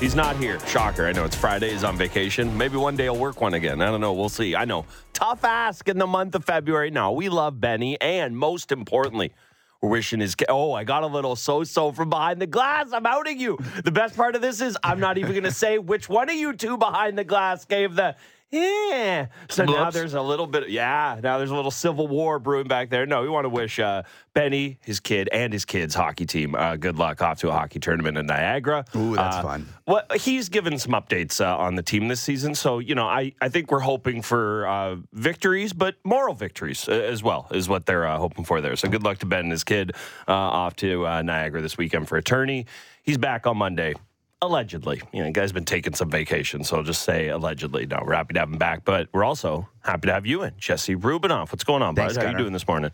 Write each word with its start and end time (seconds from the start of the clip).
He's 0.00 0.14
not 0.14 0.36
here. 0.36 0.58
Shocker. 0.66 1.06
I 1.06 1.12
know 1.12 1.24
it's 1.24 1.36
Friday. 1.36 1.70
He's 1.70 1.84
on 1.84 1.96
vacation. 1.96 2.56
Maybe 2.58 2.76
one 2.76 2.96
day 2.96 3.04
he'll 3.04 3.16
work 3.16 3.40
one 3.40 3.54
again. 3.54 3.80
I 3.80 3.86
don't 3.86 4.00
know. 4.00 4.12
We'll 4.12 4.28
see. 4.28 4.54
I 4.54 4.64
know. 4.64 4.84
Tough 5.12 5.44
ask 5.44 5.88
in 5.88 5.98
the 5.98 6.06
month 6.06 6.34
of 6.34 6.44
February. 6.44 6.90
No, 6.90 7.12
we 7.12 7.28
love 7.28 7.60
Benny. 7.60 7.98
And 8.00 8.36
most 8.36 8.72
importantly, 8.72 9.32
we're 9.80 9.90
wishing 9.90 10.20
his. 10.20 10.34
Oh, 10.48 10.72
I 10.72 10.84
got 10.84 11.04
a 11.04 11.06
little 11.06 11.36
so 11.36 11.62
so 11.62 11.92
from 11.92 12.10
behind 12.10 12.42
the 12.42 12.46
glass. 12.46 12.92
I'm 12.92 13.06
outing 13.06 13.40
you. 13.40 13.56
The 13.84 13.92
best 13.92 14.16
part 14.16 14.34
of 14.34 14.42
this 14.42 14.60
is 14.60 14.76
I'm 14.82 14.98
not 14.98 15.16
even 15.16 15.30
going 15.30 15.44
to 15.44 15.52
say 15.52 15.78
which 15.78 16.08
one 16.08 16.28
of 16.28 16.34
you 16.34 16.54
two 16.54 16.76
behind 16.76 17.16
the 17.16 17.24
glass 17.24 17.64
gave 17.64 17.94
the 17.94 18.16
yeah. 18.50 19.26
So 19.48 19.64
now 19.64 19.90
there's 19.90 20.14
a 20.14 20.22
little 20.22 20.46
bit, 20.46 20.68
yeah, 20.68 21.18
now 21.22 21.38
there's 21.38 21.50
a 21.50 21.54
little 21.56 21.70
civil 21.70 22.06
war 22.06 22.38
brewing 22.38 22.68
back 22.68 22.88
there. 22.90 23.04
No, 23.04 23.22
we 23.22 23.28
want 23.28 23.44
to 23.44 23.48
wish 23.48 23.78
uh, 23.80 24.04
Benny, 24.32 24.78
his 24.84 25.00
kid, 25.00 25.28
and 25.32 25.52
his 25.52 25.64
kids' 25.64 25.94
hockey 25.94 26.24
team 26.24 26.54
uh, 26.54 26.76
good 26.76 26.96
luck 26.96 27.20
off 27.20 27.40
to 27.40 27.48
a 27.48 27.52
hockey 27.52 27.80
tournament 27.80 28.16
in 28.16 28.26
Niagara. 28.26 28.84
Ooh, 28.94 29.16
that's 29.16 29.36
Uh, 29.36 29.42
fun. 29.42 29.68
Well, 29.86 30.02
he's 30.14 30.48
given 30.48 30.78
some 30.78 30.92
updates 30.92 31.40
uh, 31.44 31.56
on 31.58 31.74
the 31.74 31.82
team 31.82 32.06
this 32.08 32.20
season. 32.20 32.54
So, 32.54 32.78
you 32.78 32.94
know, 32.94 33.06
I, 33.06 33.32
I 33.40 33.48
think 33.48 33.70
we're 33.72 33.80
hoping 33.80 34.22
for 34.22 34.66
uh, 34.68 34.96
victories, 35.12 35.72
but 35.72 35.96
moral 36.04 36.34
victories 36.34 36.88
uh, 36.88 36.92
as 36.92 37.22
well 37.22 37.48
is 37.50 37.68
what 37.68 37.86
they're 37.86 38.06
uh, 38.06 38.18
hoping 38.18 38.44
for 38.44 38.60
there. 38.60 38.76
So 38.76 38.88
good 38.88 39.02
luck 39.02 39.18
to 39.18 39.26
Ben 39.26 39.40
and 39.40 39.50
his 39.50 39.64
kid 39.64 39.92
uh, 40.28 40.32
off 40.32 40.76
to 40.76 41.06
uh, 41.06 41.22
Niagara 41.22 41.60
this 41.60 41.76
weekend 41.76 42.08
for 42.08 42.16
attorney. 42.16 42.66
He's 43.02 43.18
back 43.18 43.46
on 43.46 43.56
Monday. 43.58 43.94
Allegedly, 44.44 45.00
you 45.12 45.20
know, 45.20 45.26
the 45.26 45.32
guy's 45.32 45.52
been 45.52 45.64
taking 45.64 45.94
some 45.94 46.10
vacation, 46.10 46.64
so 46.64 46.76
I'll 46.76 46.82
just 46.82 47.02
say 47.02 47.28
allegedly. 47.28 47.86
No, 47.86 48.02
we're 48.04 48.14
happy 48.14 48.34
to 48.34 48.40
have 48.40 48.50
him 48.50 48.58
back, 48.58 48.84
but 48.84 49.08
we're 49.12 49.24
also 49.24 49.66
happy 49.82 50.06
to 50.08 50.12
have 50.12 50.26
you 50.26 50.42
in, 50.42 50.52
Jesse 50.58 50.96
Rubinoff. 50.96 51.50
What's 51.50 51.64
going 51.64 51.82
on, 51.82 51.94
Thanks, 51.94 52.14
bud? 52.14 52.24
How 52.24 52.30
you 52.30 52.36
doing 52.36 52.52
this 52.52 52.68
morning? 52.68 52.90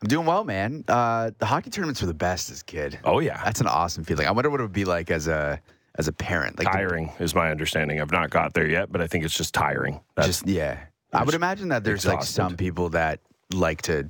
I'm 0.00 0.08
doing 0.08 0.24
well, 0.26 0.44
man. 0.44 0.84
Uh, 0.88 1.32
the 1.38 1.44
hockey 1.44 1.68
tournaments 1.68 2.00
were 2.00 2.06
the 2.06 2.14
best 2.14 2.50
as 2.50 2.62
a 2.62 2.64
kid. 2.64 2.98
Oh 3.04 3.18
yeah, 3.18 3.42
That's 3.44 3.60
an 3.60 3.66
awesome 3.66 4.04
feeling. 4.04 4.26
I 4.26 4.30
wonder 4.30 4.48
what 4.48 4.60
it 4.60 4.62
would 4.62 4.72
be 4.72 4.86
like 4.86 5.10
as 5.10 5.28
a 5.28 5.60
as 5.96 6.08
a 6.08 6.12
parent. 6.12 6.58
Like 6.58 6.68
the- 6.72 6.78
tiring 6.78 7.12
is 7.20 7.34
my 7.34 7.50
understanding. 7.50 8.00
I've 8.00 8.10
not 8.10 8.30
got 8.30 8.54
there 8.54 8.66
yet, 8.66 8.90
but 8.90 9.02
I 9.02 9.06
think 9.06 9.24
it's 9.24 9.36
just 9.36 9.52
tiring. 9.52 10.00
That's 10.14 10.28
just 10.28 10.46
yeah. 10.46 10.78
I 11.12 11.24
would 11.24 11.34
imagine 11.34 11.68
that 11.68 11.84
there's 11.84 12.06
like 12.06 12.22
some 12.22 12.56
people 12.56 12.88
that 12.90 13.20
like 13.52 13.82
to 13.82 14.08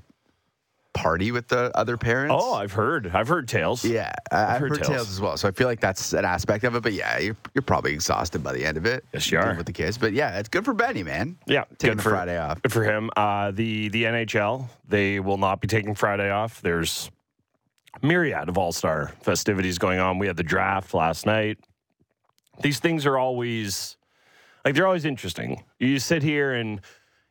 party 0.93 1.31
with 1.33 1.47
the 1.49 1.71
other 1.77 1.97
parents. 1.97 2.35
Oh, 2.37 2.55
I've 2.55 2.73
heard. 2.73 3.11
I've 3.15 3.29
heard 3.29 3.47
tales. 3.49 3.85
yeah, 3.85 4.13
I- 4.33 4.55
I've 4.55 4.61
heard 4.61 4.71
heard, 4.71 4.79
tales. 4.79 4.89
tales. 4.89 5.11
as 5.11 5.21
well. 5.21 5.37
So 5.37 5.47
I 5.49 5.53
feel 5.53 5.67
like 5.69 5.81
that's 5.81 6.13
an 6.13 6.25
aspect 6.25 6.65
of 6.65 6.75
it. 6.75 6.83
But 6.83 6.93
yeah, 6.93 7.19
you're 7.19 7.37
you're 7.55 7.63
probably 7.63 7.93
exhausted 7.93 8.43
by 8.43 8.53
the 8.53 8.65
end 8.65 8.77
of 8.77 8.87
it. 8.87 9.05
Yes, 9.13 9.31
you 9.31 9.39
are. 9.39 9.55
with 9.55 9.67
the 9.67 9.73
kids. 9.73 9.99
But 9.99 10.13
yeah, 10.13 10.39
it's 10.39 10.49
good 10.49 10.65
for 10.65 10.75
Benny, 10.75 11.03
man. 11.03 11.37
Yeah, 11.47 11.65
taking 11.79 11.97
good 11.97 12.03
for- 12.03 12.11
Friday 12.11 12.39
off. 12.39 12.61
Good 12.63 12.73
for 12.73 12.85
him. 12.85 13.11
Uh, 13.17 13.51
the 13.53 13.89
the 13.91 14.05
NHL 14.05 14.69
they 14.89 15.21
will 15.21 15.39
not 15.39 15.61
be 15.61 15.69
taking 15.69 15.95
Friday 15.95 16.31
off. 16.31 16.61
There's 16.61 17.11
myriad 18.03 18.49
of 18.49 18.59
All 18.59 18.73
Star 18.73 19.13
festivities 19.23 19.79
going 19.79 20.01
on. 20.01 20.19
We 20.19 20.27
had 20.27 20.37
the 20.37 20.43
draft 20.43 20.95
last 20.95 21.27
night. 21.27 21.59
These 22.63 22.79
things 22.81 23.07
are 23.07 23.17
always 23.17 23.97
like 24.65 24.75
they're 24.75 24.87
always 24.87 25.05
interesting. 25.05 25.63
You 25.79 25.99
sit 25.99 26.23
here 26.23 26.53
and 26.53 26.81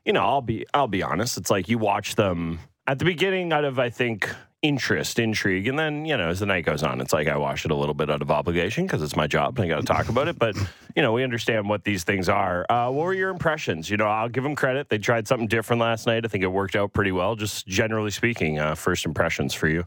you 0.05 0.13
know 0.13 0.23
I'll 0.23 0.41
be 0.41 0.65
I'll 0.73 0.87
be 0.87 1.03
honest. 1.03 1.37
It's 1.37 1.49
like 1.52 1.69
you 1.69 1.77
watch 1.77 2.15
them 2.15 2.59
at 2.89 2.97
the 2.97 3.05
beginning 3.05 3.53
out 3.53 3.65
of 3.65 3.77
I 3.77 3.91
think 3.91 4.27
interest, 4.63 5.19
intrigue, 5.19 5.67
and 5.67 5.77
then 5.77 6.05
you 6.05 6.17
know 6.17 6.29
as 6.29 6.39
the 6.39 6.47
night 6.47 6.65
goes 6.65 6.81
on, 6.81 6.99
it's 7.01 7.13
like 7.13 7.27
I 7.27 7.37
watch 7.37 7.63
it 7.63 7.69
a 7.69 7.75
little 7.75 7.93
bit 7.93 8.09
out 8.09 8.23
of 8.23 8.31
obligation 8.31 8.87
because 8.87 9.03
it's 9.03 9.15
my 9.15 9.27
job 9.27 9.59
and 9.59 9.65
I 9.65 9.67
got 9.67 9.79
to 9.79 9.85
talk 9.85 10.09
about 10.09 10.27
it. 10.27 10.39
But 10.39 10.55
you 10.95 11.03
know 11.03 11.13
we 11.13 11.23
understand 11.23 11.69
what 11.69 11.83
these 11.83 12.03
things 12.03 12.27
are. 12.29 12.65
Uh, 12.67 12.89
what 12.89 13.03
were 13.03 13.13
your 13.13 13.29
impressions? 13.29 13.91
You 13.91 13.97
know 13.97 14.07
I'll 14.07 14.27
give 14.27 14.43
them 14.43 14.55
credit. 14.55 14.89
They 14.89 14.97
tried 14.97 15.27
something 15.27 15.47
different 15.47 15.79
last 15.79 16.07
night. 16.07 16.25
I 16.25 16.29
think 16.29 16.43
it 16.43 16.47
worked 16.47 16.75
out 16.75 16.91
pretty 16.91 17.11
well. 17.11 17.35
Just 17.35 17.67
generally 17.67 18.11
speaking, 18.11 18.58
uh, 18.58 18.73
first 18.73 19.05
impressions 19.05 19.53
for 19.53 19.67
you. 19.67 19.85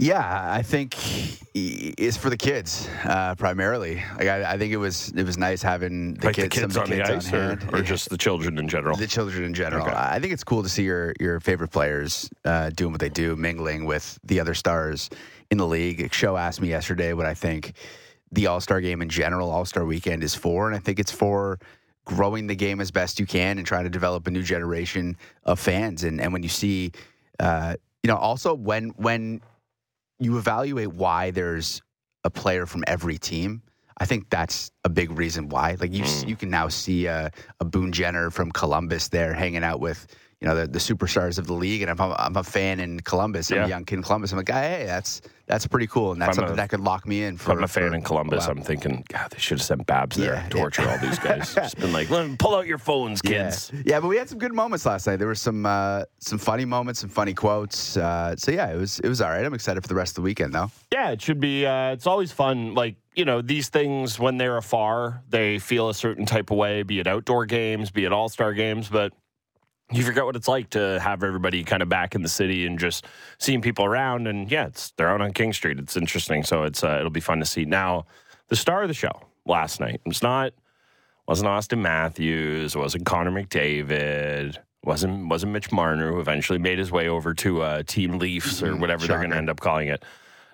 Yeah, 0.00 0.52
I 0.52 0.62
think 0.62 0.94
it's 1.54 2.16
for 2.16 2.30
the 2.30 2.36
kids 2.36 2.88
uh, 3.04 3.34
primarily. 3.34 3.96
Like 4.16 4.28
I, 4.28 4.52
I 4.52 4.58
think 4.58 4.72
it 4.72 4.76
was 4.76 5.08
it 5.16 5.24
was 5.24 5.36
nice 5.36 5.60
having 5.60 6.14
the 6.14 6.26
like 6.26 6.36
kids, 6.36 6.54
the 6.54 6.60
kids 6.60 6.74
some 6.74 6.84
on 6.84 6.90
the 6.90 6.96
kids 6.98 7.26
ice, 7.26 7.32
on 7.32 7.40
or, 7.40 7.78
or 7.78 7.82
just 7.82 8.08
the 8.08 8.16
children 8.16 8.58
in 8.58 8.68
general. 8.68 8.96
the 8.96 9.08
children 9.08 9.42
in 9.42 9.54
general. 9.54 9.84
Okay. 9.84 9.96
I 9.96 10.20
think 10.20 10.32
it's 10.32 10.44
cool 10.44 10.62
to 10.62 10.68
see 10.68 10.84
your 10.84 11.14
your 11.18 11.40
favorite 11.40 11.72
players 11.72 12.30
uh, 12.44 12.70
doing 12.70 12.92
what 12.92 13.00
they 13.00 13.08
do, 13.08 13.34
mingling 13.34 13.86
with 13.86 14.20
the 14.22 14.38
other 14.38 14.54
stars 14.54 15.10
in 15.50 15.58
the 15.58 15.66
league. 15.66 16.14
Show 16.14 16.36
asked 16.36 16.60
me 16.60 16.68
yesterday 16.68 17.12
what 17.12 17.26
I 17.26 17.34
think 17.34 17.72
the 18.30 18.46
All 18.46 18.60
Star 18.60 18.80
game 18.80 19.02
in 19.02 19.08
general, 19.08 19.50
All 19.50 19.64
Star 19.64 19.84
weekend 19.84 20.22
is 20.22 20.32
for, 20.32 20.68
and 20.68 20.76
I 20.76 20.78
think 20.78 21.00
it's 21.00 21.12
for 21.12 21.58
growing 22.04 22.46
the 22.46 22.54
game 22.54 22.80
as 22.80 22.92
best 22.92 23.18
you 23.18 23.26
can 23.26 23.58
and 23.58 23.66
trying 23.66 23.84
to 23.84 23.90
develop 23.90 24.28
a 24.28 24.30
new 24.30 24.44
generation 24.44 25.16
of 25.42 25.58
fans. 25.58 26.04
And 26.04 26.20
and 26.20 26.32
when 26.32 26.44
you 26.44 26.48
see, 26.48 26.92
uh, 27.40 27.74
you 28.04 28.08
know, 28.08 28.16
also 28.16 28.54
when 28.54 28.90
when 28.90 29.40
you 30.18 30.38
evaluate 30.38 30.92
why 30.92 31.30
there's 31.30 31.82
a 32.24 32.30
player 32.30 32.66
from 32.66 32.84
every 32.86 33.18
team. 33.18 33.62
I 34.00 34.04
think 34.04 34.30
that's 34.30 34.70
a 34.84 34.88
big 34.88 35.10
reason 35.12 35.48
why. 35.48 35.76
Like 35.80 35.92
you, 35.92 36.04
Mm. 36.04 36.28
you 36.28 36.36
can 36.36 36.50
now 36.50 36.68
see 36.68 37.06
a, 37.06 37.30
a 37.60 37.64
Boone 37.64 37.92
Jenner 37.92 38.30
from 38.30 38.50
Columbus 38.52 39.08
there 39.08 39.34
hanging 39.34 39.64
out 39.64 39.80
with 39.80 40.06
you 40.40 40.46
know 40.46 40.54
the, 40.54 40.66
the 40.68 40.78
superstars 40.78 41.38
of 41.38 41.46
the 41.48 41.52
league, 41.54 41.82
and 41.82 41.90
I'm, 41.90 42.00
I'm 42.00 42.36
a 42.36 42.44
fan 42.44 42.78
in 42.78 43.00
Columbus, 43.00 43.50
I'm 43.50 43.56
Yeah. 43.58 43.64
a 43.66 43.68
young 43.68 43.84
kid 43.84 43.96
in 43.96 44.02
Columbus. 44.04 44.30
I'm 44.32 44.38
like, 44.38 44.48
hey, 44.48 44.84
that's 44.86 45.20
that's 45.46 45.66
pretty 45.66 45.86
cool, 45.88 46.12
and 46.12 46.20
that's 46.22 46.38
I'm 46.38 46.44
a- 46.44 46.46
something 46.46 46.56
that 46.56 46.68
could 46.70 46.80
lock 46.80 47.06
me 47.08 47.24
in. 47.24 47.36
For 47.38 47.52
I'm 47.52 47.64
a 47.64 47.68
fan 47.68 47.88
for 47.90 47.94
in 47.96 48.02
Columbus. 48.02 48.46
I'm 48.46 48.62
thinking, 48.62 49.04
God, 49.08 49.30
they 49.32 49.38
should 49.38 49.58
have 49.58 49.64
sent 49.66 49.86
Babs 49.86 50.16
there 50.16 50.34
Yeah, 50.34 50.42
to 50.44 50.48
torture 50.50 50.82
yeah. 50.82 50.92
all 50.92 50.98
these 50.98 51.18
guys. 51.18 51.54
Just 51.56 51.76
been 51.78 51.92
like, 51.92 52.08
"Let 52.10 52.22
'em 52.24 52.36
pull 52.36 52.54
out 52.54 52.66
your 52.66 52.78
phones, 52.78 53.20
kids. 53.20 53.70
Yeah. 53.74 53.82
yeah, 53.86 54.00
but 54.00 54.08
we 54.08 54.16
had 54.16 54.28
some 54.28 54.38
good 54.38 54.54
moments 54.54 54.86
last 54.86 55.06
night. 55.08 55.16
There 55.16 55.26
were 55.26 55.34
some 55.34 55.66
uh, 55.66 56.04
some 56.20 56.38
funny 56.38 56.64
moments, 56.64 57.00
some 57.00 57.10
funny 57.10 57.34
quotes. 57.34 57.96
Uh, 57.96 58.36
so 58.36 58.52
yeah, 58.52 58.70
it 58.72 58.76
was 58.76 59.00
it 59.00 59.08
was 59.08 59.20
all 59.20 59.30
right. 59.30 59.44
I'm 59.44 59.54
excited 59.54 59.82
for 59.82 59.88
the 59.88 59.94
rest 59.96 60.12
of 60.12 60.16
the 60.16 60.22
weekend 60.22 60.52
though. 60.54 60.70
Yeah, 60.92 61.10
it 61.10 61.20
should 61.20 61.40
be. 61.40 61.66
Uh, 61.66 61.90
it's 61.92 62.06
always 62.06 62.30
fun. 62.30 62.74
Like 62.74 62.94
you 63.16 63.24
know, 63.24 63.42
these 63.42 63.70
things 63.70 64.20
when 64.20 64.36
they're 64.36 64.56
afar, 64.58 65.24
they 65.30 65.58
feel 65.58 65.88
a 65.88 65.94
certain 65.94 66.26
type 66.26 66.52
of 66.52 66.56
way. 66.58 66.84
Be 66.84 67.00
it 67.00 67.08
outdoor 67.08 67.44
games, 67.46 67.90
be 67.90 68.04
it 68.04 68.12
all 68.12 68.28
star 68.28 68.52
games, 68.54 68.88
but 68.88 69.12
you 69.90 70.04
forget 70.04 70.24
what 70.24 70.36
it's 70.36 70.48
like 70.48 70.70
to 70.70 71.00
have 71.00 71.22
everybody 71.22 71.64
kind 71.64 71.82
of 71.82 71.88
back 71.88 72.14
in 72.14 72.22
the 72.22 72.28
city 72.28 72.66
and 72.66 72.78
just 72.78 73.06
seeing 73.38 73.62
people 73.62 73.84
around. 73.84 74.26
And 74.26 74.50
yeah, 74.50 74.66
it's 74.66 74.90
they're 74.92 75.08
out 75.08 75.20
on 75.20 75.32
King 75.32 75.52
Street. 75.52 75.78
It's 75.78 75.96
interesting. 75.96 76.42
So 76.44 76.64
it's 76.64 76.84
uh, 76.84 76.96
it'll 76.98 77.10
be 77.10 77.20
fun 77.20 77.38
to 77.38 77.46
see. 77.46 77.64
Now, 77.64 78.06
the 78.48 78.56
star 78.56 78.82
of 78.82 78.88
the 78.88 78.94
show 78.94 79.22
last 79.46 79.80
night. 79.80 80.00
was 80.04 80.22
not 80.22 80.52
wasn't 81.26 81.48
Auston 81.48 81.80
Matthews. 81.80 82.76
Wasn't 82.76 83.04
Connor 83.06 83.30
McDavid. 83.30 84.58
Wasn't 84.84 85.28
wasn't 85.28 85.52
Mitch 85.52 85.72
Marner 85.72 86.12
who 86.12 86.20
eventually 86.20 86.58
made 86.58 86.78
his 86.78 86.92
way 86.92 87.08
over 87.08 87.34
to 87.34 87.62
uh, 87.62 87.82
Team 87.82 88.18
Leafs 88.18 88.62
or 88.62 88.76
whatever 88.76 89.06
they're 89.06 89.18
going 89.18 89.30
to 89.30 89.36
end 89.36 89.50
up 89.50 89.60
calling 89.60 89.88
it. 89.88 90.04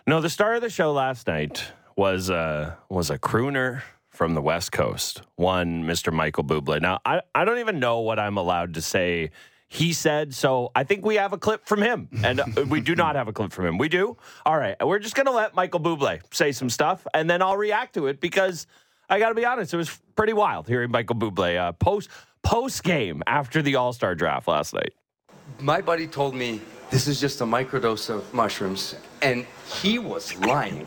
No, 0.06 0.21
the 0.21 0.31
star 0.31 0.55
of 0.55 0.62
the 0.62 0.71
show 0.71 0.93
last 0.93 1.27
night 1.27 1.65
was 1.97 2.31
uh, 2.31 2.75
was 2.89 3.11
a 3.11 3.19
crooner 3.19 3.83
from 4.14 4.34
the 4.34 4.42
West 4.42 4.72
Coast, 4.72 5.22
one 5.36 5.84
Mr. 5.84 6.12
Michael 6.12 6.44
Bublé. 6.44 6.80
Now, 6.80 7.00
I, 7.04 7.20
I 7.34 7.44
don't 7.44 7.58
even 7.58 7.80
know 7.80 8.00
what 8.00 8.19
I'm 8.19 8.36
allowed 8.36 8.75
to 8.75 8.82
say. 8.82 9.30
He 9.69 9.92
said, 9.92 10.34
so 10.34 10.70
I 10.76 10.84
think 10.84 11.04
we 11.04 11.16
have 11.16 11.32
a 11.32 11.38
clip 11.38 11.66
from 11.66 11.82
him. 11.82 12.08
And 12.22 12.41
uh, 12.41 12.44
we 12.69 12.80
do 12.80 12.94
not 12.94 13.16
have 13.16 13.26
a 13.28 13.32
clip 13.32 13.53
from 13.53 13.66
him. 13.66 13.78
We 13.78 13.88
do? 13.88 14.16
All 14.47 14.56
right. 14.56 14.76
We're 14.84 15.00
just 15.00 15.16
to 15.16 15.30
let 15.30 15.54
Michael 15.54 15.80
Bublé 15.80 16.20
say 16.32 16.53
some 16.53 16.70
stuff, 16.70 17.06
and 17.12 17.28
then 17.28 17.42
I'll 17.42 17.56
react 17.56 17.94
to 17.94 18.06
it 18.06 18.20
because 18.20 18.66
I 19.08 19.19
got 19.19 19.30
to 19.30 19.34
be 19.34 19.44
honest, 19.44 19.74
it 19.74 19.76
was 19.76 19.98
pretty 20.16 20.32
wild 20.32 20.69
hearing 20.69 20.91
Michael 20.91 21.16
Bublé 21.16 21.58
uh, 21.58 21.72
post 21.72 22.08
post 22.42 22.84
game 22.84 23.22
after 23.26 23.62
the 23.62 23.74
All 23.76 23.92
Star 23.92 24.14
draft 24.14 24.47
last 24.47 24.74
night. 24.74 24.94
My 25.60 25.80
buddy 25.80 26.06
told 26.06 26.34
me 26.34 26.60
this 26.91 27.08
is 27.08 27.20
just 27.20 27.41
a 27.41 27.44
microdose 27.44 28.10
of 28.10 28.32
mushrooms, 28.32 28.94
and 29.22 29.47
he 29.66 29.98
was 29.98 30.36
lying. 30.36 30.86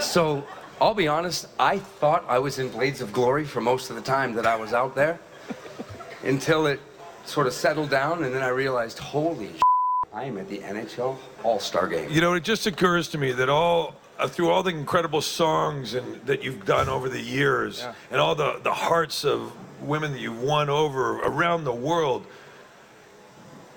So 0.00 0.46
I'll 0.80 0.94
be 0.94 1.08
honest, 1.08 1.48
I 1.58 1.78
thought 1.78 2.24
I 2.28 2.38
was 2.38 2.60
in 2.60 2.68
Blades 2.68 3.00
of 3.00 3.12
Glory 3.12 3.44
for 3.44 3.60
most 3.60 3.90
of 3.90 3.96
the 3.96 4.02
time 4.02 4.34
that 4.34 4.46
I 4.46 4.54
was 4.54 4.72
out 4.72 4.94
there 4.94 5.18
until 6.22 6.66
it 6.66 6.80
sort 7.24 7.48
of 7.48 7.52
settled 7.52 7.90
down, 7.90 8.22
and 8.22 8.32
then 8.32 8.42
I 8.42 8.48
realized, 8.48 8.98
holy 8.98 9.50
I 10.12 10.24
am 10.24 10.38
at 10.38 10.48
the 10.48 10.58
NHL 10.58 11.16
All 11.42 11.58
Star 11.58 11.88
game. 11.88 12.08
You 12.10 12.20
know, 12.20 12.34
it 12.34 12.44
just 12.44 12.66
occurs 12.66 13.08
to 13.08 13.18
me 13.18 13.32
that 13.32 13.48
all 13.48 13.94
uh, 14.20 14.28
through 14.28 14.50
all 14.50 14.62
the 14.62 14.70
incredible 14.70 15.20
songs 15.20 15.94
and 15.94 16.24
that 16.26 16.44
you've 16.44 16.64
done 16.64 16.88
over 16.88 17.08
the 17.08 17.20
years, 17.20 17.84
and 18.10 18.20
all 18.20 18.34
the 18.34 18.60
the 18.62 18.72
hearts 18.72 19.24
of 19.24 19.52
women 19.82 20.12
that 20.12 20.20
you've 20.20 20.42
won 20.42 20.70
over 20.70 21.18
around 21.20 21.64
the 21.64 21.74
world. 21.74 22.24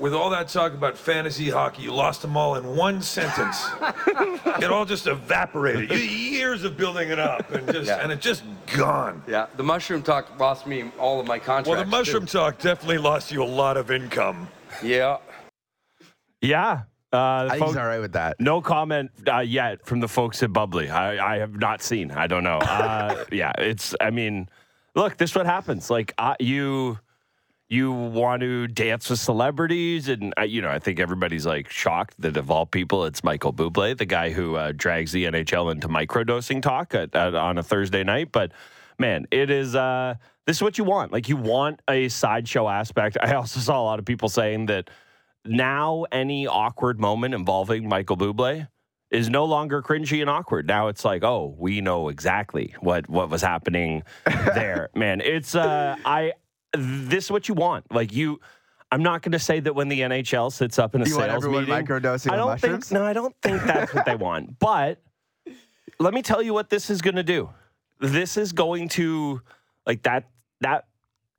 With 0.01 0.15
all 0.15 0.31
that 0.31 0.47
talk 0.47 0.73
about 0.73 0.97
fantasy 0.97 1.51
hockey, 1.51 1.83
you 1.83 1.93
lost 1.93 2.23
them 2.23 2.35
all 2.35 2.55
in 2.55 2.75
one 2.75 3.03
sentence. 3.03 3.67
it 4.59 4.71
all 4.71 4.83
just 4.83 5.05
evaporated. 5.05 5.91
You- 5.91 5.97
Years 6.41 6.63
of 6.63 6.75
building 6.75 7.09
it 7.11 7.19
up, 7.19 7.51
and 7.51 7.71
just 7.71 7.87
Yeah. 7.87 7.97
and 8.01 8.11
it 8.11 8.19
just 8.19 8.43
gone. 8.75 9.21
Yeah, 9.27 9.45
the 9.57 9.63
mushroom 9.63 10.01
talk 10.01 10.39
lost 10.39 10.65
me 10.65 10.89
all 10.97 11.19
of 11.19 11.27
my 11.27 11.37
contracts. 11.37 11.69
Well, 11.69 11.79
the 11.79 11.85
mushroom 11.85 12.25
too. 12.25 12.39
talk 12.39 12.57
definitely 12.57 12.97
lost 12.97 13.31
you 13.31 13.43
a 13.43 13.45
lot 13.45 13.77
of 13.77 13.91
income. 13.91 14.47
Yeah. 14.81 15.17
Yeah. 16.41 16.81
Uh, 17.13 17.17
I 17.17 17.47
think 17.49 17.59
folks- 17.59 17.71
he's 17.73 17.77
all 17.77 17.85
right 17.85 17.99
with 17.99 18.13
that. 18.13 18.39
No 18.39 18.59
comment 18.59 19.11
uh, 19.31 19.39
yet 19.39 19.85
from 19.85 19.99
the 19.99 20.07
folks 20.07 20.41
at 20.41 20.51
Bubbly. 20.51 20.89
I, 20.89 21.35
I 21.35 21.37
have 21.37 21.53
not 21.59 21.83
seen. 21.83 22.09
I 22.09 22.25
don't 22.25 22.43
know. 22.43 22.57
Uh, 22.57 23.23
yeah, 23.31 23.51
it's. 23.59 23.93
I 24.01 24.09
mean, 24.09 24.49
look, 24.95 25.17
this 25.17 25.29
is 25.29 25.35
what 25.35 25.45
happens. 25.45 25.91
Like 25.91 26.13
uh, 26.17 26.33
you, 26.39 26.97
you 27.71 27.93
want 27.93 28.41
to 28.41 28.67
dance 28.67 29.09
with 29.09 29.19
celebrities, 29.19 30.09
and 30.09 30.33
uh, 30.37 30.41
you 30.41 30.61
know, 30.61 30.67
I 30.67 30.77
think 30.77 30.99
everybody's 30.99 31.45
like 31.45 31.69
shocked 31.69 32.15
that 32.19 32.35
of 32.35 32.51
all 32.51 32.65
people, 32.65 33.05
it's 33.05 33.23
Michael 33.23 33.53
Bublé, 33.53 33.97
the 33.97 34.05
guy 34.05 34.31
who 34.31 34.57
uh, 34.57 34.73
drags 34.75 35.13
the 35.13 35.23
NHL 35.23 35.71
into 35.71 35.87
microdosing 35.87 36.61
talk 36.61 36.93
at, 36.93 37.15
at, 37.15 37.33
on 37.33 37.57
a 37.57 37.63
Thursday 37.63 38.03
night. 38.03 38.33
But 38.33 38.51
man, 38.99 39.25
it 39.31 39.49
is. 39.49 39.73
Uh, 39.73 40.15
this 40.45 40.57
is 40.57 40.61
what 40.61 40.77
you 40.77 40.83
want. 40.83 41.13
Like 41.13 41.29
you 41.29 41.37
want 41.37 41.81
a 41.89 42.09
sideshow 42.09 42.67
aspect. 42.67 43.17
I 43.21 43.35
also 43.35 43.61
saw 43.61 43.81
a 43.81 43.85
lot 43.85 43.99
of 43.99 44.05
people 44.05 44.27
saying 44.27 44.65
that 44.65 44.89
now 45.45 46.05
any 46.11 46.47
awkward 46.47 46.99
moment 46.99 47.33
involving 47.33 47.87
Michael 47.87 48.17
Bublé 48.17 48.67
is 49.11 49.29
no 49.29 49.45
longer 49.45 49.81
cringy 49.81 50.19
and 50.19 50.29
awkward. 50.29 50.67
Now 50.67 50.89
it's 50.89 51.05
like, 51.05 51.23
oh, 51.23 51.55
we 51.57 51.79
know 51.79 52.09
exactly 52.09 52.75
what 52.81 53.09
what 53.09 53.29
was 53.29 53.41
happening 53.41 54.03
there. 54.25 54.89
Man, 54.93 55.21
it's 55.21 55.55
uh 55.55 55.95
I 56.03 56.33
this 56.73 57.25
is 57.25 57.31
what 57.31 57.47
you 57.47 57.55
want. 57.55 57.91
Like 57.91 58.13
you 58.13 58.39
I'm 58.91 59.03
not 59.03 59.21
going 59.21 59.31
to 59.31 59.39
say 59.39 59.61
that 59.61 59.73
when 59.73 59.87
the 59.87 60.01
NHL 60.01 60.51
sits 60.51 60.77
up 60.77 60.95
in 60.95 61.01
a 61.01 61.05
You 61.05 61.11
sales 61.11 61.29
everyone 61.29 61.65
meeting, 61.65 61.85
microdosing 61.85 62.31
I 62.31 62.35
don't 62.35 62.47
mushrooms? 62.47 62.89
think 62.89 62.99
no, 62.99 63.05
I 63.05 63.13
don't 63.13 63.35
think 63.41 63.63
that's 63.63 63.93
what 63.93 64.05
they 64.05 64.15
want. 64.15 64.59
But 64.59 65.01
let 65.99 66.13
me 66.13 66.21
tell 66.21 66.41
you 66.41 66.53
what 66.53 66.69
this 66.69 66.89
is 66.89 67.01
going 67.01 67.15
to 67.15 67.23
do. 67.23 67.49
This 67.99 68.35
is 68.35 68.51
going 68.51 68.89
to 68.89 69.41
like 69.85 70.03
that 70.03 70.29
that 70.61 70.85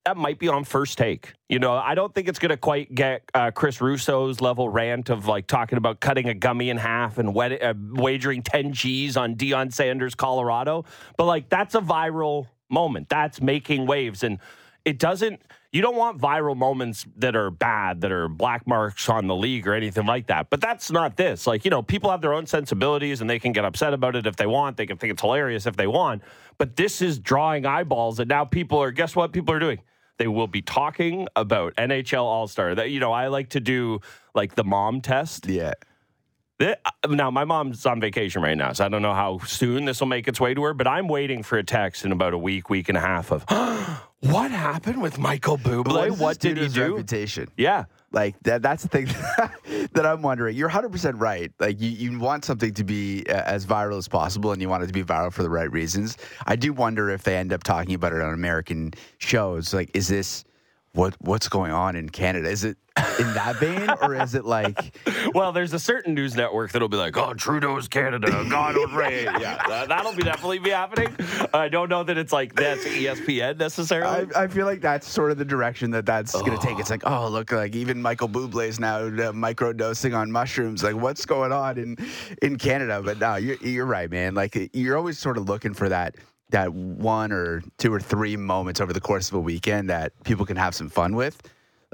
that 0.04 0.16
might 0.16 0.38
be 0.38 0.48
on 0.48 0.64
first 0.64 0.98
take. 0.98 1.34
You 1.48 1.58
know, 1.58 1.74
I 1.74 1.94
don't 1.94 2.12
think 2.14 2.28
it's 2.28 2.38
going 2.38 2.50
to 2.50 2.56
quite 2.56 2.92
get 2.94 3.22
uh, 3.34 3.50
Chris 3.52 3.80
Russo's 3.80 4.40
level 4.40 4.68
rant 4.68 5.10
of 5.10 5.26
like 5.26 5.46
talking 5.46 5.78
about 5.78 6.00
cutting 6.00 6.28
a 6.28 6.34
gummy 6.34 6.70
in 6.70 6.76
half 6.76 7.18
and 7.18 7.34
wet, 7.34 7.62
uh, 7.62 7.74
wagering 7.92 8.42
10 8.42 8.72
G's 8.72 9.16
on 9.16 9.36
Deion 9.36 9.72
Sanders, 9.72 10.14
Colorado. 10.14 10.84
But 11.16 11.26
like, 11.26 11.48
that's 11.48 11.74
a 11.74 11.80
viral 11.80 12.48
moment. 12.68 13.08
That's 13.08 13.40
making 13.40 13.86
waves. 13.86 14.24
And 14.24 14.38
it 14.84 14.98
doesn't, 14.98 15.42
you 15.72 15.80
don't 15.80 15.96
want 15.96 16.20
viral 16.20 16.56
moments 16.56 17.06
that 17.16 17.36
are 17.36 17.50
bad, 17.50 18.00
that 18.02 18.12
are 18.12 18.28
black 18.28 18.66
marks 18.66 19.08
on 19.08 19.26
the 19.26 19.34
league 19.34 19.66
or 19.66 19.74
anything 19.74 20.06
like 20.06 20.26
that. 20.26 20.50
But 20.50 20.60
that's 20.60 20.90
not 20.90 21.16
this. 21.16 21.46
Like, 21.46 21.64
you 21.64 21.70
know, 21.70 21.82
people 21.82 22.10
have 22.10 22.20
their 22.20 22.34
own 22.34 22.46
sensibilities 22.46 23.20
and 23.20 23.30
they 23.30 23.38
can 23.38 23.52
get 23.52 23.64
upset 23.64 23.94
about 23.94 24.16
it 24.16 24.26
if 24.26 24.36
they 24.36 24.46
want. 24.46 24.76
They 24.76 24.86
can 24.86 24.98
think 24.98 25.12
it's 25.12 25.22
hilarious 25.22 25.66
if 25.66 25.76
they 25.76 25.86
want. 25.86 26.22
But 26.58 26.76
this 26.76 27.00
is 27.00 27.18
drawing 27.18 27.64
eyeballs. 27.64 28.18
And 28.18 28.28
now 28.28 28.44
people 28.44 28.78
are, 28.82 28.90
guess 28.90 29.16
what 29.16 29.32
people 29.32 29.54
are 29.54 29.60
doing? 29.60 29.80
They 30.18 30.28
will 30.28 30.46
be 30.46 30.62
talking 30.62 31.26
about 31.34 31.74
NHL 31.76 32.22
All 32.22 32.46
Star. 32.46 32.74
That 32.74 32.90
you 32.90 33.00
know, 33.00 33.12
I 33.12 33.28
like 33.28 33.50
to 33.50 33.60
do 33.60 34.00
like 34.34 34.54
the 34.54 34.64
mom 34.64 35.00
test. 35.00 35.46
Yeah. 35.46 35.72
Th- 36.62 36.76
Now, 37.08 37.30
my 37.30 37.44
mom's 37.44 37.84
on 37.86 38.00
vacation 38.00 38.40
right 38.42 38.56
now, 38.56 38.72
so 38.72 38.84
I 38.84 38.88
don't 38.88 39.02
know 39.02 39.14
how 39.14 39.38
soon 39.40 39.84
this 39.84 40.00
will 40.00 40.06
make 40.06 40.28
its 40.28 40.40
way 40.40 40.54
to 40.54 40.62
her. 40.62 40.74
But 40.74 40.86
I'm 40.86 41.08
waiting 41.08 41.42
for 41.42 41.58
a 41.58 41.64
text 41.64 42.04
in 42.04 42.12
about 42.12 42.32
a 42.34 42.38
week, 42.38 42.70
week 42.70 42.88
and 42.88 42.96
a 42.96 43.00
half 43.00 43.32
of 43.32 43.44
what 44.20 44.50
happened 44.50 45.02
with 45.02 45.18
Michael 45.18 45.58
Bublé. 45.58 46.10
What's 46.10 46.20
What 46.20 46.38
did 46.38 46.56
he 46.58 46.68
do? 46.68 46.94
Reputation. 46.96 47.48
Yeah, 47.56 47.84
Like 48.12 48.36
that, 48.44 48.62
that's 48.62 48.84
the 48.84 48.88
thing 48.88 49.06
that 49.94 50.06
I'm 50.06 50.22
wondering. 50.22 50.56
You're 50.56 50.70
100% 50.70 51.20
right. 51.20 51.50
Like 51.58 51.80
you, 51.80 51.90
you 51.90 52.18
want 52.20 52.44
something 52.44 52.72
to 52.74 52.84
be 52.84 53.24
uh, 53.28 53.32
as 53.44 53.66
viral 53.66 53.98
as 53.98 54.06
possible 54.06 54.52
and 54.52 54.62
you 54.62 54.68
want 54.68 54.84
it 54.84 54.86
to 54.86 54.92
be 54.92 55.02
viral 55.02 55.32
for 55.32 55.42
the 55.42 55.50
right 55.50 55.70
reasons. 55.70 56.16
I 56.46 56.54
do 56.56 56.72
wonder 56.72 57.10
if 57.10 57.24
they 57.24 57.36
end 57.36 57.52
up 57.52 57.64
talking 57.64 57.94
about 57.94 58.12
it 58.12 58.20
on 58.20 58.32
American 58.32 58.94
shows. 59.18 59.74
Like, 59.74 59.90
is 59.94 60.06
this 60.08 60.44
what 60.94 61.14
what's 61.20 61.48
going 61.48 61.72
on 61.72 61.96
in 61.96 62.08
Canada? 62.08 62.48
Is 62.50 62.64
it 62.64 62.76
in 63.18 63.32
that 63.32 63.56
vein 63.56 63.88
or 64.02 64.14
is 64.14 64.34
it 64.34 64.44
like 64.44 64.98
Well, 65.34 65.52
there's 65.52 65.72
a 65.72 65.78
certain 65.78 66.12
news 66.14 66.36
network 66.36 66.72
that'll 66.72 66.88
be 66.90 66.98
like, 66.98 67.16
"Oh, 67.16 67.32
Trudeau's 67.32 67.88
Canada, 67.88 68.28
God 68.50 68.76
reign." 68.92 69.24
Yeah, 69.40 69.62
that- 69.66 69.88
that'll 69.88 70.12
be 70.12 70.22
definitely 70.22 70.58
be 70.58 70.70
happening. 70.70 71.16
I 71.54 71.68
don't 71.68 71.88
know 71.88 72.02
that 72.04 72.18
it's 72.18 72.32
like 72.32 72.54
that's 72.54 72.84
ESPN 72.84 73.58
necessarily. 73.58 74.28
I, 74.34 74.42
I 74.44 74.48
feel 74.48 74.66
like 74.66 74.82
that's 74.82 75.08
sort 75.08 75.30
of 75.30 75.38
the 75.38 75.44
direction 75.44 75.90
that 75.92 76.04
that's 76.04 76.32
going 76.32 76.58
to 76.58 76.64
take. 76.66 76.78
It's 76.78 76.90
like, 76.90 77.06
oh, 77.06 77.28
look, 77.28 77.50
like 77.52 77.74
even 77.74 78.02
Michael 78.02 78.28
Bublé 78.28 78.68
is 78.68 78.78
now 78.78 78.98
uh, 78.98 79.32
microdosing 79.32 80.14
on 80.16 80.30
mushrooms. 80.30 80.82
Like, 80.82 80.96
what's 80.96 81.24
going 81.24 81.52
on 81.52 81.78
in 81.78 81.96
in 82.42 82.58
Canada? 82.58 83.00
But 83.02 83.18
no, 83.18 83.36
you're, 83.36 83.56
you're 83.56 83.86
right, 83.86 84.10
man. 84.10 84.34
Like, 84.34 84.70
you're 84.74 84.98
always 84.98 85.18
sort 85.18 85.38
of 85.38 85.48
looking 85.48 85.72
for 85.72 85.88
that 85.88 86.16
that 86.52 86.72
one 86.72 87.32
or 87.32 87.62
two 87.78 87.92
or 87.92 88.00
three 88.00 88.36
moments 88.36 88.80
over 88.80 88.92
the 88.92 89.00
course 89.00 89.28
of 89.28 89.34
a 89.34 89.40
weekend 89.40 89.90
that 89.90 90.12
people 90.24 90.46
can 90.46 90.56
have 90.56 90.74
some 90.74 90.88
fun 90.88 91.16
with. 91.16 91.42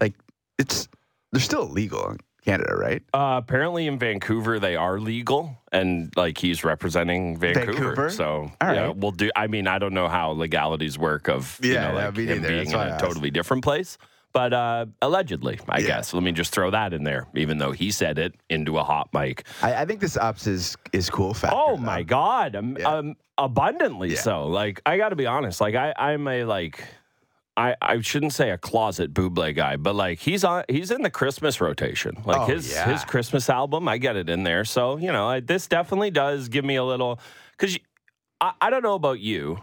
Like, 0.01 0.15
it's 0.59 0.89
they're 1.33 1.41
still 1.41 1.63
illegal 1.63 2.11
in 2.11 2.19
Canada, 2.45 2.75
right? 2.77 3.03
Uh, 3.15 3.41
apparently 3.43 3.87
in 3.87 3.99
Vancouver 3.99 4.59
they 4.59 4.77
are 4.77 4.99
legal, 5.01 5.57
and 5.73 6.13
like 6.17 6.39
he's 6.39 6.65
representing 6.65 7.37
Vancouver. 7.39 7.73
Vancouver? 7.73 8.11
So 8.11 8.51
All 8.61 8.75
yeah, 8.75 8.93
we'll 8.95 9.13
do. 9.13 9.31
I 9.35 9.47
mean, 9.47 9.67
I 9.67 9.79
don't 9.79 9.95
know 9.95 10.09
how 10.09 10.31
legalities 10.31 10.99
work 10.99 11.29
of 11.29 11.59
you 11.63 11.75
Yeah, 11.75 11.89
know, 11.89 11.95
like 11.95 12.17
him 12.17 12.43
being 12.43 12.71
That's 12.71 12.73
in 12.73 12.81
a 12.81 12.99
totally 13.01 13.31
different 13.31 13.65
place. 13.65 13.99
But 14.39 14.53
uh, 14.53 14.87
allegedly, 15.03 15.59
I 15.69 15.81
Yeah. 15.81 15.87
guess. 15.89 16.15
Let 16.15 16.23
me 16.23 16.31
just 16.31 16.53
throw 16.53 16.71
that 16.71 16.93
in 16.93 17.03
there, 17.03 17.27
even 17.35 17.59
though 17.59 17.73
he 17.73 17.91
said 17.91 18.21
it 18.21 18.37
into 18.49 18.79
a 18.79 18.85
hot 18.85 19.09
mic. 19.13 19.45
I, 19.65 19.75
I 19.83 19.85
think 19.85 19.99
this 19.99 20.17
ups 20.17 20.47
is 20.47 20.77
is 20.93 21.11
cool 21.11 21.35
factor. 21.35 21.57
Oh 21.59 21.75
though. 21.75 21.83
my 21.83 22.05
god, 22.05 22.55
um, 22.55 22.77
Yeah. 22.79 22.89
um, 22.99 23.17
abundantly 23.37 24.11
Yeah. 24.11 24.21
so. 24.21 24.47
Like 24.47 24.81
I 24.87 24.97
got 24.97 25.09
to 25.09 25.17
be 25.17 25.27
honest. 25.27 25.61
Like 25.61 25.75
I, 25.75 25.93
I'm 25.99 26.29
a 26.29 26.45
like. 26.45 26.85
I, 27.57 27.75
I 27.83 28.01
shouldn't 28.01 28.33
say 28.33 28.51
a 28.53 28.59
closet 28.59 29.13
Buble 29.13 29.53
guy, 29.57 29.75
but 29.75 29.97
like 29.97 30.21
he's 30.21 30.45
on 30.45 30.63
he's 30.69 30.93
in 30.93 31.03
the 31.03 31.11
Christmas 31.11 31.61
rotation. 31.61 32.23
Like 32.25 32.43
Oh, 32.43 32.47
his 32.47 32.73
his 32.83 33.05
Christmas 33.05 33.51
album, 33.51 33.89
I 33.89 33.99
get 33.99 34.15
it 34.15 34.29
in 34.29 34.45
there. 34.45 34.65
So 34.65 34.99
you 34.99 35.11
know, 35.11 35.27
I, 35.27 35.41
this 35.41 35.67
definitely 35.67 36.13
does 36.13 36.49
give 36.49 36.65
me 36.65 36.77
a 36.77 36.85
little 36.85 37.19
because 37.59 37.77
I, 38.41 38.53
I 38.61 38.71
don't 38.71 38.85
know 38.85 38.95
about 38.95 39.19
you, 39.19 39.59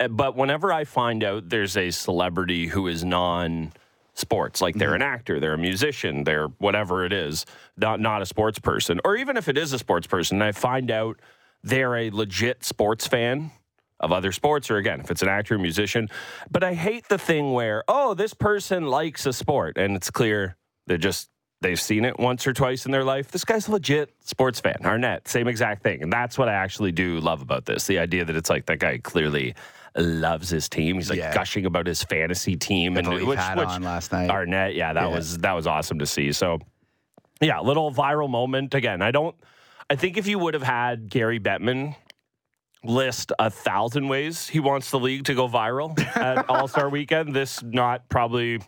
eh, 0.00 0.08
but 0.08 0.34
whenever 0.34 0.72
I 0.72 0.82
find 0.82 1.22
out 1.22 1.48
there's 1.48 1.76
a 1.76 1.92
celebrity 1.92 2.66
who 2.66 2.88
is 2.88 3.04
non 3.04 3.72
sports, 4.16 4.60
like 4.60 4.74
they're 4.74 4.88
mm-hmm. 4.88 4.96
an 4.96 5.02
actor, 5.02 5.38
they're 5.38 5.54
a 5.54 5.58
musician, 5.58 6.24
they're 6.24 6.48
whatever 6.58 7.04
it 7.04 7.12
is, 7.12 7.46
not 7.76 8.00
not 8.00 8.22
a 8.22 8.26
sports 8.26 8.58
person, 8.58 9.00
or 9.04 9.16
even 9.16 9.36
if 9.36 9.48
it 9.48 9.56
is 9.56 9.72
a 9.72 9.78
sports 9.78 10.06
person, 10.06 10.36
and 10.36 10.44
I 10.44 10.52
find 10.52 10.90
out 10.90 11.20
they're 11.62 11.96
a 11.96 12.10
legit 12.10 12.64
sports 12.64 13.06
fan 13.06 13.50
of 14.00 14.12
other 14.12 14.32
sports, 14.32 14.70
or 14.70 14.76
again, 14.76 15.00
if 15.00 15.10
it's 15.10 15.22
an 15.22 15.28
actor, 15.28 15.54
or 15.54 15.58
musician. 15.58 16.08
But 16.50 16.62
I 16.62 16.74
hate 16.74 17.08
the 17.08 17.18
thing 17.18 17.52
where, 17.52 17.82
oh, 17.88 18.14
this 18.14 18.34
person 18.34 18.86
likes 18.86 19.24
a 19.26 19.32
sport, 19.32 19.78
and 19.78 19.96
it's 19.96 20.10
clear 20.10 20.56
they're 20.86 20.98
just 20.98 21.30
they've 21.62 21.80
seen 21.80 22.04
it 22.04 22.18
once 22.18 22.46
or 22.46 22.52
twice 22.52 22.86
in 22.86 22.92
their 22.92 23.04
life. 23.04 23.30
This 23.30 23.44
guy's 23.44 23.68
a 23.68 23.72
legit 23.72 24.14
sports 24.20 24.60
fan. 24.60 24.78
Arnett, 24.84 25.26
same 25.26 25.48
exact 25.48 25.82
thing. 25.82 26.02
And 26.02 26.12
that's 26.12 26.36
what 26.38 26.48
I 26.48 26.52
actually 26.52 26.92
do 26.92 27.18
love 27.18 27.40
about 27.42 27.64
this. 27.64 27.86
The 27.86 27.98
idea 27.98 28.24
that 28.24 28.36
it's 28.36 28.50
like 28.50 28.66
that 28.66 28.78
guy 28.78 28.98
clearly 28.98 29.54
loves 30.02 30.48
his 30.50 30.68
team. 30.68 30.96
He's 30.96 31.08
like 31.10 31.18
Yeah. 31.18 31.32
gushing 31.34 31.66
about 31.66 31.86
his 31.86 32.02
fantasy 32.02 32.56
team 32.56 32.96
and 32.96 33.08
which, 33.08 33.38
hat 33.38 33.56
which 33.56 33.68
on 33.68 33.82
last 33.82 34.12
night. 34.12 34.30
Arnett, 34.30 34.74
yeah, 34.74 34.92
that 34.92 35.08
Yeah. 35.08 35.14
was 35.14 35.38
that 35.38 35.52
was 35.52 35.66
awesome 35.66 35.98
to 36.00 36.06
see. 36.06 36.32
So 36.32 36.58
yeah, 37.40 37.60
little 37.60 37.92
viral 37.92 38.28
moment. 38.30 38.74
Again, 38.74 39.02
I 39.02 39.10
don't 39.10 39.34
I 39.88 39.94
think 39.96 40.16
if 40.16 40.26
you 40.26 40.38
would 40.38 40.54
have 40.54 40.62
had 40.62 41.08
Gary 41.10 41.38
Bettman 41.40 41.94
list 42.84 43.32
a 43.38 43.50
thousand 43.50 44.08
ways 44.08 44.48
he 44.48 44.60
wants 44.60 44.90
the 44.90 44.98
league 44.98 45.24
to 45.24 45.34
go 45.34 45.48
viral 45.48 45.98
at 46.16 46.44
All 46.50 46.68
Star 46.68 46.88
Weekend, 46.88 47.34
this 47.34 47.62
not 47.62 48.08
probably. 48.08 48.60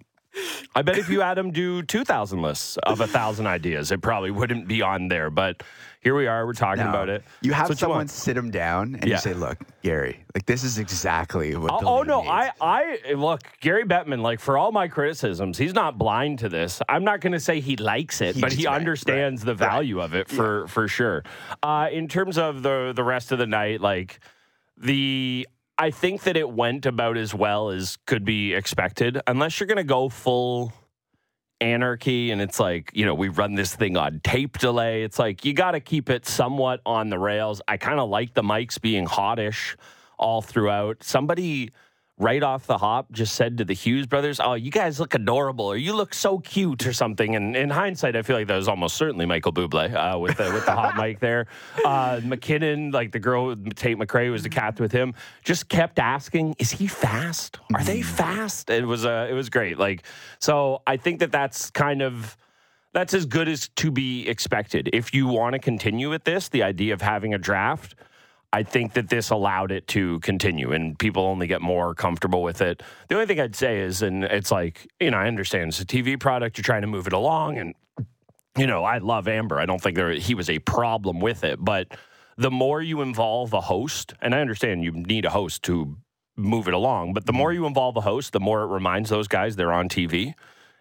I 0.74 0.82
bet 0.82 0.98
if 0.98 1.08
you 1.08 1.20
had 1.20 1.36
him 1.38 1.50
do 1.50 1.82
two 1.82 2.04
thousand 2.04 2.42
lists 2.42 2.76
of 2.84 3.00
a 3.00 3.06
thousand 3.06 3.46
ideas, 3.46 3.90
it 3.90 4.00
probably 4.02 4.30
wouldn't 4.30 4.68
be 4.68 4.82
on 4.82 5.08
there. 5.08 5.30
But 5.30 5.62
here 6.00 6.14
we 6.14 6.26
are, 6.28 6.46
we're 6.46 6.52
talking 6.52 6.84
No. 6.84 6.90
about 6.90 7.08
it. 7.08 7.24
You 7.40 7.52
have 7.52 7.66
So 7.68 7.74
someone 7.74 7.98
want. 7.98 8.10
sit 8.10 8.36
him 8.36 8.50
down 8.50 8.94
and 8.94 9.04
Yeah. 9.04 9.16
you 9.16 9.20
say, 9.20 9.34
"Look, 9.34 9.58
Gary, 9.82 10.24
like 10.34 10.46
this 10.46 10.62
is 10.62 10.78
exactly 10.78 11.56
what." 11.56 11.72
Oh, 11.72 11.80
the 11.80 11.86
oh 11.86 12.02
no, 12.02 12.20
needs." 12.20 12.30
I, 12.60 12.98
I 13.08 13.12
look 13.14 13.40
Gary 13.60 13.84
Bettman. 13.84 14.20
Like 14.20 14.38
for 14.38 14.56
all 14.56 14.70
my 14.70 14.86
criticisms, 14.86 15.58
he's 15.58 15.74
not 15.74 15.98
blind 15.98 16.38
to 16.40 16.48
this. 16.48 16.80
I'm 16.88 17.02
not 17.04 17.20
going 17.20 17.32
to 17.32 17.40
say 17.40 17.58
he 17.60 17.76
likes 17.76 18.20
it, 18.20 18.40
but 18.40 18.52
he 18.52 18.66
right, 18.66 18.76
understands 18.76 19.42
the 19.42 19.54
value 19.54 20.00
of 20.00 20.14
it 20.14 20.28
for 20.28 20.68
for 20.68 20.86
sure. 20.86 21.24
Uh, 21.62 21.88
in 21.90 22.06
terms 22.06 22.38
of 22.38 22.62
the 22.62 22.92
the 22.94 23.02
rest 23.04 23.32
of 23.32 23.38
the 23.38 23.46
night, 23.46 23.80
like 23.80 24.20
the. 24.76 25.48
I 25.78 25.92
think 25.92 26.22
that 26.24 26.36
it 26.36 26.50
went 26.50 26.86
about 26.86 27.16
as 27.16 27.32
well 27.32 27.70
as 27.70 27.96
could 28.06 28.24
be 28.24 28.52
expected, 28.52 29.20
unless 29.26 29.60
you're 29.60 29.68
going 29.68 29.76
to 29.76 29.84
go 29.84 30.08
full 30.08 30.72
anarchy 31.60 32.30
and 32.30 32.40
it's 32.40 32.60
like 32.60 32.88
you 32.94 33.04
know 33.04 33.14
we 33.14 33.28
run 33.28 33.54
this 33.54 33.74
thing 33.74 33.96
on 33.96 34.20
tape 34.22 34.58
delay. 34.58 35.02
It's 35.02 35.18
like 35.18 35.44
you 35.44 35.52
got 35.52 35.72
to 35.72 35.80
keep 35.80 36.10
it 36.10 36.26
somewhat 36.26 36.80
on 36.86 37.10
the 37.10 37.18
rails. 37.18 37.60
I 37.68 37.76
kind 37.76 38.00
of 38.00 38.08
like 38.08 38.34
the 38.34 38.42
mics 38.42 38.80
being 38.80 39.06
hottish 39.06 39.76
all 40.18 40.42
throughout. 40.42 41.02
Somebody 41.02 41.70
right 42.18 42.42
off 42.42 42.66
the 42.66 42.78
hop 42.78 43.10
just 43.12 43.34
said 43.34 43.58
to 43.58 43.64
the 43.64 43.74
hughes 43.74 44.06
brothers 44.06 44.40
oh 44.40 44.54
you 44.54 44.70
guys 44.70 44.98
look 44.98 45.14
adorable 45.14 45.66
or 45.66 45.76
you 45.76 45.94
look 45.94 46.12
so 46.12 46.38
cute 46.38 46.86
or 46.86 46.92
something. 46.92 47.36
And 47.36 47.56
in 47.56 47.70
hindsight 47.70 48.16
i 48.16 48.22
feel 48.22 48.36
like 48.36 48.46
that 48.48 48.56
was 48.56 48.68
almost 48.68 48.96
certainly 48.96 49.26
michael 49.26 49.52
buble 49.52 49.94
uh, 49.94 50.18
with 50.18 50.36
the 50.36 50.50
with 50.52 50.64
the 50.66 50.72
hot 50.72 50.96
mic 51.00 51.20
there. 51.20 51.46
Uh, 51.84 52.20
mackinnon 52.24 52.90
like 52.90 53.12
the 53.12 53.18
girl 53.18 53.54
tate 53.76 53.96
mccrae 53.98 54.26
who 54.26 54.32
was 54.32 54.42
the 54.42 54.48
cat 54.48 54.80
with 54.80 54.92
him 54.92 55.14
just 55.44 55.68
kept 55.68 55.98
asking 55.98 56.54
is 56.58 56.70
he 56.70 56.86
fast? 56.86 57.58
Are 57.74 57.84
they 57.84 58.02
fast? 58.02 58.70
It 58.70 58.86
was 58.86 59.04
uh, 59.04 59.28
it 59.30 59.34
was 59.34 59.48
great. 59.48 59.78
Like 59.78 60.02
so 60.38 60.82
i 60.86 60.96
think 60.96 61.20
that 61.20 61.32
that's 61.32 61.70
kind 61.70 62.02
of 62.02 62.36
that's 62.92 63.14
as 63.14 63.26
good 63.26 63.48
as 63.48 63.68
to 63.76 63.90
be 63.90 64.26
expected. 64.26 64.88
If 64.92 65.12
you 65.12 65.26
want 65.26 65.52
to 65.52 65.58
continue 65.58 66.10
with 66.10 66.24
this 66.24 66.48
the 66.48 66.62
idea 66.62 66.94
of 66.94 67.02
having 67.02 67.34
a 67.34 67.38
draft 67.38 67.94
I 68.52 68.62
think 68.62 68.94
that 68.94 69.10
this 69.10 69.30
allowed 69.30 69.70
it 69.70 69.86
to 69.88 70.20
continue 70.20 70.72
and 70.72 70.98
people 70.98 71.24
only 71.24 71.46
get 71.46 71.60
more 71.60 71.94
comfortable 71.94 72.42
with 72.42 72.62
it. 72.62 72.82
The 73.08 73.14
only 73.14 73.26
thing 73.26 73.40
I'd 73.40 73.54
say 73.54 73.80
is, 73.80 74.00
and 74.00 74.24
it's 74.24 74.50
like, 74.50 74.88
you 75.00 75.10
know, 75.10 75.18
I 75.18 75.26
understand 75.26 75.68
it's 75.68 75.80
a 75.80 75.84
TV 75.84 76.18
product, 76.18 76.56
you're 76.56 76.62
trying 76.62 76.80
to 76.80 76.86
move 76.86 77.06
it 77.06 77.12
along. 77.12 77.58
And, 77.58 77.74
you 78.56 78.66
know, 78.66 78.84
I 78.84 78.98
love 78.98 79.28
Amber. 79.28 79.58
I 79.58 79.66
don't 79.66 79.82
think 79.82 79.96
there, 79.96 80.12
he 80.12 80.34
was 80.34 80.48
a 80.48 80.60
problem 80.60 81.20
with 81.20 81.44
it. 81.44 81.62
But 81.62 81.88
the 82.38 82.50
more 82.50 82.80
you 82.80 83.02
involve 83.02 83.52
a 83.52 83.60
host, 83.60 84.14
and 84.22 84.34
I 84.34 84.40
understand 84.40 84.82
you 84.82 84.92
need 84.92 85.26
a 85.26 85.30
host 85.30 85.62
to 85.64 85.98
move 86.36 86.68
it 86.68 86.74
along, 86.74 87.12
but 87.12 87.26
the 87.26 87.32
mm-hmm. 87.32 87.38
more 87.38 87.52
you 87.52 87.66
involve 87.66 87.96
a 87.96 88.00
host, 88.00 88.32
the 88.32 88.40
more 88.40 88.62
it 88.62 88.68
reminds 88.68 89.10
those 89.10 89.28
guys 89.28 89.56
they're 89.56 89.72
on 89.72 89.88
TV. 89.88 90.34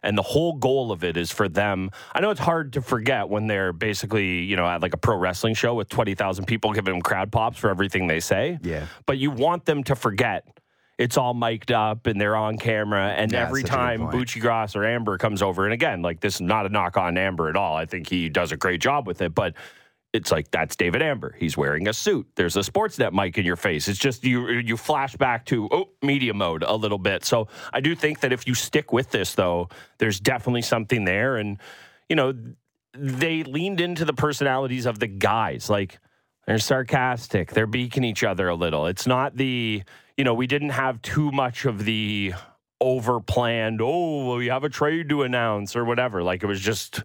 And 0.03 0.17
the 0.17 0.23
whole 0.23 0.53
goal 0.53 0.91
of 0.91 1.03
it 1.03 1.17
is 1.17 1.31
for 1.31 1.49
them. 1.49 1.89
I 2.13 2.21
know 2.21 2.29
it's 2.29 2.39
hard 2.39 2.73
to 2.73 2.81
forget 2.81 3.29
when 3.29 3.47
they're 3.47 3.73
basically, 3.73 4.41
you 4.43 4.55
know, 4.55 4.65
at 4.65 4.81
like 4.81 4.93
a 4.93 4.97
pro 4.97 5.17
wrestling 5.17 5.55
show 5.55 5.73
with 5.73 5.89
20,000 5.89 6.45
people 6.45 6.71
giving 6.71 6.93
them 6.93 7.01
crowd 7.01 7.31
pops 7.31 7.57
for 7.57 7.69
everything 7.69 8.07
they 8.07 8.19
say. 8.19 8.59
Yeah. 8.61 8.85
But 9.05 9.17
you 9.17 9.31
want 9.31 9.65
them 9.65 9.83
to 9.85 9.95
forget 9.95 10.47
it's 10.97 11.17
all 11.17 11.33
mic'd 11.33 11.71
up 11.71 12.07
and 12.07 12.19
they're 12.19 12.35
on 12.35 12.57
camera. 12.57 13.09
And 13.09 13.31
Yeah, 13.31 13.45
every 13.45 13.61
such 13.61 13.69
a 13.69 13.73
good 13.73 13.77
time. 13.77 13.99
Bucci 14.11 14.41
Gross 14.41 14.75
or 14.75 14.83
Amber 14.85 15.17
comes 15.17 15.41
over, 15.41 15.65
and 15.65 15.73
again, 15.73 16.01
like 16.01 16.19
this 16.19 16.35
is 16.35 16.41
not 16.41 16.65
a 16.65 16.69
knock 16.69 16.97
on 16.97 17.17
Amber 17.17 17.49
at 17.49 17.55
all. 17.55 17.75
I 17.75 17.85
think 17.85 18.09
he 18.09 18.29
does 18.29 18.51
a 18.51 18.57
great 18.57 18.81
job 18.81 19.05
with 19.07 19.21
it, 19.21 19.35
but 19.35 19.53
it's 20.13 20.31
like 20.31 20.51
that's 20.51 20.75
David 20.75 21.01
Amber. 21.01 21.35
He's 21.37 21.57
wearing 21.57 21.87
a 21.87 21.93
suit. 21.93 22.27
There's 22.35 22.55
a 22.55 22.61
Sportsnet 22.61 23.13
mic 23.13 23.37
in 23.37 23.45
your 23.45 23.55
face. 23.55 23.87
It's 23.87 23.99
just 23.99 24.23
you 24.23 24.47
you 24.49 24.77
flash 24.77 25.15
back 25.15 25.45
to 25.47 25.67
oh 25.71 25.89
media 26.01 26.33
mode 26.33 26.63
a 26.63 26.75
little 26.75 26.97
bit. 26.97 27.25
So 27.25 27.47
I 27.73 27.81
do 27.81 27.95
think 27.95 28.21
that 28.21 28.31
if 28.31 28.47
you 28.47 28.53
stick 28.53 28.93
with 28.93 29.11
this 29.11 29.35
though, 29.35 29.69
there's 29.97 30.19
definitely 30.19 30.63
something 30.63 31.05
there, 31.05 31.37
and 31.37 31.57
you 32.09 32.15
know 32.15 32.33
they 32.93 33.43
leaned 33.43 33.81
into 33.81 34.05
the 34.05 34.13
personalities 34.13 34.85
of 34.85 34.99
the 34.99 35.07
guys. 35.07 35.69
Like 35.69 35.99
they're 36.47 36.59
sarcastic. 36.59 37.51
They're 37.51 37.67
beaking 37.67 38.03
each 38.03 38.23
other 38.23 38.47
a 38.47 38.55
little. 38.55 38.87
It's 38.87 39.05
not 39.05 39.35
the, 39.35 39.83
you 40.15 40.23
know, 40.23 40.33
we 40.33 40.47
didn't 40.47 40.69
have 40.69 41.01
too 41.01 41.29
much 41.31 41.65
of 41.65 41.83
the 41.83 42.33
over 42.79 43.19
planned, 43.19 43.81
oh, 43.81 44.37
we 44.37 44.47
have 44.47 44.63
a 44.63 44.69
trade 44.69 45.09
to 45.09 45.23
announce 45.23 45.75
or 45.75 45.83
whatever. 45.83 46.23
Like 46.23 46.43
it 46.43 46.47
was 46.47 46.61
just 46.61 47.03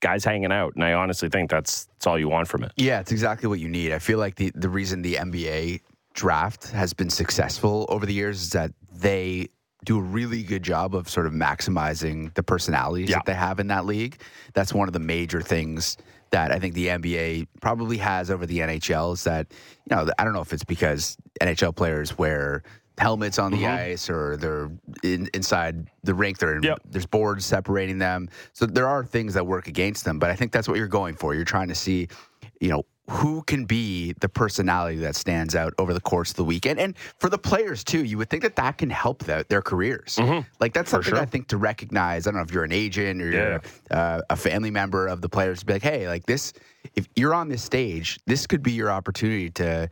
guys 0.00 0.24
hanging 0.24 0.52
out. 0.52 0.74
And 0.74 0.84
I 0.84 0.92
honestly 0.92 1.28
think 1.28 1.50
that's, 1.50 1.86
that's 1.86 2.06
all 2.06 2.18
you 2.18 2.28
want 2.28 2.48
from 2.48 2.62
it. 2.64 2.72
Yeah, 2.76 3.00
it's 3.00 3.12
exactly 3.12 3.48
what 3.48 3.60
you 3.60 3.68
need. 3.68 3.92
I 3.92 3.98
feel 3.98 4.18
like 4.18 4.34
the, 4.36 4.52
the 4.54 4.68
reason 4.68 5.02
the 5.02 5.14
NBA 5.14 5.80
draft 6.14 6.70
has 6.70 6.92
been 6.92 7.10
successful 7.10 7.86
over 7.88 8.06
the 8.06 8.14
years 8.14 8.42
is 8.42 8.50
that 8.50 8.72
they 8.92 9.48
do 9.84 9.98
a 9.98 10.02
really 10.02 10.42
good 10.42 10.62
job 10.62 10.94
of 10.94 11.08
sort 11.08 11.26
of 11.26 11.32
maximizing 11.32 12.32
the 12.34 12.42
personalities 12.42 13.08
Yeah. 13.10 13.16
that 13.16 13.26
they 13.26 13.34
have 13.34 13.60
in 13.60 13.68
that 13.68 13.86
league. 13.86 14.20
That's 14.52 14.72
one 14.74 14.88
of 14.88 14.92
the 14.94 14.98
major 15.00 15.40
things 15.40 15.96
that 16.30 16.50
I 16.50 16.58
think 16.58 16.74
the 16.74 16.88
NBA 16.88 17.46
probably 17.60 17.98
has 17.98 18.30
over 18.30 18.46
the 18.46 18.58
NHL 18.58 19.14
is 19.14 19.24
that, 19.24 19.46
you 19.88 19.94
know, 19.96 20.08
I 20.18 20.24
don't 20.24 20.32
know 20.32 20.40
if 20.40 20.52
it's 20.52 20.64
because 20.64 21.16
NHL 21.40 21.76
players 21.76 22.18
wear 22.18 22.64
helmets 22.98 23.38
on 23.38 23.52
the 23.52 23.66
ice 23.66 24.08
or 24.08 24.36
they're 24.36 24.70
in, 25.02 25.28
inside 25.34 25.86
the 26.02 26.14
rink. 26.14 26.38
They're 26.38 26.56
in, 26.56 26.62
Yep. 26.62 26.80
there's 26.90 27.06
boards 27.06 27.44
separating 27.44 27.98
them. 27.98 28.28
So 28.52 28.66
there 28.66 28.88
are 28.88 29.04
things 29.04 29.34
that 29.34 29.46
work 29.46 29.68
against 29.68 30.04
them, 30.04 30.18
but 30.18 30.30
I 30.30 30.36
think 30.36 30.52
that's 30.52 30.66
what 30.68 30.78
you're 30.78 30.86
going 30.88 31.14
for. 31.14 31.34
You're 31.34 31.44
trying 31.44 31.68
to 31.68 31.74
see, 31.74 32.08
you 32.60 32.68
know, 32.70 32.84
who 33.08 33.42
can 33.44 33.66
be 33.66 34.14
the 34.20 34.28
personality 34.28 34.96
that 34.96 35.14
stands 35.14 35.54
out 35.54 35.72
over 35.78 35.94
the 35.94 36.00
course 36.00 36.30
of 36.30 36.36
the 36.36 36.44
weekend, 36.44 36.80
and 36.80 36.96
for 37.20 37.30
the 37.30 37.38
players 37.38 37.84
too. 37.84 38.02
You 38.02 38.18
would 38.18 38.28
think 38.28 38.42
that 38.42 38.56
that 38.56 38.78
can 38.78 38.90
help 38.90 39.20
the, 39.22 39.46
their 39.48 39.62
careers. 39.62 40.18
Like 40.58 40.72
that's 40.74 40.90
something 40.90 41.10
sure. 41.10 41.20
I 41.20 41.24
think 41.24 41.46
to 41.48 41.56
recognize. 41.56 42.26
I 42.26 42.30
don't 42.32 42.38
know 42.38 42.42
if 42.44 42.50
you're 42.50 42.64
an 42.64 42.72
agent 42.72 43.22
or 43.22 43.30
you're 43.30 43.62
uh, 43.92 44.22
a 44.28 44.34
family 44.34 44.72
member 44.72 45.06
of 45.06 45.20
the 45.20 45.28
players. 45.28 45.62
Be 45.62 45.74
like, 45.74 45.84
hey, 45.84 46.08
like 46.08 46.26
this. 46.26 46.52
If 46.96 47.08
you're 47.14 47.32
on 47.32 47.48
this 47.48 47.62
stage, 47.62 48.18
this 48.26 48.44
could 48.48 48.62
be 48.64 48.72
your 48.72 48.90
opportunity 48.90 49.50
to 49.50 49.88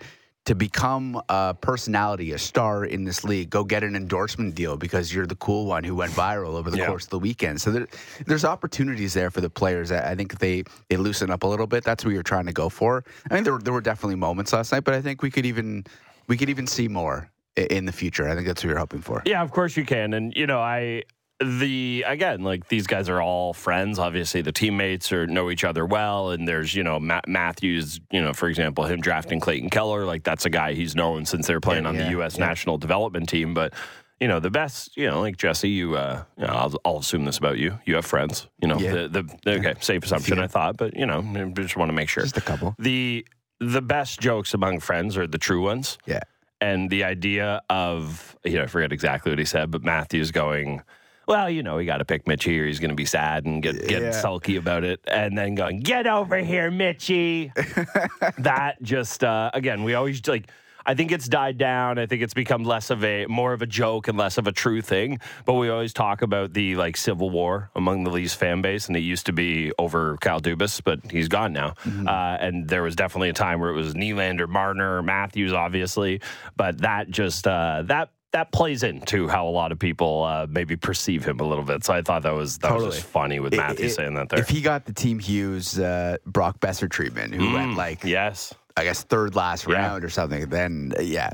to 0.47 0.55
become 0.55 1.21
a 1.31 1.55
personality, 1.55 2.33
a 2.33 2.39
star 2.39 2.85
in 2.85 3.05
this 3.05 3.25
league. 3.25 3.49
Go 3.49 3.65
get 3.65 3.83
an 3.83 3.97
endorsement 3.97 4.55
deal 4.55 4.77
because 4.77 5.15
you're 5.15 5.27
the 5.27 5.37
cool 5.37 5.65
one 5.67 5.85
who 5.85 5.95
went 5.95 6.13
viral 6.13 6.55
over 6.55 6.71
the 6.71 6.79
Yeah. 6.79 6.87
course 6.87 7.05
of 7.05 7.11
the 7.11 7.19
weekend. 7.19 7.61
So 7.61 7.71
there, 7.71 7.87
there's 8.27 8.45
opportunities 8.45 9.15
there 9.15 9.31
for 9.31 9.41
the 9.41 9.49
players. 9.51 9.91
I 9.91 10.11
I 10.13 10.15
think 10.15 10.39
they 10.39 10.65
they 10.89 10.97
loosen 10.97 11.31
up 11.31 11.43
a 11.45 11.47
little 11.47 11.67
bit. 11.67 11.83
That's 11.83 12.05
what 12.05 12.13
you're 12.13 12.23
trying 12.23 12.47
to 12.47 12.53
go 12.53 12.69
for. 12.69 13.05
I 13.31 13.35
mean, 13.35 13.45
there 13.45 13.55
were, 13.55 13.59
there 13.59 13.73
were 13.73 13.81
definitely 13.81 14.17
moments 14.17 14.53
last 14.53 14.71
night, 14.73 14.85
but 14.85 14.95
I 14.95 15.01
think 15.01 15.23
we 15.23 15.31
could 15.31 15.47
even 15.47 15.85
we 16.29 16.37
could 16.37 16.51
even 16.51 16.67
see 16.67 16.89
more 16.89 17.31
in 17.57 17.87
the 17.87 17.93
future. 17.93 18.29
I 18.29 18.35
think 18.35 18.47
that's 18.47 18.63
what 18.63 18.69
you're 18.69 18.79
hoping 18.79 19.01
for. 19.01 19.23
Yeah, 19.25 19.43
of 19.43 19.51
course 19.51 19.77
you 19.79 19.85
can. 19.87 20.13
And 20.13 20.35
you 20.37 20.47
know, 20.47 20.61
I 20.61 21.05
the 21.45 22.05
again, 22.07 22.43
like 22.43 22.69
these 22.69 22.87
guys 22.87 23.09
are 23.09 23.21
all 23.21 23.53
friends. 23.53 23.99
Obviously, 23.99 24.43
the 24.43 24.53
teammates 24.53 25.13
are 25.13 25.27
know 25.27 25.51
each 25.51 25.65
other 25.65 25.85
well. 25.87 26.31
And 26.31 26.47
there's 26.49 26.75
you 26.75 26.83
know 26.85 26.99
Ma- 27.01 27.21
Matthews. 27.27 28.01
You 28.11 28.23
know, 28.23 28.33
for 28.33 28.49
example, 28.49 28.85
him 28.85 29.01
drafting 29.01 29.41
Clayton 29.41 29.71
Keller. 29.71 30.05
Like 30.05 30.23
that's 30.25 30.45
a 30.45 30.51
guy 30.51 30.75
he's 30.75 30.95
known 30.97 31.27
since 31.27 31.47
they're 31.47 31.61
playing 31.61 31.85
Yeah, 31.85 31.89
on 31.91 31.95
yeah, 31.97 32.05
the 32.05 32.11
U.S. 32.13 32.39
yeah. 32.39 32.47
national 32.47 32.79
development 32.79 33.29
team. 33.29 33.55
But 33.55 33.73
you 34.21 34.29
know, 34.29 34.41
the 34.41 34.51
best. 34.51 34.97
You 34.97 35.09
know, 35.11 35.21
like 35.21 35.37
Jesse, 35.37 35.69
you. 35.69 35.97
uh 35.97 36.25
you 36.39 36.47
know, 36.47 36.53
I'll, 36.53 36.75
I'll 36.85 36.99
assume 36.99 37.25
this 37.25 37.39
about 37.39 37.59
you. 37.59 37.79
You 37.85 37.95
have 37.97 38.07
friends. 38.07 38.49
You 38.61 38.69
know, 38.69 38.79
Yeah. 38.79 39.07
the 39.09 39.23
the 39.45 39.53
okay, 39.59 39.75
safe 39.81 40.05
assumption. 40.05 40.37
few. 40.37 40.43
I 40.45 40.47
thought, 40.47 40.77
but 40.77 40.97
you 40.97 41.07
know, 41.07 41.23
just 41.57 41.77
want 41.77 41.89
to 41.91 41.95
make 41.95 42.09
sure. 42.09 42.23
Just 42.23 42.37
a 42.37 42.41
couple. 42.41 42.75
The 42.79 43.27
the 43.61 43.83
best 43.83 44.21
jokes 44.21 44.53
among 44.55 44.81
friends 44.81 45.17
are 45.17 45.27
the 45.27 45.39
true 45.39 45.63
ones 45.63 45.97
Yeah. 46.07 46.21
and 46.61 46.91
the 46.91 47.05
idea 47.05 47.63
of 47.71 48.37
you 48.45 48.55
know 48.57 48.65
I 48.65 48.67
forget 48.67 48.93
exactly 48.93 49.31
what 49.33 49.39
he 49.39 49.45
said, 49.45 49.71
but 49.71 49.83
Matthews 49.83 50.31
going, 50.33 50.83
well, 51.27 51.49
you 51.51 51.63
know, 51.63 51.77
we 51.77 51.85
got 51.87 51.99
to 51.99 52.05
pick 52.05 52.25
Mitchie, 52.27 52.61
or 52.61 52.67
he's 52.67 52.81
going 52.81 52.91
to 52.91 52.95
be 52.97 53.05
sad 53.07 53.45
and 53.45 53.63
get 53.63 53.87
get 53.87 54.03
Yeah. 54.03 54.11
sulky 54.11 54.57
about 54.57 54.85
it, 54.85 55.01
and 55.07 55.37
then 55.37 55.55
going, 55.55 55.81
get 55.81 56.07
over 56.07 56.37
here, 56.39 56.71
Mitchie. 56.71 57.53
that 58.39 58.83
just 58.83 59.25
uh, 59.25 59.51
again, 59.55 59.85
we 59.85 59.95
always 59.95 60.27
like. 60.27 60.49
I 60.87 60.93
think 60.93 61.13
it's 61.13 61.27
died 61.27 61.57
down. 61.57 61.99
I 61.99 62.05
think 62.05 62.21
it's 62.21 62.35
become 62.35 62.63
less 62.63 62.91
of 62.91 63.03
a 63.05 63.25
more 63.25 63.55
of 63.55 63.63
a 63.63 63.67
joke 63.67 64.07
and 64.07 64.19
less 64.19 64.37
of 64.37 64.47
a 64.47 64.53
true 64.53 64.83
thing. 64.83 65.19
But 65.47 65.55
we 65.55 65.71
always 65.71 65.95
talk 65.95 66.21
about 66.21 66.53
the 66.53 66.77
like 66.77 66.99
civil 66.99 67.31
war 67.31 67.71
among 67.75 68.05
the 68.05 68.11
Leafs 68.11 68.35
fan 68.35 68.61
base, 68.61 68.87
and 68.89 68.95
it 68.95 69.01
used 69.01 69.25
to 69.25 69.33
be 69.33 69.73
over 69.79 70.19
Kyle 70.21 70.43
Dubas, 70.43 70.83
but 70.85 71.01
he's 71.11 71.29
gone 71.29 71.55
now. 71.55 71.73
Uh, 72.07 72.37
and 72.39 72.69
there 72.69 72.83
was 72.83 72.95
definitely 72.97 73.31
a 73.31 73.33
time 73.33 73.61
where 73.61 73.71
it 73.71 73.75
was 73.75 73.95
Nylander, 73.95 74.47
Marner, 74.47 75.03
Matthews, 75.03 75.55
obviously. 75.55 76.21
But 76.55 76.83
that 76.83 77.09
just 77.09 77.47
uh, 77.47 77.85
that 77.87 78.11
that 78.35 78.51
plays 78.51 78.83
into 78.83 79.29
how 79.29 79.47
a 79.47 79.49
lot 79.49 79.71
of 79.73 79.79
people 79.79 80.25
uh, 80.25 80.45
maybe 80.51 80.75
perceive 80.75 81.25
him 81.25 81.39
a 81.39 81.45
little 81.45 81.63
bit. 81.65 81.85
So 81.85 81.95
I 81.95 82.03
thought 82.03 82.23
that 82.25 82.35
was 82.35 82.59
that 82.59 82.75
was 82.75 82.97
just 82.97 83.07
funny 83.07 83.39
with 83.41 83.55
It- 83.55 83.59
Matthews 83.59 83.93
it- 83.93 83.95
saying 83.95 84.15
that 84.15 84.29
there. 84.29 84.41
If 84.41 84.49
he 84.49 84.61
got 84.61 84.85
the 84.85 84.93
Team 84.93 85.19
Hughes 85.21 85.79
uh, 85.79 86.17
Brock 86.27 86.59
Boeser 86.61 86.91
treatment, 86.91 87.33
who 87.35 87.53
went 87.55 87.77
like 87.77 88.03
yes. 88.05 88.53
I 88.77 88.83
guess 88.83 89.05
third 89.05 89.37
last 89.37 89.69
Yeah. 89.69 89.77
round 89.77 90.03
or 90.05 90.09
something, 90.11 90.49
then 90.49 90.93
yeah, 91.01 91.31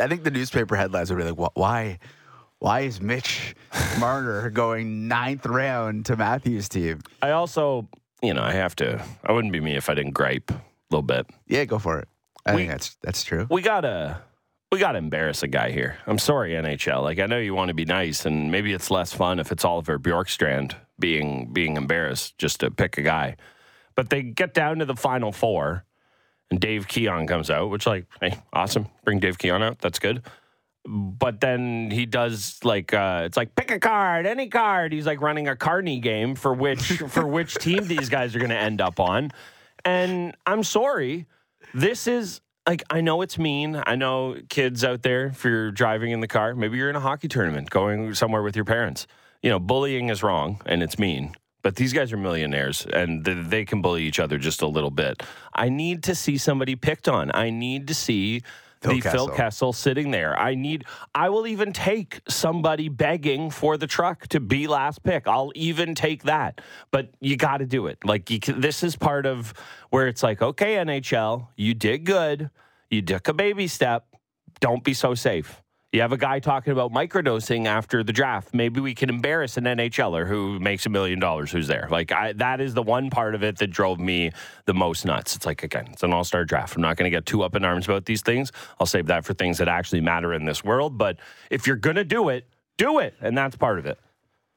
I 0.00 0.06
think 0.06 0.22
the 0.22 0.30
newspaper 0.30 0.76
headlines 0.76 1.10
would 1.12 1.18
be 1.18 1.28
like, 1.28 1.50
why, 1.56 1.98
why 2.60 2.80
is 2.82 3.00
Mitch 3.00 3.56
Marner 3.98 4.48
going 4.50 5.08
ninth 5.08 5.44
round 5.46 6.06
to 6.06 6.14
Matthews' 6.16 6.68
team? 6.68 7.00
I 7.20 7.32
also, 7.32 7.88
you 8.22 8.34
know, 8.34 8.42
I 8.44 8.52
have 8.52 8.76
to. 8.76 9.04
I 9.24 9.32
wouldn't 9.32 9.52
be 9.52 9.58
me 9.60 9.74
if 9.74 9.90
I 9.90 9.94
didn't 9.94 10.12
gripe 10.12 10.48
a 10.52 10.62
little 10.92 11.02
bit. 11.02 11.26
Yeah, 11.48 11.64
go 11.64 11.80
for 11.80 11.98
it. 11.98 12.08
I 12.46 12.52
We- 12.52 12.58
think 12.58 12.70
that's 12.70 12.96
that's 13.02 13.24
true. 13.24 13.48
We 13.50 13.62
gotta, 13.62 14.22
we 14.72 14.78
gotta 14.78 14.98
embarrass 14.98 15.42
a 15.42 15.48
guy 15.48 15.70
here. 15.70 15.98
I'm 16.06 16.18
sorry, 16.18 16.52
NHL. 16.52 17.02
Like 17.02 17.18
I 17.18 17.26
know 17.26 17.38
you 17.38 17.54
want 17.54 17.68
to 17.68 17.74
be 17.74 17.84
nice, 17.84 18.26
and 18.26 18.50
maybe 18.50 18.72
it's 18.72 18.90
less 18.90 19.12
fun 19.12 19.38
if 19.38 19.52
it's 19.52 19.64
Oliver 19.64 19.98
Bjorkstrand 19.98 20.74
being 20.98 21.52
being 21.52 21.76
embarrassed 21.76 22.36
just 22.38 22.60
to 22.60 22.70
pick 22.70 22.98
a 22.98 23.02
guy. 23.02 23.36
But 23.94 24.10
they 24.10 24.22
get 24.22 24.54
down 24.54 24.78
to 24.80 24.84
the 24.84 24.96
final 24.96 25.32
four, 25.32 25.84
and 26.50 26.60
Dave 26.60 26.88
Keon 26.88 27.26
comes 27.26 27.50
out, 27.50 27.70
which 27.70 27.86
like, 27.86 28.06
hey, 28.20 28.38
awesome, 28.52 28.88
bring 29.04 29.20
Dave 29.20 29.38
Keon 29.38 29.62
out. 29.62 29.78
That's 29.78 29.98
good. 29.98 30.22
But 30.88 31.40
then 31.40 31.90
he 31.90 32.06
does 32.06 32.58
like 32.64 32.92
uh, 32.92 33.22
it's 33.24 33.36
like 33.36 33.54
pick 33.54 33.70
a 33.70 33.78
card, 33.78 34.26
any 34.26 34.48
card. 34.48 34.92
He's 34.92 35.06
like 35.06 35.20
running 35.20 35.48
a 35.48 35.56
Carney 35.56 36.00
game 36.00 36.34
for 36.34 36.52
which 36.52 36.82
for 37.08 37.26
which 37.26 37.54
team 37.54 37.86
these 37.86 38.08
guys 38.08 38.34
are 38.34 38.40
going 38.40 38.50
to 38.50 38.58
end 38.58 38.80
up 38.80 38.98
on. 38.98 39.30
And 39.84 40.36
I'm 40.44 40.64
sorry, 40.64 41.26
this 41.72 42.08
is 42.08 42.40
like 42.66 42.82
I 42.90 43.00
know 43.00 43.22
it's 43.22 43.38
mean. 43.38 43.80
I 43.86 43.94
know 43.94 44.36
kids 44.48 44.84
out 44.84 45.02
there 45.02 45.26
if 45.26 45.44
you're 45.44 45.70
driving 45.70 46.10
in 46.10 46.20
the 46.20 46.28
car, 46.28 46.54
maybe 46.54 46.76
you're 46.76 46.90
in 46.90 46.96
a 46.96 47.00
hockey 47.00 47.28
tournament, 47.28 47.70
going 47.70 48.14
somewhere 48.14 48.42
with 48.42 48.56
your 48.56 48.64
parents. 48.64 49.06
You 49.42 49.50
know, 49.50 49.58
bullying 49.58 50.08
is 50.08 50.22
wrong 50.22 50.60
and 50.66 50.82
it's 50.82 50.98
mean. 50.98 51.34
But 51.62 51.76
these 51.76 51.92
guys 51.92 52.12
are 52.12 52.16
millionaires 52.16 52.86
and 52.92 53.24
th- 53.24 53.46
they 53.48 53.64
can 53.64 53.82
bully 53.82 54.04
each 54.04 54.20
other 54.20 54.38
just 54.38 54.62
a 54.62 54.66
little 54.66 54.90
bit. 54.90 55.22
I 55.54 55.68
need 55.68 56.02
to 56.04 56.14
see 56.14 56.38
somebody 56.38 56.76
picked 56.76 57.08
on. 57.08 57.30
I 57.34 57.50
need 57.50 57.88
to 57.88 57.94
see 57.94 58.42
Phil 58.80 58.94
the 58.94 59.00
Phil 59.00 59.28
Kessel. 59.28 59.72
Sitting 59.72 60.10
there. 60.10 60.38
I 60.38 60.54
need. 60.54 60.84
I 61.14 61.28
will 61.28 61.46
even 61.46 61.72
take 61.72 62.20
somebody 62.28 62.88
begging 62.88 63.50
for 63.50 63.76
the 63.76 63.86
truck 63.86 64.28
to 64.28 64.40
be 64.40 64.66
last 64.66 65.02
pick. 65.02 65.26
I'll 65.26 65.52
even 65.54 65.94
take 65.94 66.24
that. 66.24 66.60
But 66.90 67.10
you 67.20 67.36
got 67.36 67.58
to 67.58 67.66
do 67.66 67.86
it. 67.86 67.98
Like 68.04 68.30
you 68.30 68.38
can, 68.40 68.60
this 68.60 68.82
is 68.82 68.96
part 68.96 69.26
of 69.26 69.54
where 69.90 70.06
it's 70.06 70.22
like, 70.22 70.42
okay, 70.42 70.76
NHL, 70.76 71.48
you 71.56 71.74
did 71.74 72.04
good. 72.04 72.50
You 72.90 73.02
took 73.02 73.28
a 73.28 73.34
baby 73.34 73.66
step. 73.66 74.06
Don't 74.60 74.84
be 74.84 74.94
so 74.94 75.14
safe. 75.14 75.62
You 75.96 76.02
have 76.02 76.12
a 76.12 76.18
guy 76.18 76.40
talking 76.40 76.74
about 76.74 76.92
microdosing 76.92 77.64
after 77.64 78.04
the 78.04 78.12
draft. 78.12 78.52
Maybe 78.52 78.80
we 78.80 78.94
can 78.94 79.08
embarrass 79.08 79.56
an 79.56 79.64
NHLer 79.64 80.28
who 80.28 80.60
makes 80.60 80.84
a 80.84 80.90
million 80.90 81.18
dollars 81.18 81.50
who's 81.50 81.68
there. 81.68 81.88
Like 81.90 82.12
I, 82.12 82.34
that 82.34 82.60
is 82.60 82.74
the 82.74 82.82
one 82.82 83.08
part 83.08 83.34
of 83.34 83.42
it 83.42 83.56
that 83.56 83.68
drove 83.68 83.98
me 83.98 84.32
the 84.66 84.74
most 84.74 85.06
nuts. 85.06 85.34
It's 85.36 85.46
like 85.46 85.62
again, 85.62 85.88
it's 85.90 86.02
an 86.02 86.12
all-star 86.12 86.44
draft. 86.44 86.76
I'm 86.76 86.82
not 86.82 86.98
going 86.98 87.10
to 87.10 87.16
get 87.16 87.24
too 87.24 87.42
up 87.42 87.56
in 87.56 87.64
arms 87.64 87.86
about 87.86 88.04
these 88.04 88.20
things. 88.20 88.52
I'll 88.78 88.86
save 88.86 89.06
that 89.06 89.24
for 89.24 89.32
things 89.32 89.56
that 89.56 89.68
actually 89.68 90.02
matter 90.02 90.34
in 90.34 90.44
this 90.44 90.62
world. 90.62 90.98
But 90.98 91.16
if 91.50 91.66
you're 91.66 91.76
going 91.76 91.96
to 91.96 92.04
do 92.04 92.28
it, 92.28 92.46
do 92.76 92.98
it, 92.98 93.14
and 93.22 93.34
that's 93.34 93.56
part 93.56 93.78
of 93.78 93.86
it. 93.86 93.98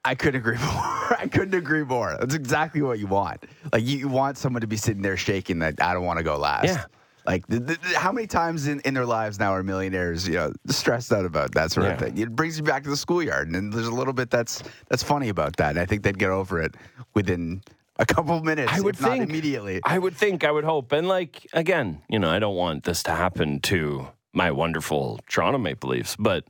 I 0.04 0.16
couldn't 0.16 0.40
agree 0.40 0.58
more. 0.74 1.16
I 1.18 1.26
couldn't 1.26 1.54
agree 1.54 1.84
more. 1.84 2.18
That's 2.20 2.34
exactly 2.34 2.82
what 2.82 2.98
you 2.98 3.06
want. 3.06 3.44
Like 3.72 3.86
you, 3.86 3.96
you 3.96 4.08
want 4.08 4.36
someone 4.36 4.60
to 4.60 4.66
be 4.66 4.76
sitting 4.76 5.00
there 5.00 5.16
shaking 5.16 5.60
that 5.60 5.82
I 5.82 5.94
don't 5.94 6.04
want 6.04 6.18
to 6.18 6.22
go 6.22 6.36
last. 6.36 6.66
Yeah. 6.66 6.84
Like 7.26 7.46
the, 7.46 7.60
the, 7.60 7.78
how 7.96 8.12
many 8.12 8.26
times 8.26 8.66
in, 8.66 8.80
in 8.80 8.94
their 8.94 9.06
lives 9.06 9.38
now 9.38 9.52
are 9.52 9.62
millionaires, 9.62 10.26
you 10.26 10.34
know, 10.34 10.52
stressed 10.68 11.12
out 11.12 11.24
about 11.24 11.52
that 11.54 11.72
sort 11.72 11.86
of 11.86 11.98
thing? 11.98 12.18
It 12.18 12.34
brings 12.34 12.58
you 12.58 12.64
back 12.64 12.84
to 12.84 12.90
the 12.90 12.96
schoolyard, 12.96 13.48
and 13.48 13.72
there's 13.72 13.86
a 13.86 13.94
little 13.94 14.12
bit 14.12 14.30
that's 14.30 14.62
that's 14.88 15.02
funny 15.02 15.28
about 15.28 15.56
that. 15.56 15.70
And 15.70 15.78
I 15.78 15.86
think 15.86 16.02
they'd 16.02 16.18
get 16.18 16.30
over 16.30 16.60
it 16.60 16.74
within 17.14 17.62
a 18.00 18.06
couple 18.06 18.36
of 18.36 18.42
minutes, 18.44 18.72
I 18.72 18.80
would 18.80 18.96
think 18.96 19.22
immediately. 19.22 19.80
I 19.84 19.98
would 19.98 20.16
think. 20.16 20.42
I 20.42 20.50
would 20.50 20.64
hope. 20.64 20.90
And 20.92 21.06
like 21.06 21.46
again, 21.52 22.02
you 22.08 22.18
know, 22.18 22.30
I 22.30 22.38
don't 22.38 22.56
want 22.56 22.84
this 22.84 23.02
to 23.04 23.12
happen 23.12 23.60
to 23.60 24.08
my 24.32 24.50
wonderful 24.50 25.20
Toronto 25.28 25.58
Maple 25.58 25.90
Leafs, 25.90 26.16
but 26.16 26.44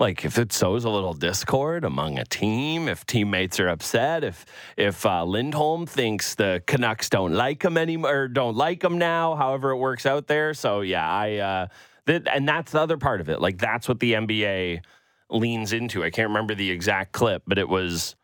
like 0.00 0.24
if 0.24 0.38
it 0.38 0.52
sows 0.52 0.84
a 0.84 0.90
little 0.90 1.12
discord 1.12 1.84
among 1.84 2.18
a 2.18 2.24
team, 2.24 2.88
if 2.88 3.04
teammates 3.04 3.60
are 3.60 3.68
upset, 3.68 4.24
if 4.24 4.46
if 4.76 5.04
uh, 5.04 5.24
Lindholm 5.24 5.86
thinks 5.86 6.34
the 6.34 6.62
Canucks 6.66 7.10
don't 7.10 7.34
like 7.34 7.62
him 7.62 7.76
anymore, 7.76 8.22
or 8.22 8.28
don't 8.28 8.56
like 8.56 8.82
him 8.82 8.98
now, 8.98 9.36
however 9.36 9.70
it 9.70 9.76
works 9.76 10.06
out 10.06 10.26
there. 10.26 10.54
So 10.54 10.80
yeah, 10.80 11.08
I 11.08 11.36
uh, 11.36 11.66
that 12.06 12.26
and 12.26 12.48
that's 12.48 12.72
the 12.72 12.80
other 12.80 12.96
part 12.96 13.20
of 13.20 13.28
it. 13.28 13.40
Like 13.40 13.58
that's 13.58 13.86
what 13.86 14.00
the 14.00 14.14
NBA 14.14 14.80
leans 15.28 15.72
into. 15.72 16.02
I 16.02 16.10
can't 16.10 16.28
remember 16.28 16.54
the 16.54 16.70
exact 16.70 17.12
clip, 17.12 17.42
but 17.46 17.58
it 17.58 17.68
was 17.68 18.16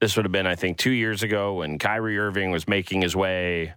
this 0.00 0.16
would 0.16 0.24
have 0.24 0.32
been, 0.32 0.46
I 0.46 0.56
think, 0.56 0.78
two 0.78 0.90
years 0.90 1.22
ago 1.22 1.54
when 1.54 1.78
Kyrie 1.78 2.18
Irving 2.18 2.50
was 2.50 2.68
making 2.68 3.02
his 3.02 3.14
way 3.14 3.74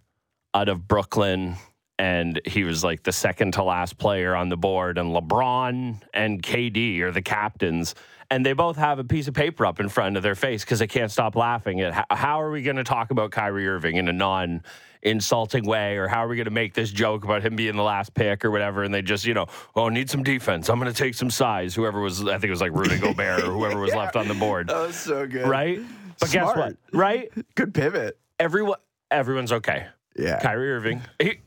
out 0.54 0.68
of 0.68 0.88
Brooklyn 0.88 1.56
and 2.00 2.40
he 2.46 2.64
was 2.64 2.82
like 2.82 3.04
the 3.04 3.12
second 3.12 3.52
to 3.54 3.64
last 3.64 3.98
player 3.98 4.34
on 4.34 4.48
the 4.48 4.56
board, 4.56 4.98
and 4.98 5.12
LeBron 5.12 6.02
and 6.14 6.42
KD 6.42 7.02
are 7.02 7.12
the 7.12 7.22
captains. 7.22 7.94
And 8.32 8.46
they 8.46 8.54
both 8.54 8.78
have 8.78 9.00
a 9.00 9.04
piece 9.04 9.28
of 9.28 9.34
paper 9.34 9.66
up 9.66 9.82
in 9.82 9.90
front 9.90 10.16
of 10.16 10.24
their 10.24 10.36
face 10.36 10.64
because 10.64 10.80
they 10.80 10.88
can't 10.88 11.12
stop 11.12 11.36
laughing 11.36 11.82
at 11.82 11.94
how, 11.94 12.06
how 12.12 12.42
are 12.42 12.52
we 12.52 12.62
going 12.62 12.78
to 12.78 12.84
talk 12.86 13.12
about 13.12 13.32
Kyrie 13.32 13.68
Irving 13.68 13.98
in 13.98 14.08
a 14.08 14.14
non 14.14 14.64
insulting 15.02 15.66
way, 15.66 15.98
or 15.98 16.08
how 16.08 16.24
are 16.24 16.30
we 16.30 16.38
going 16.38 16.46
to 16.46 16.52
make 16.52 16.74
this 16.74 16.90
joke 16.90 17.26
about 17.26 17.42
him 17.42 17.58
being 17.58 17.76
the 17.76 17.84
last 17.84 18.14
pick 18.14 18.46
or 18.46 18.52
whatever? 18.52 18.84
And 18.84 18.94
they 18.94 19.02
just, 19.02 19.26
you 19.26 19.34
know, 19.34 19.48
oh, 19.76 19.90
need 19.90 20.10
some 20.10 20.24
defense. 20.24 20.70
I'm 20.70 20.80
going 20.80 20.92
to 20.92 20.98
take 20.98 21.16
some 21.16 21.30
size. 21.30 21.76
Whoever 21.76 22.00
was, 22.00 22.22
I 22.22 22.34
think 22.34 22.46
it 22.46 22.52
was 22.52 22.62
like 22.62 22.72
Rudy 22.72 22.98
Gobert 22.98 23.44
or 23.44 23.52
whoever 23.52 23.80
was 23.80 23.94
left 23.96 24.16
on 24.16 24.30
the 24.30 24.36
board, 24.36 24.68
that 24.68 24.88
was 24.88 24.96
so 24.96 25.28
good. 25.28 25.48
right? 25.48 25.82
But 26.18 26.32
guess 26.32 26.56
what? 26.56 26.78
Right? 26.94 27.30
Good 27.56 27.74
pivot. 27.74 28.18
Everyone, 28.40 28.78
everyone's 29.12 29.52
okay. 29.52 29.88
Yeah. 30.18 30.40
Kyrie 30.40 30.72
Irving. 30.72 31.02
He, 31.18 31.40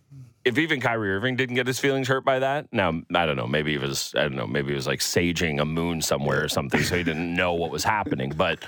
if 0.45 0.59
even 0.59 0.81
Kyrie 0.81 1.13
Irving 1.13 1.37
didn't 1.37 1.55
get 1.55 1.67
his 1.67 1.79
feelings 1.79 2.09
hurt 2.09 2.25
by 2.25 2.41
that, 2.41 2.73
now 2.73 3.01
I 3.15 3.27
don't 3.27 3.37
know. 3.37 3.47
Maybe 3.47 3.75
it 3.75 3.81
was 3.81 4.13
I 4.17 4.23
don't 4.23 4.37
know. 4.37 4.47
Maybe 4.47 4.73
it 4.73 4.77
was 4.77 4.87
like 4.87 5.01
saging 5.01 5.61
a 5.61 5.65
moon 5.65 6.03
somewhere 6.03 6.45
or 6.45 6.49
something, 6.49 6.83
so 6.83 6.97
he 6.97 7.03
didn't 7.03 7.35
know 7.37 7.55
what 7.55 7.71
was 7.71 7.85
happening. 7.85 8.31
But 8.37 8.65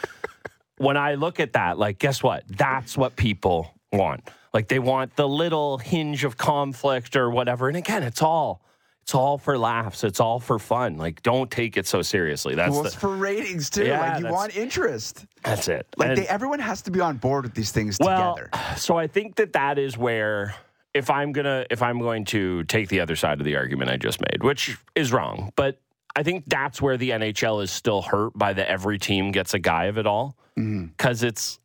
when 0.78 0.96
I 0.96 1.14
look 1.14 1.40
at 1.40 1.52
that, 1.54 1.78
like, 1.78 1.98
guess 1.98 2.22
what? 2.22 2.44
That's 2.48 2.96
what 2.96 3.16
people 3.16 3.72
want. 3.92 4.28
Like 4.52 4.68
they 4.68 4.78
want 4.78 5.16
the 5.16 5.28
little 5.28 5.78
hinge 5.78 6.24
of 6.24 6.36
conflict 6.36 7.16
or 7.16 7.30
whatever. 7.30 7.68
And 7.68 7.76
again, 7.76 8.02
it's 8.02 8.22
all 8.22 8.62
it's 9.02 9.14
all 9.14 9.36
for 9.36 9.58
laughs. 9.58 10.02
It's 10.02 10.18
all 10.18 10.40
for 10.40 10.58
fun. 10.58 10.96
Like, 10.96 11.22
don't 11.22 11.50
take 11.50 11.76
it 11.76 11.86
so 11.86 12.00
seriously. 12.00 12.54
That's 12.54 12.70
well, 12.70 12.86
it's 12.86 12.94
the, 12.94 13.00
for 13.00 13.14
ratings 13.14 13.68
too. 13.68 13.84
Yeah, 13.84 14.00
like 14.14 14.24
you 14.24 14.30
want 14.30 14.56
interest. 14.56 15.26
that's 15.42 15.68
it. 15.68 15.86
Like 15.98 16.10
And- 16.10 16.18
they, 16.18 16.28
everyone 16.28 16.58
has 16.60 16.80
to 16.82 16.90
be 16.90 17.00
on 17.00 17.18
board 17.18 17.44
with 17.44 17.54
these 17.54 17.70
things 17.70 17.98
well, 18.00 18.34
together. 18.36 18.50
so 18.78 18.96
I 18.96 19.06
think 19.06 19.34
that 19.36 19.52
that 19.52 19.78
is 19.78 19.98
where 19.98 20.54
if 20.94 21.10
I'm 21.10 21.32
gonna 21.32 21.66
if 21.70 21.82
I'm 21.82 21.98
going 21.98 22.24
to 22.26 22.64
take 22.64 22.88
the 22.88 23.00
other 23.00 23.16
side 23.16 23.40
of 23.40 23.44
the 23.44 23.56
argument 23.56 23.90
I 23.90 23.96
just 23.96 24.20
made, 24.20 24.42
which 24.42 24.78
is 24.94 25.12
wrong, 25.12 25.52
but 25.56 25.80
I 26.16 26.22
think 26.22 26.44
that's 26.46 26.80
where 26.80 26.96
the 26.96 27.10
NHL 27.10 27.62
is 27.62 27.70
still 27.70 28.02
hurt 28.02 28.38
by 28.38 28.52
the 28.52 28.68
every 28.68 28.98
team 28.98 29.32
gets 29.32 29.52
a 29.52 29.58
guy 29.58 29.86
of 29.86 29.98
it 29.98 30.06
all 30.06 30.36
mm-hmm. 30.56 30.86
because 30.86 31.22
it's 31.22 31.58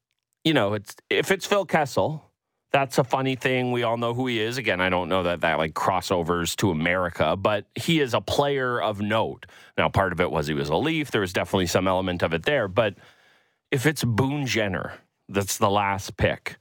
you 0.44 0.54
know 0.54 0.74
it's 0.74 0.96
if 1.10 1.32
it's 1.32 1.46
Phil 1.46 1.66
Kessel. 1.66 2.26
That's 2.72 3.00
a 3.00 3.04
funny 3.04 3.36
thing. 3.36 3.72
We 3.72 3.82
all 3.82 3.98
know 3.98 4.14
who 4.14 4.28
he 4.28 4.40
is. 4.40 4.60
Again, 4.60 4.80
I 4.80 4.90
don't 4.90 5.10
know 5.10 5.24
that 5.24 5.42
that 5.42 5.58
like 5.58 5.74
crossovers 5.74 6.56
to 6.58 6.70
America, 6.70 7.36
but 7.36 7.66
he 7.74 8.00
is 8.00 8.14
a 8.14 8.22
player 8.22 8.80
of 8.80 9.02
note. 9.02 9.48
Now, 9.76 9.90
part 9.90 10.12
of 10.12 10.22
it 10.22 10.30
was 10.30 10.46
he 10.46 10.54
was 10.54 10.70
a 10.70 10.76
Leaf. 10.76 11.10
There 11.10 11.22
was 11.22 11.34
definitely 11.34 11.66
some 11.66 11.88
element 11.88 12.22
of 12.22 12.32
it 12.32 12.44
there. 12.44 12.68
But 12.68 12.94
if 13.72 13.88
it's 13.88 14.04
Boone 14.04 14.46
Jenner, 14.46 14.94
that's 15.28 15.58
the 15.58 15.70
last 15.70 16.16
pick, 16.18 16.58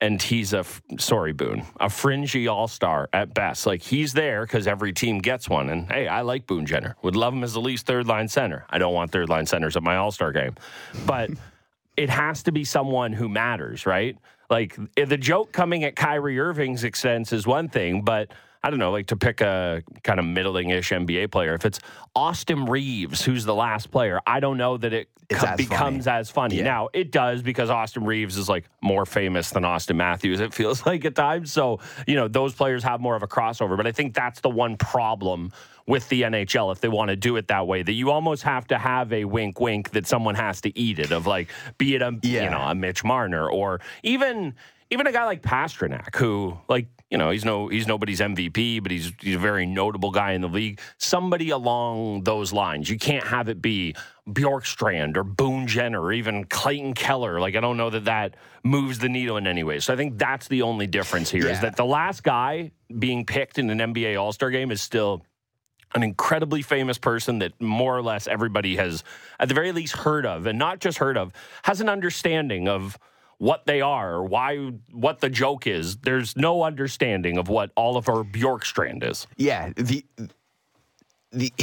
and 0.00 0.20
he's 0.20 0.52
a 0.52 0.64
sorry 0.98 1.32
Boone, 1.32 1.64
a 1.80 1.88
fringy 1.88 2.48
all 2.48 2.68
star 2.68 3.08
at 3.12 3.32
best. 3.34 3.66
Like 3.66 3.82
he's 3.82 4.12
there 4.12 4.42
because 4.42 4.66
every 4.66 4.92
team 4.92 5.18
gets 5.18 5.48
one. 5.48 5.70
And 5.70 5.90
hey, 5.90 6.06
I 6.08 6.22
like 6.22 6.46
Boone 6.46 6.66
Jenner. 6.66 6.96
Would 7.02 7.16
love 7.16 7.32
him 7.32 7.42
as 7.42 7.54
the 7.54 7.60
least 7.60 7.86
third 7.86 8.06
line 8.06 8.28
center. 8.28 8.66
I 8.68 8.78
don't 8.78 8.92
want 8.94 9.10
third 9.10 9.28
line 9.28 9.46
centers 9.46 9.76
at 9.76 9.82
my 9.82 9.96
all 9.96 10.10
star 10.10 10.32
game, 10.32 10.54
but 11.06 11.30
it 11.96 12.10
has 12.10 12.42
to 12.44 12.52
be 12.52 12.64
someone 12.64 13.12
who 13.12 13.28
matters, 13.28 13.86
right? 13.86 14.18
Like 14.50 14.76
eh, 14.96 15.06
the 15.06 15.16
joke 15.16 15.52
coming 15.52 15.84
at 15.84 15.96
Kyrie 15.96 16.38
Irving's 16.38 16.84
expense 16.84 17.32
is 17.32 17.46
one 17.46 17.68
thing, 17.68 18.02
but 18.02 18.30
I 18.66 18.70
don't 18.70 18.80
know, 18.80 18.90
like 18.90 19.06
to 19.06 19.16
pick 19.16 19.40
a 19.42 19.84
kind 20.02 20.18
of 20.18 20.26
middling-ish 20.26 20.90
NBA 20.90 21.30
player. 21.30 21.54
If 21.54 21.64
it's 21.64 21.78
Austin 22.16 22.64
Reaves, 22.64 23.24
who's 23.24 23.44
the 23.44 23.54
last 23.54 23.92
player, 23.92 24.20
I 24.26 24.40
don't 24.40 24.56
know 24.58 24.76
that 24.76 24.92
it 24.92 25.08
co- 25.30 25.46
as 25.46 25.56
becomes 25.56 26.06
funny. 26.06 26.18
as 26.18 26.30
funny. 26.30 26.56
Yeah. 26.56 26.64
Now 26.64 26.88
it 26.92 27.12
does 27.12 27.42
because 27.42 27.70
Austin 27.70 28.04
Reaves 28.04 28.36
is 28.36 28.48
like 28.48 28.64
more 28.80 29.06
famous 29.06 29.50
than 29.50 29.62
Auston 29.62 29.94
Matthews. 29.94 30.40
It 30.40 30.52
feels 30.52 30.84
like 30.86 31.04
at 31.04 31.14
times. 31.14 31.52
So 31.52 31.78
you 32.08 32.16
know 32.16 32.26
those 32.26 32.54
players 32.54 32.82
have 32.82 33.00
more 33.00 33.14
of 33.14 33.22
a 33.22 33.28
crossover. 33.28 33.76
But 33.76 33.86
I 33.86 33.92
think 33.92 34.14
that's 34.14 34.40
the 34.40 34.50
one 34.50 34.76
problem 34.76 35.52
with 35.86 36.08
the 36.08 36.22
NHL 36.22 36.72
if 36.72 36.80
they 36.80 36.88
want 36.88 37.10
to 37.10 37.16
do 37.16 37.36
it 37.36 37.46
that 37.46 37.68
way. 37.68 37.84
That 37.84 37.92
you 37.92 38.10
almost 38.10 38.42
have 38.42 38.66
to 38.66 38.78
have 38.78 39.12
a 39.12 39.26
wink, 39.26 39.60
wink 39.60 39.90
that 39.90 40.08
someone 40.08 40.34
has 40.34 40.60
to 40.62 40.76
eat 40.76 40.98
it. 40.98 41.12
Of 41.12 41.24
like, 41.28 41.50
be 41.78 41.94
it 41.94 42.02
a 42.02 42.18
Yeah. 42.22 42.42
you 42.42 42.50
know 42.50 42.62
a 42.62 42.74
Mitch 42.74 43.04
Marner 43.04 43.48
or 43.48 43.80
even 44.02 44.54
even 44.90 45.06
a 45.06 45.12
guy 45.12 45.24
like 45.24 45.42
Pastrnak 45.42 46.16
who 46.16 46.58
like. 46.68 46.88
You 47.10 47.18
know, 47.18 47.30
he's 47.30 47.44
no 47.44 47.68
he's 47.68 47.86
nobody's 47.86 48.18
MVP, 48.20 48.82
but 48.82 48.90
he's 48.90 49.12
he's 49.20 49.36
a 49.36 49.38
very 49.38 49.64
notable 49.64 50.10
guy 50.10 50.32
in 50.32 50.40
the 50.40 50.48
league. 50.48 50.80
Somebody 50.98 51.50
along 51.50 52.24
those 52.24 52.52
lines. 52.52 52.90
You 52.90 52.98
can't 52.98 53.24
have 53.24 53.48
it 53.48 53.62
be 53.62 53.94
Bjorkstrand 54.28 55.16
or 55.16 55.22
Boone 55.22 55.68
Jenner 55.68 56.00
or 56.02 56.12
even 56.12 56.44
Clayton 56.44 56.94
Keller. 56.94 57.38
Like 57.38 57.54
I 57.54 57.60
don't 57.60 57.76
know 57.76 57.90
that 57.90 58.06
that 58.06 58.34
moves 58.64 58.98
the 58.98 59.08
needle 59.08 59.36
in 59.36 59.46
any 59.46 59.62
way. 59.62 59.78
So 59.78 59.94
I 59.94 59.96
think 59.96 60.18
that's 60.18 60.48
the 60.48 60.62
only 60.62 60.88
difference 60.88 61.30
here 61.30 61.44
is 61.46 61.58
Yeah. 61.58 61.60
that 61.60 61.76
the 61.76 61.84
last 61.84 62.24
guy 62.24 62.72
being 62.98 63.24
picked 63.24 63.58
in 63.58 63.70
an 63.70 63.78
NBA 63.94 64.20
All 64.20 64.32
Star 64.32 64.50
game 64.50 64.72
is 64.72 64.82
still 64.82 65.22
an 65.94 66.02
incredibly 66.02 66.60
famous 66.62 66.98
person 66.98 67.38
that 67.38 67.52
more 67.60 67.96
or 67.96 68.02
less 68.02 68.26
everybody 68.26 68.74
has, 68.76 69.04
at 69.38 69.46
the 69.48 69.54
very 69.54 69.70
least, 69.70 69.94
heard 69.96 70.26
of, 70.26 70.46
and 70.46 70.58
not 70.58 70.80
just 70.80 70.98
heard 70.98 71.16
of, 71.16 71.32
has 71.62 71.80
an 71.80 71.88
understanding 71.88 72.66
of 72.68 72.98
what 73.38 73.66
they 73.66 73.80
are 73.80 74.14
or 74.14 74.24
why 74.24 74.56
what 74.92 75.20
the 75.20 75.28
joke 75.30 75.66
is. 75.66 75.96
There's 75.98 76.36
no 76.36 76.62
understanding 76.62 77.38
of 77.38 77.48
what 77.48 77.70
Oliver 77.76 78.24
Bjorkstrand 78.24 79.08
is. 79.08 79.26
Yeah, 79.36 79.72
the 79.76 80.04
the 81.32 81.52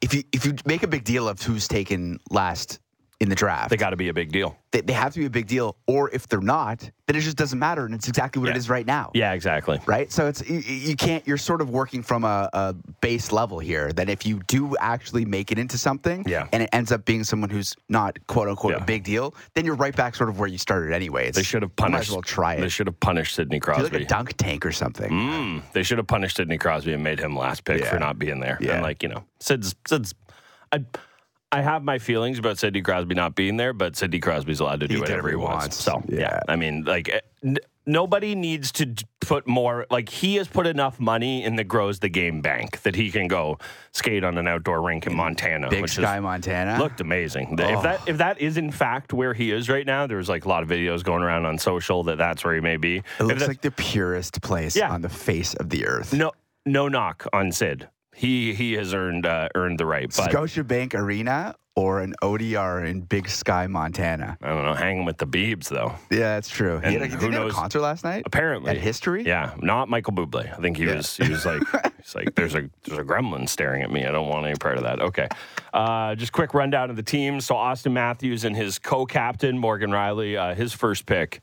if 0.00 0.14
you 0.14 0.24
if 0.32 0.44
you 0.44 0.54
make 0.66 0.82
a 0.82 0.88
big 0.88 1.04
deal 1.04 1.28
of 1.28 1.40
who's 1.42 1.68
taken 1.68 2.18
last 2.30 2.80
in 3.22 3.28
the 3.28 3.34
draft, 3.36 3.70
They 3.70 3.76
got 3.76 3.90
to 3.90 3.96
be 3.96 4.08
a 4.08 4.12
big 4.12 4.32
deal. 4.32 4.56
they, 4.72 4.80
they 4.80 4.92
have 4.92 5.12
to 5.12 5.20
be 5.20 5.26
a 5.26 5.30
big 5.30 5.46
deal. 5.46 5.76
Or 5.86 6.10
if 6.10 6.26
they're 6.26 6.40
not, 6.40 6.80
then 7.06 7.14
it 7.16 7.20
just 7.20 7.36
doesn't 7.36 7.58
matter, 7.58 7.84
and 7.86 7.94
it's 7.94 8.08
exactly 8.08 8.40
what 8.40 8.48
it 8.48 8.52
Yeah. 8.54 8.58
is 8.58 8.68
right 8.68 8.84
now. 8.84 9.12
Yeah, 9.14 9.32
exactly. 9.32 9.78
Right, 9.86 10.10
so 10.10 10.26
it's 10.26 10.42
you, 10.48 10.58
you 10.58 10.96
can't. 10.96 11.24
You're 11.26 11.36
sort 11.38 11.60
of 11.60 11.70
working 11.70 12.02
from 12.02 12.24
a, 12.24 12.50
a 12.52 12.74
base 13.00 13.30
level 13.30 13.60
here. 13.60 13.92
That 13.92 14.08
if 14.10 14.26
you 14.26 14.40
do 14.48 14.76
actually 14.78 15.24
make 15.24 15.52
it 15.52 15.58
into 15.58 15.78
something, 15.78 16.24
Yeah. 16.26 16.48
and 16.52 16.64
it 16.64 16.70
ends 16.72 16.90
up 16.90 17.04
being 17.04 17.22
someone 17.22 17.48
who's 17.48 17.76
not 17.88 18.18
quote 18.26 18.48
unquote 18.48 18.72
Yeah. 18.72 18.82
a 18.82 18.84
big 18.84 19.04
deal, 19.04 19.34
then 19.54 19.64
you're 19.64 19.76
right 19.76 19.94
back 19.94 20.16
sort 20.16 20.28
of 20.28 20.40
where 20.40 20.48
you 20.48 20.58
started 20.58 20.92
anyway. 20.92 21.28
It's, 21.28 21.36
They 21.38 21.44
should 21.44 21.62
have 21.62 21.70
you 21.78 21.82
might 21.84 21.90
punished. 21.92 22.08
as 22.08 22.12
well 22.12 22.22
try 22.22 22.54
it. 22.54 22.60
They 22.60 22.68
should 22.68 22.88
have 22.88 22.98
punished 22.98 23.36
Sidney 23.36 23.60
Do 23.60 23.70
like 23.70 23.78
Crosby. 23.78 24.02
a 24.02 24.04
dunk 24.06 24.36
tank 24.36 24.66
or 24.66 24.72
something. 24.72 25.10
Mm, 25.12 25.62
they 25.74 25.84
should 25.84 25.98
have 25.98 26.08
punished 26.08 26.36
Sidney 26.38 26.58
Crosby 26.58 26.92
and 26.92 27.04
made 27.04 27.20
him 27.20 27.36
last 27.36 27.64
pick 27.64 27.82
Yeah. 27.82 27.90
for 27.90 28.00
not 28.00 28.18
being 28.18 28.40
there. 28.40 28.58
Yeah. 28.60 28.72
And 28.74 28.82
like 28.82 29.02
you 29.04 29.08
know, 29.10 29.22
Sid's 29.38 29.76
Sid's. 29.86 30.12
I, 30.72 30.84
I 31.52 31.60
have 31.60 31.84
my 31.84 31.98
feelings 31.98 32.38
about 32.38 32.58
Sidney 32.58 32.80
Crosby 32.80 33.14
not 33.14 33.34
being 33.34 33.58
there, 33.58 33.72
but 33.74 33.94
Sidney 33.94 34.18
Crosby's 34.20 34.60
allowed 34.60 34.80
to 34.80 34.88
do 34.88 34.94
He 34.94 35.00
whatever 35.00 35.28
he 35.28 35.36
wants. 35.36 35.62
wants. 35.64 35.76
So 35.84 36.02
yeah. 36.08 36.20
Yeah. 36.20 36.40
I 36.48 36.56
mean, 36.56 36.84
like 36.84 37.10
eh, 37.10 37.20
n- 37.44 37.58
nobody 37.84 38.34
needs 38.34 38.72
to 38.72 38.94
put 39.20 39.46
more. 39.46 39.86
Like 39.90 40.08
he 40.08 40.36
has 40.36 40.48
put 40.48 40.66
enough 40.66 40.98
money 40.98 41.44
in 41.44 41.56
the 41.56 41.64
grows 41.64 41.98
the 41.98 42.08
game 42.08 42.40
bank 42.40 42.80
that 42.82 42.94
he 42.94 43.10
can 43.10 43.28
go 43.28 43.58
skate 43.92 44.24
on 44.24 44.38
an 44.38 44.48
outdoor 44.48 44.80
rink 44.80 45.06
in 45.06 45.14
Montana, 45.14 45.68
Big 45.68 45.82
which 45.82 45.92
Sky, 45.92 46.16
is, 46.16 46.22
Montana. 46.22 46.78
looked 46.78 47.02
amazing. 47.02 47.56
If 47.58 47.78
Oh. 47.78 47.82
that 47.82 48.00
if 48.08 48.16
that 48.16 48.40
is 48.40 48.56
in 48.56 48.70
fact 48.72 49.12
where 49.12 49.34
he 49.34 49.50
is 49.50 49.68
right 49.68 49.84
now, 49.86 50.06
there's 50.06 50.30
like 50.30 50.46
a 50.46 50.48
lot 50.48 50.62
of 50.62 50.70
videos 50.70 51.04
going 51.04 51.22
around 51.22 51.44
on 51.44 51.58
social 51.58 52.02
that 52.04 52.16
that's 52.16 52.42
where 52.44 52.54
he 52.54 52.60
may 52.62 52.78
be. 52.78 52.96
it 52.98 53.04
If 53.18 53.26
looks 53.26 53.40
that- 53.40 53.48
like 53.48 53.60
the 53.60 53.70
purest 53.72 54.40
place 54.40 54.74
Yeah. 54.74 54.90
on 54.90 55.02
the 55.02 55.10
face 55.10 55.52
of 55.54 55.68
the 55.68 55.86
earth. 55.86 56.14
no 56.14 56.32
no 56.64 56.88
knock 56.88 57.26
on 57.32 57.52
Sid. 57.52 57.88
He 58.14 58.54
he 58.54 58.74
has 58.74 58.92
earned 58.94 59.26
uh, 59.26 59.48
earned 59.54 59.78
the 59.78 59.86
right. 59.86 60.12
But 60.14 60.30
Scotiabank 60.30 60.94
Arena 60.94 61.54
or 61.74 62.00
an 62.00 62.14
ODR 62.22 62.86
in 62.86 63.00
Big 63.00 63.26
Sky, 63.30 63.66
Montana. 63.66 64.36
I 64.42 64.48
don't 64.48 64.64
know, 64.66 64.74
hanging 64.74 65.06
with 65.06 65.16
the 65.16 65.26
Beebs 65.26 65.68
though. 65.68 65.94
Yeah, 66.10 66.34
that's 66.34 66.50
true. 66.50 66.76
And 66.82 66.92
he 66.92 66.98
had 66.98 67.02
a, 67.02 67.06
who 67.08 67.16
have 67.16 67.24
a 67.24 67.28
knows- 67.30 67.54
concert 67.54 67.80
last 67.80 68.04
night? 68.04 68.24
Apparently, 68.26 68.70
At 68.70 68.76
History? 68.76 69.24
Yeah, 69.24 69.54
not 69.62 69.88
Michael 69.88 70.12
Bublé. 70.12 70.52
I 70.52 70.60
think 70.60 70.76
he 70.76 70.84
was. 70.84 71.16
He 71.16 71.30
was 71.30 71.46
like, 71.46 71.62
he's 71.96 72.14
like, 72.14 72.34
there's 72.34 72.54
a 72.54 72.68
there's 72.84 72.98
a 72.98 73.02
gremlin 73.04 73.48
staring 73.48 73.82
at 73.82 73.90
me. 73.90 74.04
I 74.04 74.10
don't 74.12 74.28
want 74.28 74.44
any 74.44 74.56
part 74.56 74.76
of 74.76 74.82
that. 74.84 75.00
Okay, 75.00 75.28
uh, 75.72 76.14
just 76.14 76.32
quick 76.32 76.52
rundown 76.52 76.90
of 76.90 76.96
the 76.96 77.02
team. 77.02 77.40
So 77.40 77.56
Austin 77.56 77.94
Matthews 77.94 78.44
and 78.44 78.54
his 78.54 78.78
co-captain 78.78 79.58
Morgan 79.58 79.90
Rielly, 79.90 80.36
uh, 80.36 80.54
his 80.54 80.74
first 80.74 81.06
pick, 81.06 81.40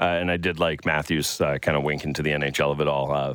uh, 0.00 0.04
and 0.04 0.32
I 0.32 0.36
did 0.36 0.58
like 0.58 0.84
Matthews 0.84 1.40
uh, 1.40 1.58
kind 1.58 1.76
of 1.76 1.84
winking 1.84 2.14
to 2.14 2.22
the 2.22 2.30
NHL 2.30 2.72
of 2.72 2.80
it 2.80 2.88
all. 2.88 3.12
Uh, 3.12 3.34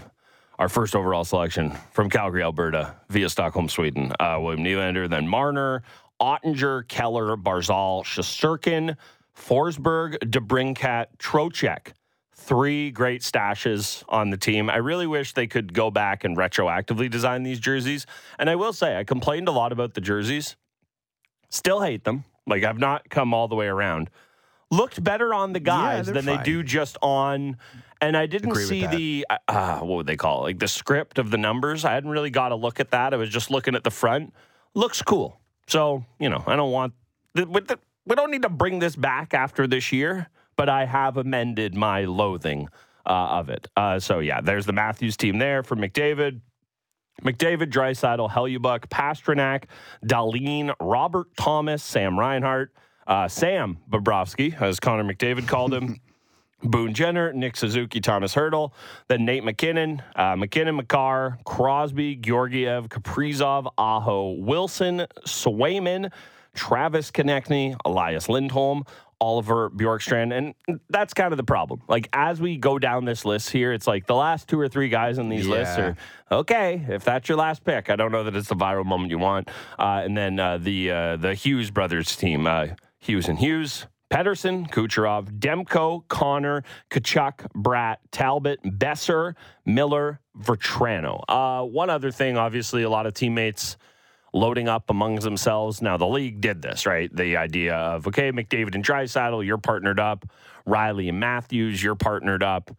our 0.58 0.70
first 0.70 0.96
overall 0.96 1.26
selection 1.26 1.72
from 1.92 2.10
Calgary, 2.10 2.44
Alberta, 2.44 2.96
via 3.10 3.30
Stockholm, 3.30 3.70
Sweden. 3.70 4.12
Uh, 4.20 4.38
William 4.40 4.64
Nylander, 4.64 5.10
then 5.10 5.28
Marner, 5.28 5.84
Oettinger, 6.22 6.88
Keller, 6.88 7.36
Barzal, 7.36 8.04
Shesterkin, 8.04 8.96
Forsberg, 9.36 10.18
DeBrincat, 10.20 11.08
Trocheck. 11.18 11.94
Three 12.38 12.92
great 12.92 13.22
stashes 13.22 14.04
on 14.08 14.30
the 14.30 14.38
team. 14.38 14.70
I 14.70 14.78
really 14.78 15.08
wish 15.08 15.34
they 15.34 15.48
could 15.48 15.74
go 15.74 15.90
back 15.90 16.24
and 16.24 16.38
retroactively 16.38 17.10
design 17.10 17.44
these 17.44 17.60
jerseys. 17.60 18.06
And 18.38 18.50
I 18.50 18.56
will 18.56 18.74
say, 18.74 18.98
I 18.98 19.04
complained 19.04 19.48
a 19.48 19.52
lot 19.52 19.72
about 19.72 19.94
the 19.94 20.02
jerseys. 20.02 20.56
Still 21.50 21.82
hate 21.82 22.04
them. 22.04 22.24
Like, 22.46 22.64
I've 22.64 22.78
not 22.78 23.10
come 23.10 23.34
all 23.34 23.48
the 23.48 23.56
way 23.56 23.68
around. 23.68 24.10
Looked 24.72 25.04
better 25.04 25.34
on 25.34 25.54
the 25.54 25.60
guys 25.60 26.06
they're 26.06 26.16
than 26.16 26.26
they 26.26 26.38
do 26.44 26.64
just 26.64 26.98
on. 27.02 27.58
And 28.02 28.18
I 28.18 28.26
didn't 28.26 28.52
Agree 28.52 28.66
see 28.66 28.88
the, 28.88 29.26
uh, 29.30 29.38
uh, 29.48 29.80
what 29.80 29.96
would 29.96 30.08
they 30.08 30.18
call 30.18 30.42
it? 30.42 30.44
Like 30.44 30.60
the 30.60 30.68
script 30.68 31.18
of 31.18 31.32
the 31.32 31.38
numbers. 31.38 31.86
I 31.86 31.94
hadn't 31.94 32.10
really 32.10 32.30
got 32.30 32.52
a 32.52 32.56
look 32.56 32.80
at 32.80 32.92
that. 32.92 33.14
I 33.14 33.18
was 33.18 33.30
just 33.30 33.50
looking 33.50 33.76
at 33.76 33.84
the 33.84 33.92
front. 33.92 34.34
Looks 34.74 35.02
cool. 35.02 35.40
So, 35.68 36.06
you 36.20 36.30
know, 36.30 36.44
I 36.46 36.56
don't 36.56 36.72
want, 36.72 36.94
the, 37.34 37.48
with 37.48 37.68
the, 37.68 37.80
we 38.06 38.16
don't 38.16 38.32
need 38.32 38.42
to 38.42 38.50
bring 38.50 38.80
this 38.80 38.96
back 38.96 39.34
after 39.34 39.66
this 39.66 39.92
year, 39.92 40.30
but 40.56 40.68
I 40.70 40.86
have 40.86 41.18
amended 41.18 41.76
my 41.76 42.06
loathing 42.06 42.68
uh, 43.06 43.10
of 43.10 43.50
it. 43.50 43.68
Uh, 43.78 44.00
so, 44.00 44.20
yeah, 44.20 44.42
there's 44.42 44.66
the 44.66 44.74
Matthews 44.74 45.16
team 45.16 45.38
there 45.38 45.64
for 45.64 45.76
McDavid. 45.76 46.42
McDavid, 47.24 47.72
Draisaitl, 47.72 48.30
Hellebuyck, 48.30 48.90
Pastrnak, 48.90 49.64
Dahlin, 50.06 50.74
Robert 50.82 51.28
Thomas, 51.38 51.82
Sam 51.82 52.20
Reinhart, 52.20 52.74
uh, 53.08 53.28
Sam 53.28 53.78
Bobrovsky, 53.90 54.60
as 54.62 54.80
Connor 54.80 55.04
McDavid 55.04 55.48
called 55.48 55.74
him. 55.74 56.00
Boone 56.64 56.94
Jenner, 56.94 57.32
Nick 57.34 57.58
Suzuki, 57.58 58.02
Thomas 58.02 58.34
Hertl, 58.34 58.72
then 59.08 59.26
Nate 59.26 59.44
MacKinnon, 59.44 60.02
uh, 60.16 60.36
MacKinnon, 60.36 60.78
Makar, 60.78 61.38
Crosby, 61.46 62.16
Georgiev, 62.16 62.90
Kaprizov, 62.90 63.72
Aho, 63.78 64.32
Wilson, 64.40 65.06
Swayman, 65.28 66.12
Travis 66.56 67.12
Konecny, 67.12 67.78
Elias 67.86 68.30
Lindholm, 68.30 68.86
Oliver 69.22 69.70
Bjorkstrand. 69.70 70.34
And 70.68 70.80
that's 70.90 71.14
kind 71.14 71.32
of 71.32 71.38
the 71.38 71.44
problem. 71.44 71.82
Like, 71.88 72.10
as 72.14 72.42
we 72.42 72.58
go 72.58 72.80
down 72.80 73.06
this 73.06 73.26
list 73.26 73.50
here, 73.50 73.72
it's 73.72 73.88
like 73.88 74.08
the 74.08 74.16
last 74.16 74.48
two 74.48 74.60
or 74.60 74.68
three 74.68 74.90
guys 74.90 75.20
on 75.20 75.30
these 75.30 75.48
lists 75.48 75.78
are 75.78 75.96
okay. 76.32 76.86
If 76.90 77.04
that's 77.04 77.30
your 77.30 77.38
last 77.38 77.64
pick, 77.64 77.90
I 77.90 77.96
don't 77.96 78.12
know 78.12 78.24
that 78.24 78.36
it's 78.36 78.50
the 78.50 78.56
viral 78.56 78.86
moment 78.86 79.12
you 79.12 79.20
want. 79.20 79.50
Uh, 79.78 80.02
and 80.04 80.18
then 80.18 80.40
uh, 80.40 80.58
the 80.58 80.92
uh, 80.92 81.18
the 81.18 81.34
Hughes 81.34 81.72
brothers 81.72 82.16
team, 82.16 82.48
uh, 82.48 82.68
Hughes 83.06 83.28
and 83.28 83.38
Hughes. 83.38 83.86
Pettersson, 84.12 84.70
Kucherov, 84.70 85.40
Demko, 85.40 86.08
Connor, 86.08 86.64
Tkachuk, 86.90 87.52
Bratt, 87.54 87.98
Talbot, 88.12 88.62
Boeser, 88.64 89.36
Miller, 89.66 90.20
Vatrano. 90.40 91.24
Uh, 91.28 91.64
one 91.64 91.90
other 91.90 92.12
thing, 92.12 92.38
obviously, 92.38 92.84
a 92.84 92.90
lot 92.90 93.06
of 93.06 93.14
teammates 93.14 93.78
loading 94.34 94.68
up 94.68 94.90
amongst 94.90 95.24
themselves. 95.24 95.82
Now, 95.82 95.98
the 95.98 96.08
league 96.08 96.42
did 96.42 96.62
this, 96.62 96.86
right? 96.86 97.14
The 97.16 97.38
idea 97.38 97.76
of, 97.76 98.08
okay, 98.08 98.32
McDavid 98.32 98.76
and 98.76 98.86
Draisaitl, 98.86 99.46
you're 99.46 99.58
partnered 99.58 100.00
up. 100.00 100.26
Rielly 100.68 101.10
and 101.10 101.20
Matthews, 101.20 101.82
you're 101.84 101.96
partnered 101.96 102.44
up. 102.44 102.76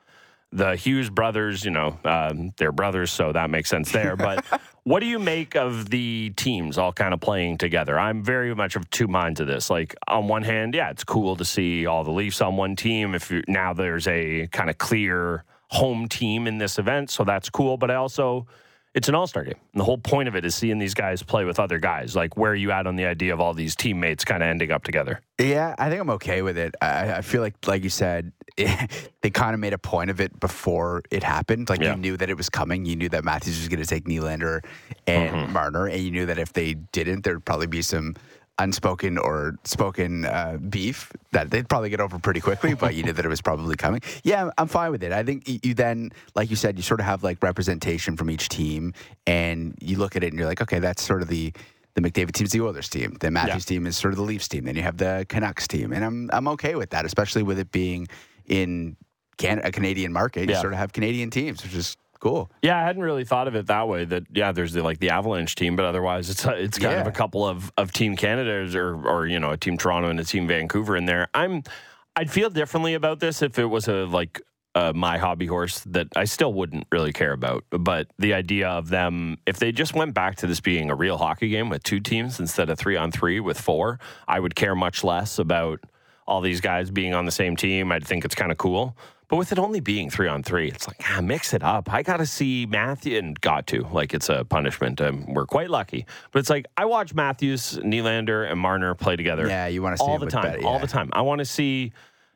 The 0.52 0.76
Hughes 0.76 1.10
brothers, 1.10 1.64
you 1.64 1.70
know, 1.70 1.98
um, 2.04 2.52
they're 2.56 2.72
brothers, 2.72 3.10
so 3.10 3.32
that 3.32 3.50
makes 3.50 3.68
sense 3.68 3.92
there. 3.92 4.16
But 4.26 4.44
what 4.84 5.00
do 5.00 5.06
you 5.06 5.18
make 5.18 5.56
of 5.56 5.90
the 5.90 6.30
teams 6.36 6.78
all 6.78 6.92
kind 6.92 7.12
of 7.12 7.20
playing 7.20 7.58
together? 7.58 7.98
I'm 7.98 8.22
very 8.22 8.54
much 8.54 8.76
of 8.76 8.88
two 8.90 9.08
minds 9.08 9.40
of 9.40 9.48
this. 9.48 9.68
Like, 9.68 9.96
on 10.06 10.28
one 10.28 10.44
hand, 10.44 10.74
yeah, 10.74 10.90
it's 10.90 11.04
cool 11.04 11.36
to 11.36 11.44
see 11.44 11.86
all 11.86 12.04
the 12.04 12.12
Leafs 12.12 12.40
on 12.40 12.56
one 12.56 12.76
team. 12.76 13.14
If 13.14 13.30
you, 13.30 13.42
now 13.48 13.72
there's 13.72 14.06
a 14.06 14.46
kind 14.52 14.70
of 14.70 14.78
clear 14.78 15.44
home 15.68 16.08
team 16.08 16.46
in 16.46 16.58
this 16.58 16.78
event, 16.78 17.10
so 17.10 17.24
that's 17.24 17.50
cool. 17.50 17.76
But 17.76 17.90
I 17.90 17.96
also, 17.96 18.46
it's 18.96 19.08
an 19.08 19.14
all 19.14 19.26
star 19.28 19.44
game. 19.44 19.54
And 19.74 19.80
the 19.80 19.84
whole 19.84 19.98
point 19.98 20.26
of 20.26 20.34
it 20.34 20.44
is 20.44 20.54
seeing 20.54 20.78
these 20.78 20.94
guys 20.94 21.22
play 21.22 21.44
with 21.44 21.60
other 21.60 21.78
guys. 21.78 22.16
Like, 22.16 22.36
where 22.36 22.50
are 22.52 22.56
you 22.56 22.72
at 22.72 22.86
on 22.86 22.96
the 22.96 23.04
idea 23.06 23.32
of 23.32 23.40
all 23.40 23.54
these 23.54 23.76
teammates 23.76 24.24
kind 24.24 24.42
of 24.42 24.48
ending 24.48 24.72
up 24.72 24.82
together? 24.82 25.20
Yeah, 25.38 25.74
I 25.78 25.88
think 25.90 26.00
I'm 26.00 26.10
okay 26.10 26.40
with 26.42 26.56
it. 26.58 26.74
I, 26.80 27.12
I 27.16 27.20
feel 27.20 27.42
like, 27.42 27.54
like 27.66 27.84
you 27.84 27.90
said, 27.90 28.32
they 28.56 29.30
kind 29.30 29.52
of 29.54 29.60
made 29.60 29.74
a 29.74 29.78
point 29.78 30.10
of 30.10 30.20
it 30.20 30.40
before 30.40 31.02
it 31.10 31.22
happened. 31.22 31.68
Like 31.68 31.80
Yeah. 31.80 31.94
you 31.94 32.00
knew 32.00 32.16
that 32.16 32.30
it 32.30 32.36
was 32.38 32.48
coming. 32.48 32.86
You 32.86 32.96
knew 32.96 33.10
that 33.10 33.22
Matthews 33.22 33.58
was 33.58 33.68
going 33.68 33.82
to 33.82 33.86
take 33.86 34.04
Nylander 34.06 34.64
and 35.06 35.36
Mm-hmm. 35.36 35.52
Marner, 35.52 35.86
and 35.86 36.00
you 36.02 36.10
knew 36.10 36.26
that 36.26 36.38
if 36.38 36.54
they 36.54 36.74
didn't, 36.74 37.22
there'd 37.22 37.44
probably 37.44 37.66
be 37.66 37.82
some 37.82 38.14
unspoken 38.58 39.18
or 39.18 39.56
spoken 39.64 40.24
uh, 40.24 40.56
beef 40.68 41.12
that 41.32 41.50
they'd 41.50 41.68
probably 41.68 41.90
get 41.90 42.00
over 42.00 42.18
pretty 42.18 42.40
quickly. 42.40 42.74
but 42.74 42.94
you 42.94 43.02
knew 43.02 43.12
that 43.12 43.24
it 43.24 43.28
was 43.28 43.42
probably 43.42 43.76
coming. 43.76 44.00
Yeah, 44.24 44.50
I'm- 44.58 44.68
fine 44.68 44.90
with 44.90 45.02
it. 45.02 45.12
I 45.12 45.22
think 45.22 45.44
you 45.64 45.74
then, 45.74 46.10
like 46.34 46.50
you 46.50 46.56
said, 46.56 46.76
you 46.76 46.82
sort 46.82 47.00
of 47.00 47.06
have 47.06 47.22
like 47.22 47.42
representation 47.42 48.16
from 48.16 48.30
each 48.30 48.48
team, 48.48 48.94
and 49.26 49.74
you 49.80 49.96
look 49.98 50.16
at 50.16 50.24
it 50.24 50.28
and 50.32 50.38
you're 50.38 50.48
like, 50.48 50.60
okay, 50.62 50.78
that's 50.78 51.02
sort 51.02 51.22
of 51.22 51.28
the 51.28 51.52
the 51.94 52.02
McDavid 52.02 52.32
team's 52.32 52.52
the 52.52 52.60
Oilers 52.60 52.90
team. 52.90 53.16
The 53.20 53.30
Matthews 53.30 53.64
team 53.64 53.86
is 53.86 53.96
sort 53.96 54.12
of 54.12 54.18
the 54.18 54.22
Leafs 54.24 54.48
team. 54.48 54.64
Then 54.64 54.76
you 54.76 54.82
have 54.82 54.98
the 54.98 55.24
Canucks 55.28 55.66
team, 55.66 55.92
and 55.92 56.04
I'm 56.04 56.30
I'm 56.32 56.48
okay 56.48 56.74
with 56.74 56.90
that, 56.90 57.04
especially 57.06 57.42
with 57.42 57.58
it 57.58 57.70
being 57.72 58.06
in 58.46 58.96
Can- 59.38 59.60
a 59.64 59.70
Canadian 59.72 60.12
market. 60.12 60.48
You 60.48 60.54
Yeah. 60.54 60.60
sort 60.60 60.72
of 60.72 60.78
have 60.78 60.92
Canadian 60.92 61.30
teams, 61.30 61.62
which 61.62 61.74
is 61.74 61.96
cool. 62.20 62.50
Yeah, 62.62 62.78
I 62.78 62.82
hadn't 62.82 63.02
really 63.02 63.24
thought 63.24 63.48
of 63.48 63.54
it 63.54 63.66
that 63.66 63.88
way. 63.88 64.04
That 64.04 64.24
yeah, 64.32 64.52
there's 64.52 64.72
the 64.72 64.82
like 64.82 64.98
the 64.98 65.10
Avalanche 65.10 65.54
team, 65.54 65.76
but 65.76 65.84
otherwise 65.84 66.30
it's 66.30 66.44
it's 66.44 66.78
kind 66.78 67.00
of 67.00 67.06
a 67.06 67.12
couple 67.12 67.46
of 67.46 67.72
of 67.76 67.92
Team 67.92 68.16
Canada's 68.16 68.74
or 68.74 68.94
or 68.94 69.26
you 69.26 69.38
know 69.40 69.50
a 69.50 69.56
Team 69.56 69.76
Toronto 69.76 70.08
and 70.08 70.20
a 70.20 70.24
Team 70.24 70.46
Vancouver 70.46 70.96
in 70.96 71.06
there. 71.06 71.28
I'm 71.34 71.62
I'd 72.16 72.30
feel 72.30 72.50
differently 72.50 72.94
about 72.94 73.20
this 73.20 73.42
if 73.42 73.58
it 73.58 73.66
was 73.66 73.88
a 73.88 74.06
like 74.06 74.40
uh, 74.76 74.92
my 74.94 75.16
hobby 75.16 75.46
horse 75.46 75.80
that 75.86 76.06
I 76.16 76.24
still 76.24 76.52
wouldn't 76.52 76.86
really 76.92 77.12
care 77.12 77.32
about. 77.32 77.64
But 77.70 78.08
the 78.18 78.34
idea 78.34 78.68
of 78.68 78.90
them, 78.90 79.38
if 79.46 79.58
they 79.58 79.72
just 79.72 79.94
went 79.94 80.12
back 80.12 80.36
to 80.36 80.46
this 80.46 80.60
being 80.60 80.90
a 80.90 80.94
real 80.94 81.16
hockey 81.16 81.48
game 81.48 81.70
with 81.70 81.82
two 81.82 81.98
teams 81.98 82.38
instead 82.38 82.68
of 82.68 82.78
three 82.78 82.96
on 82.96 83.10
three 83.10 83.40
with 83.40 83.58
four, 83.58 83.98
I 84.28 84.38
would 84.38 84.54
care 84.54 84.74
much 84.74 85.02
less 85.02 85.38
about 85.38 85.80
all 86.26 86.42
these 86.42 86.60
guys 86.60 86.90
being 86.90 87.14
on 87.14 87.24
the 87.24 87.32
same 87.32 87.56
team. 87.56 87.90
I'd 87.90 88.06
think 88.06 88.26
it's 88.26 88.34
kind 88.34 88.52
of 88.52 88.58
cool. 88.58 88.96
But 89.28 89.36
with 89.36 89.50
it 89.50 89.58
only 89.58 89.80
being 89.80 90.08
three 90.08 90.28
on 90.28 90.42
three, 90.44 90.68
it's 90.70 90.86
like, 90.86 91.00
ah, 91.10 91.20
mix 91.20 91.52
it 91.52 91.62
up. 91.64 91.92
I 91.92 92.02
got 92.02 92.18
to 92.18 92.26
see 92.26 92.64
Matthew 92.66 93.18
and 93.18 93.40
got 93.40 93.66
to. 93.68 93.82
Like, 93.90 94.14
it's 94.14 94.28
a 94.28 94.44
punishment. 94.44 95.00
Um, 95.00 95.26
we're 95.34 95.46
quite 95.46 95.68
lucky. 95.68 96.06
But 96.30 96.38
it's 96.38 96.50
like, 96.50 96.66
I 96.76 96.84
watch 96.84 97.12
Matthews, 97.12 97.78
Nylander, 97.82 98.48
and 98.48 98.60
Marner 98.60 98.94
play 98.94 99.16
together 99.16 99.48
Yeah, 99.48 99.66
you 99.66 99.82
wanna 99.82 99.98
see 99.98 100.04
all 100.04 100.18
the 100.18 100.26
time. 100.26 100.42
better- 100.42 100.64
All 100.64 100.78
the 100.78 100.86
time. 100.86 101.10
I 101.12 101.22
want 101.22 101.40
to 101.40 101.44
see 101.44 101.82
you 101.84 101.90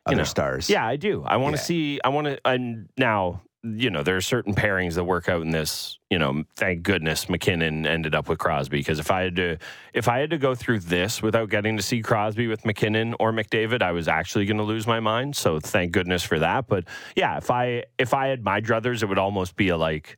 Other 0.06 0.16
know, 0.16 0.24
stars. 0.24 0.68
Yeah, 0.68 0.84
I 0.86 0.96
do. 0.96 1.22
I 1.24 1.36
want 1.36 1.54
to 1.54 1.60
Yeah. 1.60 1.64
see. 1.64 2.00
I 2.04 2.08
want 2.08 2.26
to. 2.26 2.40
And 2.44 2.88
now, 2.98 3.42
you 3.62 3.90
know, 3.90 4.02
there 4.02 4.16
are 4.16 4.22
certain 4.22 4.54
pairings 4.54 4.94
that 4.94 5.04
work 5.04 5.28
out 5.28 5.42
in 5.42 5.50
this. 5.50 5.98
You 6.08 6.18
know, 6.18 6.44
thank 6.56 6.82
goodness 6.82 7.28
MacKinnon 7.28 7.86
ended 7.86 8.14
up 8.14 8.28
with 8.28 8.38
Crosby 8.38 8.78
because 8.78 8.98
if 8.98 9.10
I 9.10 9.22
had 9.22 9.36
to, 9.36 9.58
if 9.92 10.08
I 10.08 10.18
had 10.18 10.30
to 10.30 10.38
go 10.38 10.54
through 10.54 10.80
this 10.80 11.22
without 11.22 11.50
getting 11.50 11.76
to 11.76 11.82
see 11.82 12.00
Crosby 12.00 12.46
with 12.46 12.64
MacKinnon 12.64 13.14
or 13.20 13.32
McDavid, 13.32 13.82
I 13.82 13.92
was 13.92 14.08
actually 14.08 14.46
going 14.46 14.56
to 14.56 14.62
lose 14.62 14.86
my 14.86 15.00
mind. 15.00 15.36
So 15.36 15.60
thank 15.60 15.92
goodness 15.92 16.22
for 16.22 16.38
that. 16.38 16.68
But 16.68 16.84
yeah, 17.16 17.36
if 17.36 17.50
I 17.50 17.84
if 17.98 18.14
I 18.14 18.28
had 18.28 18.44
my 18.44 18.60
druthers, 18.60 19.02
it 19.02 19.06
would 19.06 19.18
almost 19.18 19.56
be 19.56 19.68
a 19.68 19.76
like. 19.76 20.16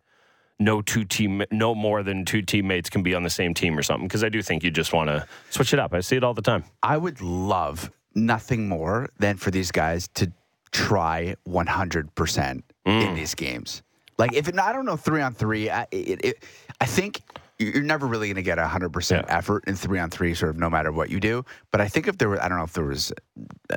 No 0.60 0.80
two 0.80 1.04
team, 1.04 1.42
no 1.50 1.74
more 1.74 2.04
than 2.04 2.24
two 2.24 2.40
teammates 2.40 2.88
can 2.88 3.02
be 3.02 3.16
on 3.16 3.24
the 3.24 3.30
same 3.30 3.52
team 3.52 3.76
or 3.76 3.82
something. 3.82 4.06
Because 4.06 4.22
I 4.22 4.28
do 4.28 4.42
think 4.42 4.62
you 4.62 4.70
just 4.70 4.92
want 4.92 5.08
to 5.08 5.26
switch 5.50 5.72
it 5.72 5.80
up. 5.80 5.92
I 5.92 6.00
see 6.00 6.14
it 6.14 6.22
all 6.22 6.34
the 6.34 6.42
time. 6.42 6.62
I 6.84 6.96
would 6.96 7.20
love 7.20 7.90
nothing 8.14 8.68
more 8.68 9.08
than 9.18 9.38
for 9.38 9.50
these 9.50 9.72
guys 9.72 10.06
to 10.14 10.30
try 10.70 11.34
100% 11.48 12.62
Mm. 12.86 13.08
in 13.08 13.14
these 13.14 13.34
games. 13.34 13.82
Like 14.18 14.34
if 14.34 14.48
it, 14.48 14.58
I 14.58 14.72
don't 14.72 14.84
know 14.84 14.96
three 14.96 15.20
on 15.22 15.34
three, 15.34 15.70
I, 15.70 15.86
it, 15.90 16.24
it, 16.24 16.44
I 16.80 16.86
think 16.86 17.20
you're 17.58 17.82
never 17.82 18.06
really 18.08 18.26
going 18.26 18.36
to 18.36 18.42
get 18.42 18.58
a 18.58 18.66
hundred 18.66 18.92
percent 18.92 19.26
Yeah. 19.28 19.38
effort 19.38 19.64
in 19.68 19.76
three 19.76 19.98
on 20.00 20.10
three, 20.10 20.34
sort 20.34 20.50
of 20.50 20.58
no 20.58 20.68
matter 20.68 20.90
what 20.90 21.08
you 21.10 21.20
do. 21.20 21.44
But 21.70 21.80
I 21.80 21.86
think 21.88 22.08
if 22.08 22.18
there 22.18 22.28
was, 22.28 22.40
I 22.40 22.48
don't 22.48 22.58
know 22.58 22.64
if 22.64 22.72
there 22.72 22.84
was 22.84 23.12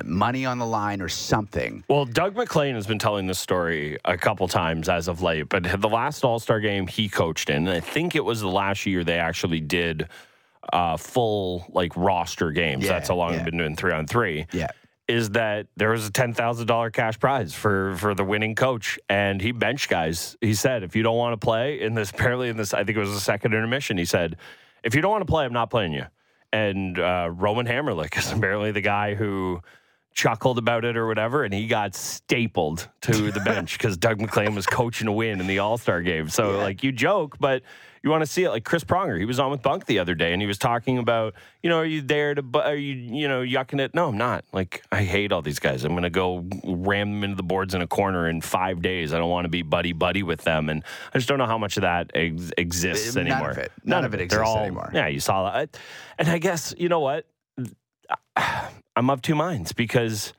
money 0.04 0.44
on 0.44 0.58
the 0.58 0.66
line 0.66 1.00
or 1.00 1.08
something. 1.08 1.84
Well, 1.88 2.04
Doug 2.04 2.36
MacLean 2.36 2.74
has 2.74 2.86
been 2.86 2.98
telling 2.98 3.26
this 3.28 3.38
story 3.38 3.96
a 4.04 4.16
couple 4.18 4.48
times 4.48 4.88
as 4.88 5.06
of 5.08 5.22
late, 5.22 5.48
but 5.48 5.62
the 5.80 5.88
last 5.88 6.24
All 6.24 6.38
Star 6.40 6.58
game 6.60 6.86
he 6.88 7.08
coached 7.08 7.48
in, 7.48 7.68
I 7.68 7.80
think 7.80 8.14
it 8.16 8.24
was 8.24 8.40
the 8.40 8.48
last 8.50 8.86
year 8.86 9.04
they 9.04 9.18
actually 9.18 9.60
did 9.60 10.08
uh, 10.72 10.96
full 10.96 11.64
like 11.72 11.96
roster 11.96 12.50
games. 12.50 12.84
Yeah, 12.84 12.92
That's 12.94 13.08
how 13.08 13.14
long 13.14 13.30
yeah. 13.30 13.36
they've 13.36 13.44
been 13.46 13.58
doing 13.58 13.76
three 13.76 13.92
on 13.92 14.06
three. 14.08 14.46
Yeah. 14.52 14.68
Is 15.08 15.30
that 15.30 15.68
there 15.76 15.90
was 15.90 16.06
a 16.08 16.10
ten 16.10 16.34
thousand 16.34 16.66
dollar 16.66 16.90
cash 16.90 17.18
prize 17.20 17.54
for 17.54 17.94
for 17.96 18.14
the 18.14 18.24
winning 18.24 18.56
coach, 18.56 18.98
and 19.08 19.40
he 19.40 19.52
benched 19.52 19.88
guys. 19.88 20.36
He 20.40 20.54
said, 20.54 20.82
if 20.82 20.96
you 20.96 21.04
don't 21.04 21.16
want 21.16 21.40
to 21.40 21.44
play 21.44 21.80
in 21.80 21.94
this, 21.94 22.10
apparently 22.10 22.48
in 22.48 22.56
this, 22.56 22.74
I 22.74 22.82
think 22.82 22.96
it 22.96 23.00
was 23.00 23.12
the 23.12 23.20
second 23.20 23.54
intermission. 23.54 23.98
He 23.98 24.04
said, 24.04 24.36
if 24.82 24.96
you 24.96 25.00
don't 25.00 25.12
want 25.12 25.22
to 25.22 25.30
play, 25.30 25.44
I'm 25.44 25.52
not 25.52 25.70
playing 25.70 25.92
you. 25.92 26.06
And 26.52 26.98
uh, 26.98 27.30
Roman 27.32 27.66
Hamrlik 27.66 28.16
is 28.18 28.32
apparently 28.36 28.72
the 28.72 28.80
guy 28.80 29.14
who 29.14 29.60
chuckled 30.16 30.58
about 30.58 30.84
it 30.84 30.96
or 30.96 31.06
whatever, 31.06 31.44
and 31.44 31.52
he 31.52 31.68
got 31.68 31.94
stapled 31.94 32.88
to 33.02 33.30
the 33.30 33.40
bench 33.40 33.72
because 33.78 33.96
Doug 33.96 34.20
MacLean 34.20 34.54
was 34.54 34.66
coaching 34.66 35.06
a 35.06 35.12
win 35.12 35.40
in 35.40 35.46
the 35.46 35.58
All 35.60 35.78
Star 35.78 36.02
game. 36.02 36.28
So, 36.28 36.52
yeah. 36.52 36.62
like, 36.64 36.82
you 36.82 36.90
joke, 36.90 37.36
but 37.38 37.62
you 38.06 38.10
want 38.12 38.22
to 38.22 38.26
see 38.26 38.44
it. 38.44 38.50
Like 38.50 38.64
Chris 38.64 38.84
Pronger, 38.84 39.18
he 39.18 39.24
was 39.24 39.40
on 39.40 39.50
with 39.50 39.62
Bunk 39.62 39.86
the 39.86 39.98
other 39.98 40.14
day, 40.14 40.32
and 40.32 40.40
he 40.40 40.46
was 40.46 40.58
talking 40.58 40.96
about, 40.96 41.34
you 41.60 41.68
know, 41.68 41.78
are 41.78 41.84
you 41.84 42.02
there 42.02 42.36
to, 42.36 42.44
are 42.54 42.76
you, 42.76 42.94
you 42.94 43.26
know, 43.26 43.42
yucking 43.42 43.80
it? 43.80 43.96
No, 43.96 44.10
I'm 44.10 44.16
not. 44.16 44.44
Like, 44.52 44.84
I 44.92 45.02
hate 45.02 45.32
all 45.32 45.42
these 45.42 45.58
guys. 45.58 45.82
I'm 45.82 45.90
going 45.90 46.04
to 46.04 46.10
go 46.10 46.46
ram 46.62 47.10
them 47.10 47.24
into 47.24 47.36
the 47.36 47.42
boards 47.42 47.74
in 47.74 47.82
a 47.82 47.86
corner 47.88 48.28
in 48.28 48.42
five 48.42 48.80
days. 48.80 49.12
I 49.12 49.18
don't 49.18 49.28
want 49.28 49.46
to 49.46 49.48
be 49.48 49.62
buddy 49.62 49.92
buddy 49.92 50.22
with 50.22 50.42
them, 50.42 50.68
and 50.68 50.84
I 51.12 51.18
just 51.18 51.28
don't 51.28 51.38
know 51.38 51.46
how 51.46 51.58
much 51.58 51.76
of 51.78 51.80
that 51.80 52.12
ex- 52.14 52.52
exists 52.56 53.16
None 53.16 53.26
anymore. 53.26 53.50
Of 53.50 53.58
it. 53.58 53.72
None, 53.82 54.02
None 54.02 54.04
of 54.04 54.14
it 54.14 54.20
exists 54.20 54.46
all, 54.46 54.58
anymore. 54.58 54.92
Yeah, 54.94 55.08
you 55.08 55.18
saw 55.18 55.50
that, 55.50 55.76
and 56.16 56.28
I 56.28 56.38
guess 56.38 56.72
you 56.78 56.88
know 56.88 57.00
what. 57.00 57.26
I'm 58.96 59.10
of 59.10 59.20
two 59.20 59.34
minds 59.34 59.72
because 59.72 60.32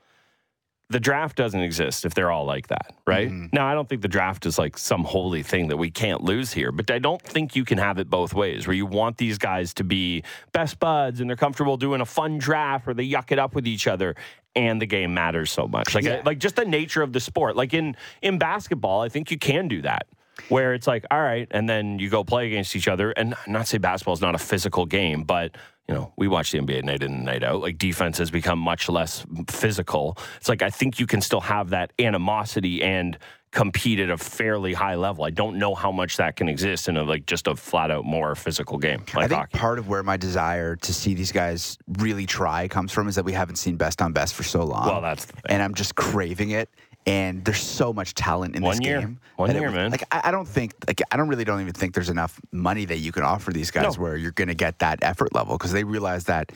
the 0.90 1.00
draft 1.00 1.36
doesn't 1.36 1.60
exist 1.60 2.06
if 2.06 2.14
they're 2.14 2.30
all 2.30 2.46
like 2.46 2.68
that, 2.68 2.94
right? 3.06 3.28
Mm-hmm. 3.28 3.46
Now, 3.52 3.66
I 3.66 3.74
don't 3.74 3.88
think 3.88 4.00
the 4.00 4.08
draft 4.08 4.46
is 4.46 4.58
like 4.58 4.78
some 4.78 5.04
holy 5.04 5.42
thing 5.42 5.68
that 5.68 5.76
we 5.76 5.90
can't 5.90 6.22
lose 6.22 6.52
here, 6.52 6.72
but 6.72 6.90
I 6.90 6.98
don't 6.98 7.20
think 7.20 7.54
you 7.54 7.64
can 7.64 7.76
have 7.76 7.98
it 7.98 8.08
both 8.08 8.32
ways 8.32 8.66
where 8.66 8.74
you 8.74 8.86
want 8.86 9.18
these 9.18 9.36
guys 9.36 9.74
to 9.74 9.84
be 9.84 10.22
best 10.52 10.78
buds 10.78 11.20
and 11.20 11.28
they're 11.28 11.36
comfortable 11.36 11.76
doing 11.76 12.00
a 12.00 12.06
fun 12.06 12.38
draft 12.38 12.88
or 12.88 12.94
they 12.94 13.06
yuck 13.06 13.30
it 13.30 13.38
up 13.38 13.54
with 13.54 13.66
each 13.66 13.86
other 13.86 14.16
and 14.56 14.80
the 14.80 14.86
game 14.86 15.12
matters 15.12 15.50
so 15.50 15.68
much. 15.68 15.94
Like 15.94 16.04
yeah. 16.04 16.22
like 16.24 16.38
just 16.38 16.56
the 16.56 16.64
nature 16.64 17.02
of 17.02 17.12
the 17.12 17.20
sport. 17.20 17.54
Like 17.54 17.74
in 17.74 17.94
in 18.22 18.38
basketball, 18.38 19.02
I 19.02 19.10
think 19.10 19.30
you 19.30 19.38
can 19.38 19.68
do 19.68 19.82
that 19.82 20.06
where 20.48 20.74
it's 20.74 20.86
like, 20.86 21.04
all 21.10 21.20
right, 21.20 21.48
and 21.50 21.68
then 21.68 21.98
you 21.98 22.08
go 22.08 22.24
play 22.24 22.46
against 22.46 22.74
each 22.76 22.88
other. 22.88 23.10
And 23.12 23.34
not 23.46 23.66
say 23.66 23.78
basketball 23.78 24.14
is 24.14 24.20
not 24.20 24.34
a 24.34 24.38
physical 24.38 24.86
game, 24.86 25.24
but 25.24 25.56
you 25.88 25.94
know, 25.94 26.12
we 26.16 26.28
watch 26.28 26.52
the 26.52 26.58
NBA 26.58 26.84
night 26.84 27.02
in 27.02 27.14
and 27.14 27.24
night 27.24 27.42
out. 27.42 27.62
Like 27.62 27.78
defense 27.78 28.18
has 28.18 28.30
become 28.30 28.58
much 28.58 28.88
less 28.88 29.24
physical. 29.48 30.18
It's 30.36 30.48
like 30.48 30.62
I 30.62 30.70
think 30.70 31.00
you 31.00 31.06
can 31.06 31.22
still 31.22 31.40
have 31.40 31.70
that 31.70 31.92
animosity 31.98 32.82
and 32.82 33.18
compete 33.50 33.98
at 33.98 34.10
a 34.10 34.18
fairly 34.18 34.74
high 34.74 34.96
level. 34.96 35.24
I 35.24 35.30
don't 35.30 35.58
know 35.58 35.74
how 35.74 35.90
much 35.90 36.18
that 36.18 36.36
can 36.36 36.48
exist 36.48 36.88
in 36.88 36.98
a 36.98 37.02
like 37.02 37.24
just 37.24 37.46
a 37.46 37.56
flat 37.56 37.90
out 37.90 38.04
more 38.04 38.34
physical 38.34 38.76
game. 38.76 39.00
Like 39.14 39.24
I 39.24 39.28
think 39.28 39.40
hockey. 39.40 39.58
part 39.58 39.78
of 39.78 39.88
where 39.88 40.02
my 40.02 40.18
desire 40.18 40.76
to 40.76 40.94
see 40.94 41.14
these 41.14 41.32
guys 41.32 41.78
really 41.98 42.26
try 42.26 42.68
comes 42.68 42.92
from 42.92 43.08
is 43.08 43.14
that 43.14 43.24
we 43.24 43.32
haven't 43.32 43.56
seen 43.56 43.76
best 43.76 44.02
on 44.02 44.12
best 44.12 44.34
for 44.34 44.42
so 44.42 44.62
long. 44.64 44.86
Well, 44.86 45.00
that's 45.00 45.26
and 45.48 45.62
I'm 45.62 45.74
just 45.74 45.94
craving 45.94 46.50
it 46.50 46.68
and 47.06 47.44
there's 47.44 47.62
so 47.62 47.92
much 47.92 48.14
talent 48.14 48.56
in 48.56 48.62
One 48.62 48.76
this 48.76 48.86
year. 48.86 49.00
game. 49.00 49.20
One 49.36 49.54
year, 49.54 49.68
it, 49.68 49.72
man. 49.72 49.90
Like 49.90 50.04
I, 50.12 50.22
I, 50.24 50.30
don't 50.30 50.48
think, 50.48 50.74
like 50.86 51.00
I 51.10 51.16
don't 51.16 51.28
really 51.28 51.44
don't 51.44 51.60
even 51.60 51.72
think 51.72 51.94
there's 51.94 52.10
enough 52.10 52.40
money 52.52 52.84
that 52.84 52.98
you 52.98 53.12
can 53.12 53.22
offer 53.22 53.52
these 53.52 53.70
guys 53.70 53.96
no. 53.96 54.02
where 54.02 54.16
you're 54.16 54.32
going 54.32 54.48
to 54.48 54.54
get 54.54 54.80
that 54.80 54.98
effort 55.02 55.34
level 55.34 55.56
because 55.56 55.72
they 55.72 55.84
realize 55.84 56.24
that 56.24 56.52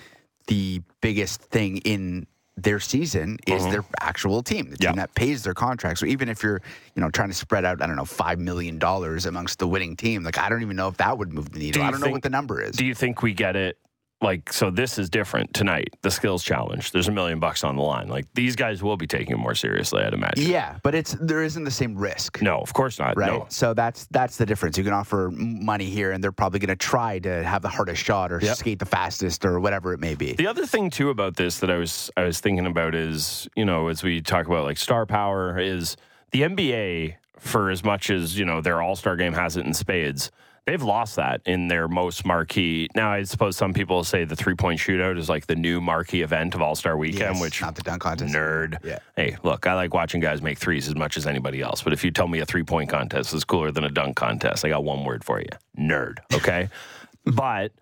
the 0.49 0.83
biggest 1.01 1.41
thing 1.41 1.79
in 1.79 2.27
their 2.57 2.81
season 2.81 3.39
is 3.47 3.63
mm-hmm. 3.63 3.73
their 3.73 3.85
actual 4.01 4.43
team, 4.43 4.71
the 4.71 4.77
team 4.77 4.91
yep. 4.91 4.97
that 4.97 5.15
pays 5.15 5.43
their 5.43 5.55
contracts. 5.55 6.01
So 6.01 6.07
even 6.07 6.29
if 6.29 6.43
you're, 6.43 6.61
you 6.95 7.01
know, 7.01 7.09
trying 7.09 7.29
to 7.31 7.35
spread 7.35 7.65
out, 7.65 7.81
I 7.81 7.87
don't 7.87 7.97
know, 7.97 8.05
five 8.05 8.39
million 8.39 8.79
dollars 8.79 9.25
amongst 9.25 9.59
the 9.59 9.67
winning 9.67 9.97
team, 9.97 10.23
like 10.23 10.39
I 10.39 10.49
don't 10.49 10.63
even 10.63 10.77
know 10.77 10.89
if 10.89 10.99
that 10.99 11.17
would 11.17 11.33
move 11.33 11.51
the 11.51 11.59
needle. 11.59 11.83
I 11.83 11.87
don't 11.91 11.95
think, 11.95 12.07
know 12.07 12.13
what 12.13 12.23
the 12.23 12.31
number 12.31 12.61
is. 12.61 12.77
Do 12.77 12.85
you 12.85 12.95
think 12.95 13.23
we 13.23 13.33
get 13.33 13.57
it 13.57 13.79
like 14.23 14.53
so 14.53 14.71
this 14.71 14.99
is 14.99 15.11
different 15.11 15.53
tonight 15.55 15.95
the 16.03 16.11
skills 16.11 16.43
challenge. 16.43 16.93
There's 16.93 17.09
a 17.09 17.13
million 17.13 17.41
bucks 17.41 17.65
on 17.65 17.77
the 17.77 17.83
line. 17.83 18.09
Like 18.09 18.27
these 18.35 18.57
guys 18.57 18.83
will 18.83 18.97
be 18.97 19.07
taking 19.07 19.35
it 19.35 19.39
more 19.39 19.55
seriously 19.55 20.03
i'd 20.03 20.15
imagine. 20.15 20.49
Yeah 20.49 20.79
but 20.83 20.95
it's 20.95 21.13
there 21.21 21.43
isn't 21.43 21.65
the 21.65 21.71
same 21.71 21.97
risk. 21.97 22.41
No 22.43 22.59
of 22.59 22.73
course 22.73 22.99
not. 22.99 23.17
Right? 23.17 23.33
No. 23.33 23.47
so 23.49 23.75
that's 23.75 24.07
that's 24.07 24.37
the 24.37 24.47
difference. 24.47 24.79
You 24.79 24.85
can 24.85 24.93
offer 24.93 25.31
money 25.33 25.87
here 25.87 26.13
and 26.13 26.23
they're 26.23 26.33
probably 26.33 26.61
going 26.61 26.69
to 26.69 26.77
try 26.77 27.19
to 27.21 27.43
have 27.43 27.63
the 27.63 27.69
hardest 27.69 28.03
shot 28.03 28.33
or 28.33 28.41
yep. 28.41 28.57
skate 28.57 28.79
the 28.79 28.87
fastest 28.87 29.45
or 29.45 29.61
whatever 29.61 29.93
it 29.93 30.01
may 30.01 30.15
be. 30.15 30.33
The 30.33 30.47
other 30.47 30.67
thing 30.67 30.91
too 30.91 31.11
about 31.11 31.37
this 31.37 31.59
that 31.59 31.71
i 31.71 31.77
was 31.77 32.11
i 32.17 32.25
was 32.25 32.41
thinking 32.41 32.67
about 32.67 32.95
is 32.95 33.49
you 33.57 33.65
know 33.65 33.89
as 33.89 34.03
we 34.03 34.21
talk 34.21 34.47
about 34.47 34.65
like 34.65 34.79
star 34.79 35.07
power 35.07 35.59
is 35.59 35.97
the 36.31 36.43
nba 36.43 37.15
for 37.39 37.71
as 37.71 37.83
much 37.83 38.11
as 38.11 38.39
you 38.39 38.45
know 38.45 38.61
their 38.61 38.81
all-star 38.81 39.17
game 39.17 39.33
has 39.33 39.57
it 39.57 39.67
in 39.67 39.75
spades 39.75 40.31
They've 40.65 40.83
lost 40.83 41.17
that 41.17 41.41
in 41.45 41.67
their 41.67 41.89
most 41.89 42.25
marquee. 42.25 42.89
Now, 42.95 43.11
I 43.11 43.25
suppose 43.25 43.57
some 43.57 43.73
people 43.73 44.05
say 44.05 44.25
the 44.25 44.37
three 44.37 44.55
point 44.55 44.79
shootout 44.79 45.19
is 45.19 45.29
like 45.29 45.47
the 45.47 45.57
new 45.57 45.81
marquee 45.81 46.23
event 46.23 46.55
of 46.55 46.63
All 46.63 46.77
Star 46.77 46.97
Weekend, 46.97 47.35
yes, 47.35 47.41
which 47.41 47.61
not 47.61 47.75
the 47.75 47.83
dunk 47.83 48.03
contest. 48.03 48.33
Nerd. 48.33 48.79
Yeah. 48.85 49.01
Hey, 49.17 49.37
look, 49.43 49.67
I 49.67 49.75
like 49.75 49.93
watching 49.93 50.21
guys 50.21 50.41
make 50.41 50.59
threes 50.59 50.87
as 50.87 50.95
much 50.95 51.17
as 51.17 51.27
anybody 51.27 51.61
else. 51.63 51.83
But 51.83 51.93
if 51.93 52.05
you 52.05 52.13
tell 52.13 52.29
me 52.29 52.39
a 52.39 52.47
three 52.47 52.63
point 52.63 52.91
contest 52.91 53.35
is 53.35 53.43
cooler 53.45 53.73
than 53.73 53.83
a 53.83 53.91
dunk 53.91 54.15
contest, 54.15 54.65
I 54.65 54.69
got 54.69 54.85
one 54.85 55.05
word 55.05 55.25
for 55.25 55.41
you: 55.41 55.49
nerd. 55.77 56.19
Okay, 56.33 56.69
but 57.25 57.73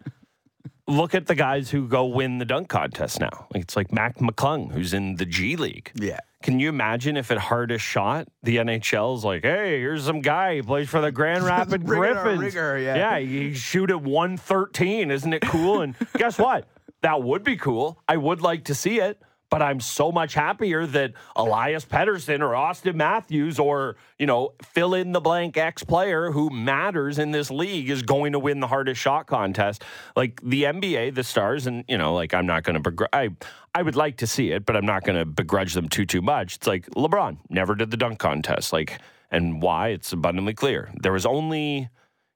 look 0.91 1.15
at 1.15 1.27
the 1.27 1.35
guys 1.35 1.71
who 1.71 1.89
go 1.89 2.05
win 2.05 2.39
the 2.39 2.45
dunk 2.45 2.69
contest 2.69 3.21
now. 3.21 3.47
It's 3.55 3.77
like 3.77 3.93
Mac 3.93 4.19
McClung, 4.19 4.73
who's 4.73 4.93
in 4.93 5.17
the 5.17 5.25
G 5.25 5.57
League. 5.57 5.91
Yeah. 5.95 6.19
Can 6.43 6.59
you 6.59 6.69
imagine 6.71 7.17
if 7.17 7.31
at 7.31 7.39
hardest 7.39 7.85
shot, 7.85 8.27
the 8.43 8.57
NHL 8.57 9.17
is 9.17 9.25
like, 9.25 9.43
hey, 9.43 9.79
here's 9.79 10.05
some 10.05 10.21
guy 10.21 10.57
who 10.57 10.63
plays 10.63 10.89
for 10.89 11.01
the 11.01 11.13
Grand 11.13 11.45
Rapids 11.45 11.85
Griffins. 11.85 12.55
yeah. 12.55 12.79
yeah, 12.79 13.17
you 13.19 13.55
shoot 13.55 13.91
at 13.91 14.01
113. 14.03 15.11
Isn't 15.11 15.33
it 15.33 15.43
cool? 15.43 15.83
And 15.83 15.95
guess 16.17 16.39
what? 16.39 16.67
That 17.03 17.23
would 17.23 17.45
be 17.45 17.57
cool. 17.57 17.99
I 18.09 18.17
would 18.17 18.43
like 18.43 18.65
to 18.65 18.75
see 18.75 19.01
it 19.01 19.21
but 19.51 19.61
I'm 19.61 19.81
so 19.81 20.13
much 20.13 20.35
happier 20.35 20.87
that 20.87 21.13
Elias 21.35 21.85
Pettersson 21.85 22.41
or 22.41 22.55
Auston 22.55 22.95
Matthews 22.95 23.59
or, 23.59 23.97
you 24.19 24.27
know, 24.27 24.55
fill 24.63 24.95
in 24.95 25.13
the 25.13 25.21
blank 25.21 25.57
X 25.57 25.83
player 25.83 26.31
who 26.31 26.51
matters 26.51 27.19
in 27.19 27.33
this 27.33 27.51
league 27.51 27.91
is 27.91 28.03
going 28.03 28.33
to 28.33 28.39
win 28.39 28.61
the 28.61 28.69
hardest 28.69 29.01
shot 29.01 29.27
contest. 29.27 29.83
Like 30.15 30.41
the 30.43 30.63
NBA, 30.63 31.17
the 31.17 31.25
stars, 31.25 31.67
and, 31.67 31.85
you 31.89 31.99
know, 31.99 32.15
like 32.15 32.33
I'm 32.33 32.47
not 32.47 32.63
going 32.63 32.75
to 32.75 32.81
begrudge, 32.81 33.11
I, 33.13 33.31
I 33.75 33.83
would 33.83 33.97
like 33.97 34.19
to 34.19 34.27
see 34.27 34.53
it, 34.53 34.65
but 34.65 34.77
I'm 34.77 34.87
not 34.87 35.05
going 35.05 35.19
to 35.19 35.25
begrudge 35.25 35.75
them 35.75 35.89
too, 35.89 36.07
too 36.07 36.23
much. 36.23 36.57
It's 36.57 36.67
like 36.69 36.87
LeBron 36.91 37.39
never 37.49 37.75
did 37.75 37.91
the 37.91 37.97
dunk 37.97 38.21
contest. 38.21 38.73
Like, 38.73 39.01
and 39.33 39.61
why? 39.61 39.89
It's 39.89 40.13
abundantly 40.13 40.55
clear. 40.55 40.91
There 41.03 41.13
was 41.13 41.27
only 41.27 41.89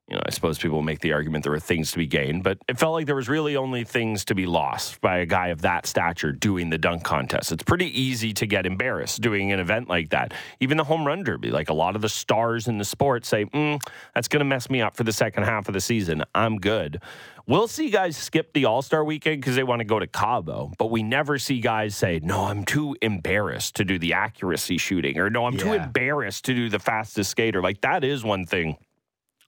you 0.08 0.16
know, 0.16 0.22
I 0.26 0.30
suppose 0.30 0.58
people 0.58 0.82
make 0.82 1.00
the 1.00 1.14
argument 1.14 1.44
there 1.44 1.52
were 1.52 1.58
things 1.58 1.90
to 1.92 1.98
be 1.98 2.06
gained, 2.06 2.42
but 2.44 2.58
it 2.68 2.78
felt 2.78 2.92
like 2.92 3.06
there 3.06 3.14
was 3.14 3.28
really 3.28 3.56
only 3.56 3.84
things 3.84 4.26
to 4.26 4.34
be 4.34 4.44
lost 4.44 5.00
by 5.00 5.18
a 5.18 5.26
guy 5.26 5.48
of 5.48 5.62
that 5.62 5.86
stature 5.86 6.30
doing 6.30 6.68
the 6.68 6.76
dunk 6.76 7.04
contest. 7.04 7.52
It's 7.52 7.62
pretty 7.62 7.98
easy 7.98 8.34
to 8.34 8.46
get 8.46 8.66
embarrassed 8.66 9.22
doing 9.22 9.50
an 9.50 9.60
event 9.60 9.88
like 9.88 10.10
that. 10.10 10.34
Even 10.60 10.76
the 10.76 10.84
home 10.84 11.06
run 11.06 11.22
derby, 11.22 11.50
like 11.50 11.70
a 11.70 11.74
lot 11.74 11.96
of 11.96 12.02
the 12.02 12.10
stars 12.10 12.68
in 12.68 12.76
the 12.76 12.84
sport 12.84 13.24
say, 13.24 13.46
mm, 13.46 13.80
that's 14.14 14.28
going 14.28 14.40
to 14.40 14.44
mess 14.44 14.68
me 14.68 14.82
up 14.82 14.94
for 14.94 15.04
the 15.04 15.12
second 15.12 15.44
half 15.44 15.68
of 15.68 15.74
the 15.74 15.80
season. 15.80 16.22
I'm 16.34 16.58
good. 16.58 17.00
We'll 17.46 17.68
see 17.68 17.90
guys 17.90 18.16
skip 18.16 18.52
the 18.52 18.66
All 18.66 18.80
Star 18.82 19.04
weekend 19.04 19.40
because 19.40 19.56
they 19.56 19.64
want 19.64 19.80
to 19.80 19.84
go 19.84 19.98
to 19.98 20.06
Cabo, 20.06 20.72
but 20.78 20.90
we 20.90 21.02
never 21.02 21.38
see 21.38 21.60
guys 21.60 21.94
say, 21.94 22.20
No, 22.22 22.44
I'm 22.44 22.64
too 22.64 22.96
embarrassed 23.02 23.76
to 23.76 23.84
do 23.84 23.98
the 23.98 24.14
accuracy 24.14 24.78
shooting, 24.78 25.18
or 25.18 25.28
No, 25.28 25.46
I'm 25.46 25.54
yeah. 25.54 25.62
too 25.62 25.72
embarrassed 25.74 26.46
to 26.46 26.54
do 26.54 26.70
the 26.70 26.78
fastest 26.78 27.30
skater. 27.30 27.60
Like, 27.60 27.82
that 27.82 28.02
is 28.02 28.24
one 28.24 28.46
thing 28.46 28.78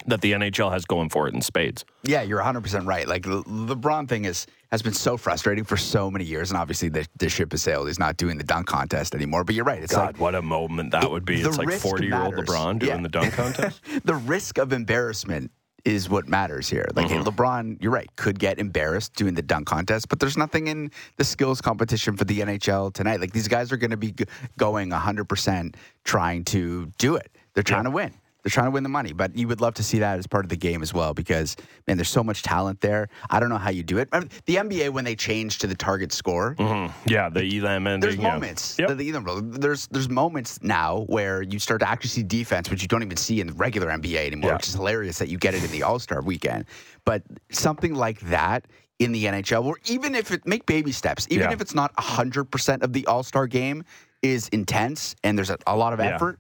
that 0.07 0.21
the 0.21 0.33
NHL 0.33 0.71
has 0.71 0.85
going 0.85 1.09
for 1.09 1.27
it 1.27 1.35
in 1.35 1.41
spades. 1.41 1.85
Yeah, 2.03 2.23
you're 2.23 2.41
100% 2.41 2.87
right. 2.87 3.09
Like 3.09 3.23
the 3.23 3.43
LeBron 3.43 4.09
thing 4.09 4.25
is 4.25 4.47
has 4.73 4.83
been 4.83 4.93
so 4.93 5.17
frustrating 5.17 5.65
for 5.65 5.77
so 5.77 6.11
many 6.11 6.25
years, 6.25 6.51
and 6.51 6.59
obviously 6.59 6.89
the, 6.89 7.07
the 7.19 7.29
ship 7.29 7.53
has 7.53 7.63
sailed. 7.63 7.87
He's 7.87 7.99
not 7.99 8.17
doing 8.17 8.37
the 8.37 8.45
dunk 8.45 8.67
contest 8.67 9.15
anymore. 9.15 9.45
But 9.45 9.55
you're 9.55 9.65
right. 9.65 9.83
It's 9.83 9.95
God, 9.95 10.07
like, 10.15 10.21
what 10.21 10.35
a 10.35 10.43
moment 10.43 10.91
that 10.91 11.11
would 11.11 11.25
be. 11.25 11.41
It's 11.41 11.57
like 11.57 11.71
40 11.71 12.07
year 12.07 12.21
old 12.21 12.35
LeBron 12.35 12.81
doing 12.81 12.97
yeah. 12.97 13.03
the 13.03 13.09
dunk 13.09 13.33
contest. 13.35 13.81
the 14.05 14.15
risk 14.15 14.59
of 14.59 14.73
embarrassment 14.73 15.51
is 15.87 16.11
what 16.11 16.27
matters 16.27 16.69
here. 16.69 16.85
Like 16.95 17.07
mm-hmm. 17.07 17.23
LeBron, 17.23 17.81
you're 17.81 17.93
right, 17.93 18.09
could 18.17 18.41
get 18.41 18.59
embarrassed 18.59 19.15
doing 19.15 19.35
the 19.35 19.43
dunk 19.43 19.69
contest, 19.69 20.09
but 20.09 20.19
there's 20.19 20.37
nothing 20.37 20.67
in 20.67 20.91
the 21.17 21.23
skills 21.23 21.61
competition 21.61 22.17
for 22.17 22.25
the 22.25 22.41
NHL 22.41 22.93
tonight. 22.93 23.21
Like 23.21 23.33
these 23.33 23.47
guys 23.47 23.71
are 23.71 23.77
going 23.77 23.93
to 23.93 23.97
be 23.97 24.13
going 24.59 24.91
100% 24.91 25.75
trying 26.03 26.45
to 26.47 26.87
do 26.99 27.15
it. 27.15 27.31
They're 27.55 27.63
trying 27.63 27.85
yeah. 27.85 27.91
to 27.91 27.95
win. 27.95 28.15
They're 28.47 28.53
trying 28.53 28.69
to 28.69 28.71
win 28.71 28.85
the 28.85 28.89
money, 28.89 29.13
but 29.13 29.37
you 29.37 29.49
would 29.49 29.61
love 29.61 29.75
to 29.75 29.83
see 29.83 29.99
that 29.99 30.21
as 30.21 30.29
part 30.29 30.45
of 30.45 30.51
the 30.51 30.57
game 30.57 30.81
as 30.81 30.95
well 30.95 31.13
because 31.13 31.57
man, 31.89 31.97
there's 31.97 32.09
so 32.09 32.23
much 32.23 32.45
talent 32.45 32.81
there. 32.81 33.09
I 33.29 33.41
don't 33.41 33.49
know 33.49 33.59
how 33.59 33.71
you 33.71 33.83
do 33.83 33.99
it. 33.99 34.09
I 34.13 34.21
mean, 34.21 34.31
the 34.45 34.55
NBA 34.55 34.91
when 34.91 35.05
they 35.05 35.17
changed 35.17 35.63
to 35.63 35.67
the 35.67 35.75
target 35.75 36.13
score, 36.13 36.55
mm-hmm. 36.57 36.97
yeah, 37.11 37.29
the 37.29 37.43
Elam 37.43 37.89
and 37.89 38.01
there's 38.01 38.17
moments. 38.17 38.79
Yep. 38.79 38.91
The, 38.91 38.95
the 38.95 39.11
Elam 39.11 39.51
There's 39.51 39.89
there's 39.89 40.09
moments 40.09 40.63
now 40.63 41.01
where 41.09 41.43
you 41.43 41.59
start 41.59 41.81
to 41.81 41.89
actually 41.89 42.11
see 42.11 42.23
defense, 42.23 42.71
which 42.71 42.83
you 42.83 42.87
don't 42.87 43.03
even 43.03 43.17
see 43.17 43.41
in 43.41 43.49
the 43.49 43.53
regular 43.55 43.89
NBA 43.89 44.25
anymore, 44.25 44.51
yeah. 44.51 44.57
which 44.59 44.69
is 44.69 44.75
hilarious 44.75 45.19
that 45.19 45.29
you 45.29 45.39
get 45.39 45.55
it 45.55 45.65
in 45.65 45.73
the 45.73 45.83
All 45.83 45.99
Star 45.99 46.23
weekend. 46.23 46.67
But 47.05 47.25
something 47.51 47.97
like 47.97 48.21
that 48.21 48.69
in 49.01 49.11
the 49.11 49.25
NHL, 49.25 49.65
or 49.65 49.81
even 49.87 50.15
if 50.15 50.31
it 50.31 50.47
make 50.47 50.67
baby 50.67 50.93
steps, 50.93 51.27
even 51.31 51.49
yeah. 51.49 51.53
if 51.53 51.61
it's 51.61 51.75
not 51.75 51.91
hundred 51.99 52.45
percent 52.45 52.85
of 52.85 52.93
the 52.93 53.05
All 53.09 53.25
Star 53.25 53.49
game 53.49 53.83
is 54.23 54.47
intense 54.51 55.17
and 55.25 55.37
there's 55.37 55.51
a, 55.51 55.59
a 55.67 55.77
lot 55.77 55.93
of 55.93 55.99
effort. 55.99 56.39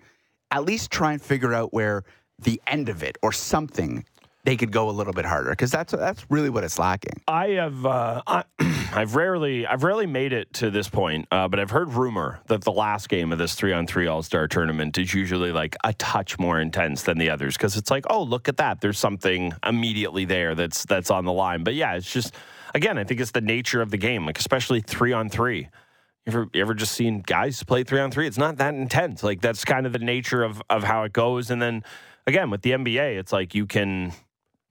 At 0.50 0.64
least 0.64 0.90
try 0.90 1.12
and 1.12 1.22
figure 1.22 1.52
out 1.52 1.72
where 1.72 2.04
the 2.38 2.60
end 2.66 2.88
of 2.88 3.02
it 3.02 3.16
or 3.22 3.32
something 3.32 4.04
they 4.46 4.56
could 4.56 4.70
go 4.70 4.88
a 4.88 4.92
little 4.92 5.12
bit 5.12 5.24
harder 5.24 5.50
because 5.50 5.72
that's 5.72 5.92
that's 5.92 6.24
really 6.30 6.48
what 6.48 6.62
it's 6.62 6.78
lacking. 6.78 7.20
I 7.26 7.48
have 7.48 7.84
uh, 7.84 8.22
I, 8.26 8.44
I've 8.94 9.16
rarely 9.16 9.66
I've 9.66 9.82
rarely 9.82 10.06
made 10.06 10.32
it 10.32 10.52
to 10.54 10.70
this 10.70 10.88
point, 10.88 11.26
uh, 11.32 11.48
but 11.48 11.58
I've 11.58 11.70
heard 11.70 11.92
rumor 11.92 12.40
that 12.46 12.62
the 12.62 12.70
last 12.70 13.08
game 13.08 13.32
of 13.32 13.38
this 13.38 13.56
three 13.56 13.72
on 13.72 13.88
three 13.88 14.06
All 14.06 14.22
Star 14.22 14.46
tournament 14.46 14.96
is 14.98 15.12
usually 15.12 15.50
like 15.50 15.76
a 15.82 15.92
touch 15.94 16.38
more 16.38 16.60
intense 16.60 17.02
than 17.02 17.18
the 17.18 17.28
others 17.28 17.56
because 17.56 17.76
it's 17.76 17.90
like, 17.90 18.04
oh, 18.08 18.22
look 18.22 18.48
at 18.48 18.56
that, 18.58 18.80
there's 18.80 19.00
something 19.00 19.52
immediately 19.66 20.24
there 20.24 20.54
that's 20.54 20.84
that's 20.84 21.10
on 21.10 21.24
the 21.24 21.32
line. 21.32 21.64
But 21.64 21.74
yeah, 21.74 21.94
it's 21.94 22.10
just 22.10 22.32
again, 22.72 22.98
I 22.98 23.04
think 23.04 23.20
it's 23.20 23.32
the 23.32 23.40
nature 23.40 23.82
of 23.82 23.90
the 23.90 23.98
game, 23.98 24.24
like 24.24 24.38
especially 24.38 24.80
three 24.80 25.12
on 25.12 25.28
three. 25.28 25.68
You 26.26 26.32
ever, 26.32 26.48
ever 26.54 26.74
just 26.74 26.92
seen 26.92 27.20
guys 27.20 27.62
play 27.62 27.84
three 27.84 28.00
on 28.00 28.10
three? 28.10 28.26
It's 28.26 28.38
not 28.38 28.56
that 28.56 28.74
intense. 28.74 29.22
Like 29.22 29.40
that's 29.40 29.64
kind 29.64 29.86
of 29.86 29.92
the 29.92 30.00
nature 30.00 30.42
of 30.42 30.60
of 30.68 30.82
how 30.82 31.04
it 31.04 31.12
goes. 31.12 31.50
And 31.50 31.62
then 31.62 31.84
again 32.26 32.50
with 32.50 32.62
the 32.62 32.72
NBA, 32.72 33.16
it's 33.18 33.32
like 33.32 33.54
you 33.54 33.64
can 33.64 34.12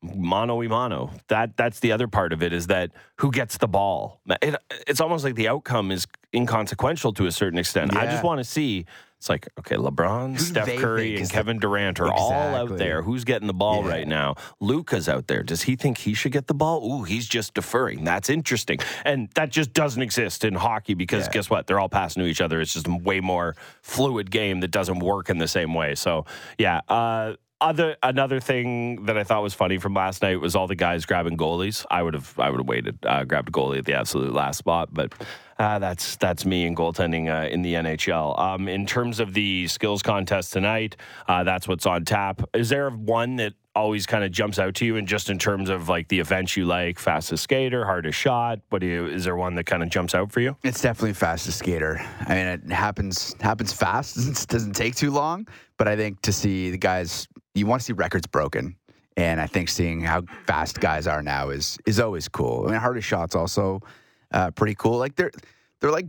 mano 0.02 0.56
y 0.56 0.68
mano. 0.68 1.12
That 1.30 1.56
that's 1.56 1.80
the 1.80 1.94
other 1.94 2.10
part 2.10 2.34
of 2.34 2.44
it 2.44 2.52
is 2.52 2.68
that 2.68 2.92
who 3.18 3.32
gets 3.32 3.58
the 3.58 3.70
ball. 3.70 4.20
It, 4.42 4.56
it's 4.86 5.00
almost 5.00 5.24
like 5.24 5.36
the 5.36 5.48
outcome 5.48 5.92
is 5.92 6.06
inconsequential 6.34 7.14
to 7.14 7.26
a 7.26 7.32
certain 7.32 7.58
extent. 7.58 7.96
I 7.96 8.06
just 8.06 8.24
want 8.24 8.40
to 8.40 8.44
see. 8.44 8.86
It's 9.26 9.30
like 9.32 9.48
okay, 9.58 9.76
LeBron, 9.76 10.34
Who 10.34 10.38
Steph 10.38 10.68
Curry, 10.78 11.14
and 11.14 11.24
is 11.24 11.30
the- 11.30 11.34
Kevin 11.34 11.58
Durant 11.58 12.00
are 12.00 12.14
all 12.14 12.32
out 12.32 12.78
there. 12.78 13.02
Who's 13.02 13.24
getting 13.24 13.48
the 13.48 13.56
ball 13.56 13.84
Yeah. 13.84 13.90
right 13.90 14.08
now? 14.08 14.36
Luka's 14.60 15.10
out 15.10 15.26
there. 15.26 15.42
Does 15.42 15.64
he 15.64 15.76
think 15.76 15.98
he 15.98 16.14
should 16.14 16.32
get 16.32 16.46
the 16.46 16.54
ball? 16.54 16.86
Ooh, 16.86 17.02
he's 17.06 17.28
just 17.28 17.56
deferring. 17.56 18.04
That's 18.04 18.30
interesting, 18.30 18.78
and 19.04 19.30
that 19.34 19.50
just 19.50 19.74
doesn't 19.74 20.04
exist 20.04 20.46
in 20.46 20.54
hockey 20.54 20.94
because 20.94 21.26
Yeah. 21.26 21.32
guess 21.32 21.50
what? 21.50 21.66
They're 21.66 21.80
all 21.80 21.90
passing 21.90 22.22
to 22.22 22.30
each 22.30 22.40
other. 22.40 22.62
It's 22.62 22.74
just 22.74 22.86
a 22.88 22.96
way 22.96 23.20
more 23.20 23.56
fluid 23.82 24.30
game 24.30 24.60
that 24.60 24.70
doesn't 24.70 25.00
work 25.00 25.32
in 25.32 25.40
the 25.40 25.48
same 25.48 25.74
way. 25.74 25.96
So 25.96 26.26
yeah. 26.60 26.82
Uh, 26.88 27.34
other 27.62 27.96
another 28.04 28.40
thing 28.40 29.06
that 29.06 29.18
I 29.18 29.24
thought 29.24 29.42
was 29.42 29.54
funny 29.54 29.78
from 29.78 29.94
last 29.94 30.22
night 30.22 30.40
was 30.40 30.56
all 30.56 30.68
the 30.68 30.76
guys 30.76 31.06
grabbing 31.06 31.38
goalies. 31.38 31.86
I 31.90 32.04
would 32.04 32.14
have 32.14 32.38
I 32.40 32.50
would 32.50 32.60
have 32.60 32.68
waited, 32.68 32.98
uh, 33.06 33.24
grabbed 33.24 33.50
a 33.50 33.52
goalie 33.52 33.78
at 33.78 33.86
the 33.86 33.94
absolute 33.94 34.34
last 34.34 34.58
spot, 34.58 34.90
but 34.92 35.14
uh, 35.58 35.80
that's 35.80 36.18
that's 36.18 36.46
me 36.46 36.66
in 36.66 36.76
goaltending 36.76 37.30
uh, 37.30 37.48
in 37.48 37.62
the 37.62 37.76
NHL. 37.76 38.38
Um, 38.38 38.68
in 38.68 38.86
terms 38.86 39.20
of 39.20 39.34
the 39.34 39.68
skills 39.68 40.02
contest 40.02 40.52
tonight, 40.52 40.98
uh, 41.28 41.44
that's 41.44 41.68
what's 41.68 41.86
on 41.86 42.04
tap. 42.04 42.42
Is 42.54 42.70
there 42.70 42.90
one 42.90 43.38
that 43.38 43.54
always 43.74 44.06
kind 44.06 44.24
of 44.24 44.32
jumps 44.32 44.60
out 44.60 44.74
to 44.76 44.86
you, 44.86 44.98
and 44.98 45.08
just 45.08 45.30
in 45.30 45.40
terms 45.40 45.70
of 45.70 45.88
like 45.88 46.10
the 46.10 46.20
events 46.20 46.58
you 46.58 46.66
like, 46.66 47.00
fastest 47.00 47.44
skater, 47.44 47.86
hardest 47.86 48.20
shot? 48.20 48.60
What 48.70 48.80
do 48.80 48.88
you? 48.88 49.08
Is 49.08 49.24
there 49.24 49.38
one 49.38 49.56
that 49.56 49.66
kind 49.66 49.82
of 49.82 49.90
jumps 49.90 50.14
out 50.14 50.32
for 50.32 50.42
you? 50.42 50.58
It's 50.64 50.82
definitely 50.82 51.14
fastest 51.14 51.60
skater. 51.60 52.02
I 52.28 52.36
mean, 52.36 52.48
it 52.48 52.72
happens 52.72 53.34
happens 53.40 53.72
fast. 53.72 54.18
It 54.46 54.48
doesn't 54.50 54.74
take 54.74 54.96
too 54.96 55.12
long. 55.12 55.48
But 55.78 55.88
I 55.88 55.96
think 55.96 56.22
to 56.22 56.34
see 56.34 56.72
the 56.72 56.78
guys, 56.78 57.28
you 57.56 57.66
want 57.66 57.82
to 57.82 57.86
see 57.86 57.94
records 57.94 58.28
broken, 58.28 58.76
and 59.18 59.42
I 59.42 59.48
think 59.48 59.70
seeing 59.70 60.02
how 60.02 60.24
fast 60.46 60.80
guys 60.80 61.08
are 61.08 61.24
now 61.24 61.50
is 61.50 61.78
is 61.86 62.00
always 62.00 62.28
cool. 62.28 62.66
I 62.68 62.72
mean, 62.72 62.80
hardest 62.80 63.08
shots 63.08 63.34
also 63.36 63.82
uh, 64.32 64.52
pretty 64.52 64.76
cool. 64.76 64.98
Like 65.00 65.16
they're 65.16 65.32
they're 65.82 65.92
like 65.92 66.06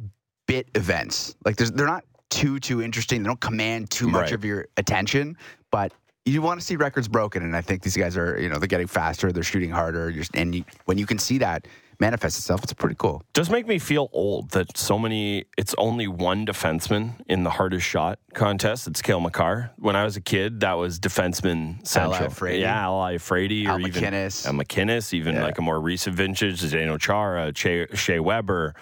bit 0.47 0.69
events. 0.75 1.35
Like 1.45 1.57
there's, 1.57 1.73
they're 1.73 1.87
not 1.87 2.05
too 2.31 2.59
too 2.59 2.83
interesting. 2.83 3.23
They 3.23 3.29
don't 3.29 3.41
command 3.41 3.91
too 3.91 4.09
much 4.09 4.23
Right. 4.27 4.33
of 4.33 4.45
your 4.45 4.67
attention, 4.77 5.37
but 5.71 5.93
you 6.25 6.43
want 6.43 6.59
to 6.61 6.67
see 6.67 6.75
records 6.77 7.07
broken. 7.09 7.43
And 7.45 7.55
I 7.57 7.61
think 7.61 7.83
these 7.83 7.97
guys 7.97 8.17
are 8.17 8.39
you 8.41 8.49
know 8.49 8.59
they're 8.59 8.67
getting 8.67 8.89
faster. 8.89 9.31
They're 9.33 9.43
shooting 9.45 9.71
harder. 9.71 10.11
You're, 10.11 10.25
and 10.35 10.55
you, 10.55 10.65
when 10.87 10.99
you 10.99 11.07
can 11.07 11.19
see 11.19 11.39
that 11.39 11.67
manifest 12.01 12.39
itself, 12.39 12.63
it's 12.63 12.73
pretty 12.73 12.95
cool. 12.99 13.23
does 13.33 13.49
make 13.51 13.67
me 13.67 13.79
feel 13.79 14.09
old 14.13 14.51
that 14.51 14.77
so 14.77 14.99
many 14.99 15.45
it's 15.57 15.75
only 15.79 16.07
one 16.09 16.45
defenseman 16.47 17.15
in 17.29 17.43
the 17.45 17.51
hardest 17.51 17.87
shot 17.87 18.19
contest 18.35 18.87
it's 18.87 19.01
Cale 19.03 19.21
Makar 19.21 19.71
when 19.79 19.97
I 19.97 20.05
was 20.05 20.17
a 20.17 20.21
kid 20.21 20.61
that 20.61 20.75
was 20.75 21.01
defenseman 21.01 21.87
central 21.87 22.29
Iafrate. 22.29 22.61
yeah 22.61 22.83
Al 22.83 22.99
Iafrate 22.99 23.67
or 23.67 23.71
Al 23.71 23.81
even 23.87 24.03
MacInnis. 24.03 24.47
Al 24.47 24.53
MacInnis 24.53 25.13
even 25.15 25.37
Yeah. 25.37 25.43
like 25.45 25.59
a 25.59 25.63
more 25.63 25.81
recent 25.81 26.17
vintage 26.17 26.61
Zdeno 26.61 26.99
Chara 27.01 27.53
Shea 27.55 28.21
Weber 28.21 28.75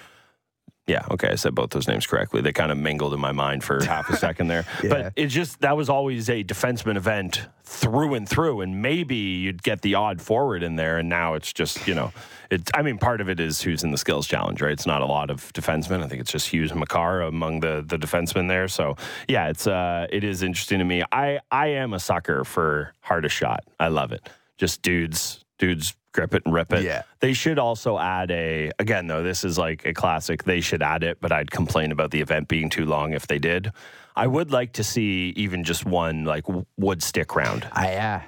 yeah 0.86 1.06
okay 1.10 1.28
I 1.28 1.34
said 1.36 1.54
both 1.54 1.70
those 1.70 1.88
names 1.88 2.06
correctly. 2.06 2.40
They 2.40 2.52
kind 2.52 2.70
of 2.72 2.78
mingled 2.78 3.14
in 3.14 3.20
my 3.20 3.32
mind 3.32 3.64
for 3.64 3.82
half 3.86 4.08
a 4.10 4.16
second 4.16 4.48
there. 4.48 4.64
Yeah. 4.82 4.88
but 4.90 5.12
it's 5.16 5.32
just 5.32 5.60
that 5.60 5.76
was 5.76 5.88
always 5.88 6.28
a 6.28 6.44
defenseman 6.44 6.96
event 6.96 7.46
through 7.64 8.14
and 8.14 8.28
through 8.28 8.60
and 8.60 8.82
maybe 8.82 9.16
you'd 9.16 9.62
get 9.62 9.82
the 9.82 9.94
odd 9.94 10.20
forward 10.20 10.62
in 10.62 10.76
there 10.76 10.98
and 10.98 11.08
now 11.08 11.34
it's 11.34 11.52
just 11.52 11.88
you 11.88 11.94
know 11.94 12.12
it's 12.50 12.70
i 12.74 12.82
mean 12.82 12.98
part 12.98 13.20
of 13.22 13.28
it 13.28 13.40
is 13.40 13.62
who's 13.62 13.82
in 13.82 13.90
the 13.90 13.98
skills 13.98 14.26
challenge 14.26 14.60
right? 14.60 14.72
It's 14.72 14.86
not 14.86 15.02
a 15.02 15.06
lot 15.06 15.30
of 15.30 15.52
defensemen. 15.54 16.02
I 16.02 16.08
think 16.08 16.20
it's 16.20 16.30
just 16.30 16.48
hughes 16.48 16.70
and 16.70 16.80
makar 16.80 17.22
among 17.22 17.60
the 17.60 17.84
the 17.86 17.96
defensemen 17.98 18.48
there. 18.48 18.68
So 18.68 18.96
yeah 19.28 19.48
it's 19.48 19.66
uh 19.66 20.06
it 20.10 20.24
is 20.24 20.42
interesting 20.42 20.78
to 20.78 20.84
me. 20.84 21.02
I 21.12 21.40
i 21.50 21.68
am 21.68 21.94
a 21.94 22.00
sucker 22.00 22.44
for 22.44 22.92
hardest 23.00 23.34
shot. 23.34 23.64
I 23.80 23.88
love 23.88 24.12
it. 24.12 24.28
Just 24.58 24.82
dudes 24.82 25.43
dudes 25.58 25.94
grip 26.12 26.34
it 26.34 26.42
and 26.44 26.54
rip 26.54 26.72
it. 26.72 26.84
Yeah. 26.84 27.02
they 27.20 27.32
should 27.32 27.58
also 27.58 27.98
add 27.98 28.30
a 28.30 28.70
again 28.78 29.06
though 29.08 29.22
this 29.22 29.44
is 29.44 29.58
like 29.58 29.84
a 29.84 29.92
classic 29.92 30.44
they 30.44 30.60
should 30.60 30.80
add 30.80 31.02
it 31.02 31.18
but 31.20 31.32
i'd 31.32 31.50
complain 31.50 31.90
about 31.90 32.12
the 32.12 32.20
event 32.20 32.46
being 32.46 32.70
too 32.70 32.84
long 32.86 33.12
if 33.12 33.26
they 33.26 33.38
did. 33.38 33.72
I 34.16 34.28
would 34.28 34.52
like 34.52 34.74
to 34.74 34.84
see 34.84 35.32
even 35.36 35.64
just 35.64 35.84
one 35.84 36.24
like 36.24 36.44
wood 36.76 37.02
stick 37.02 37.34
round. 37.34 37.66
I, 37.72 37.90
yeah, 37.90 38.22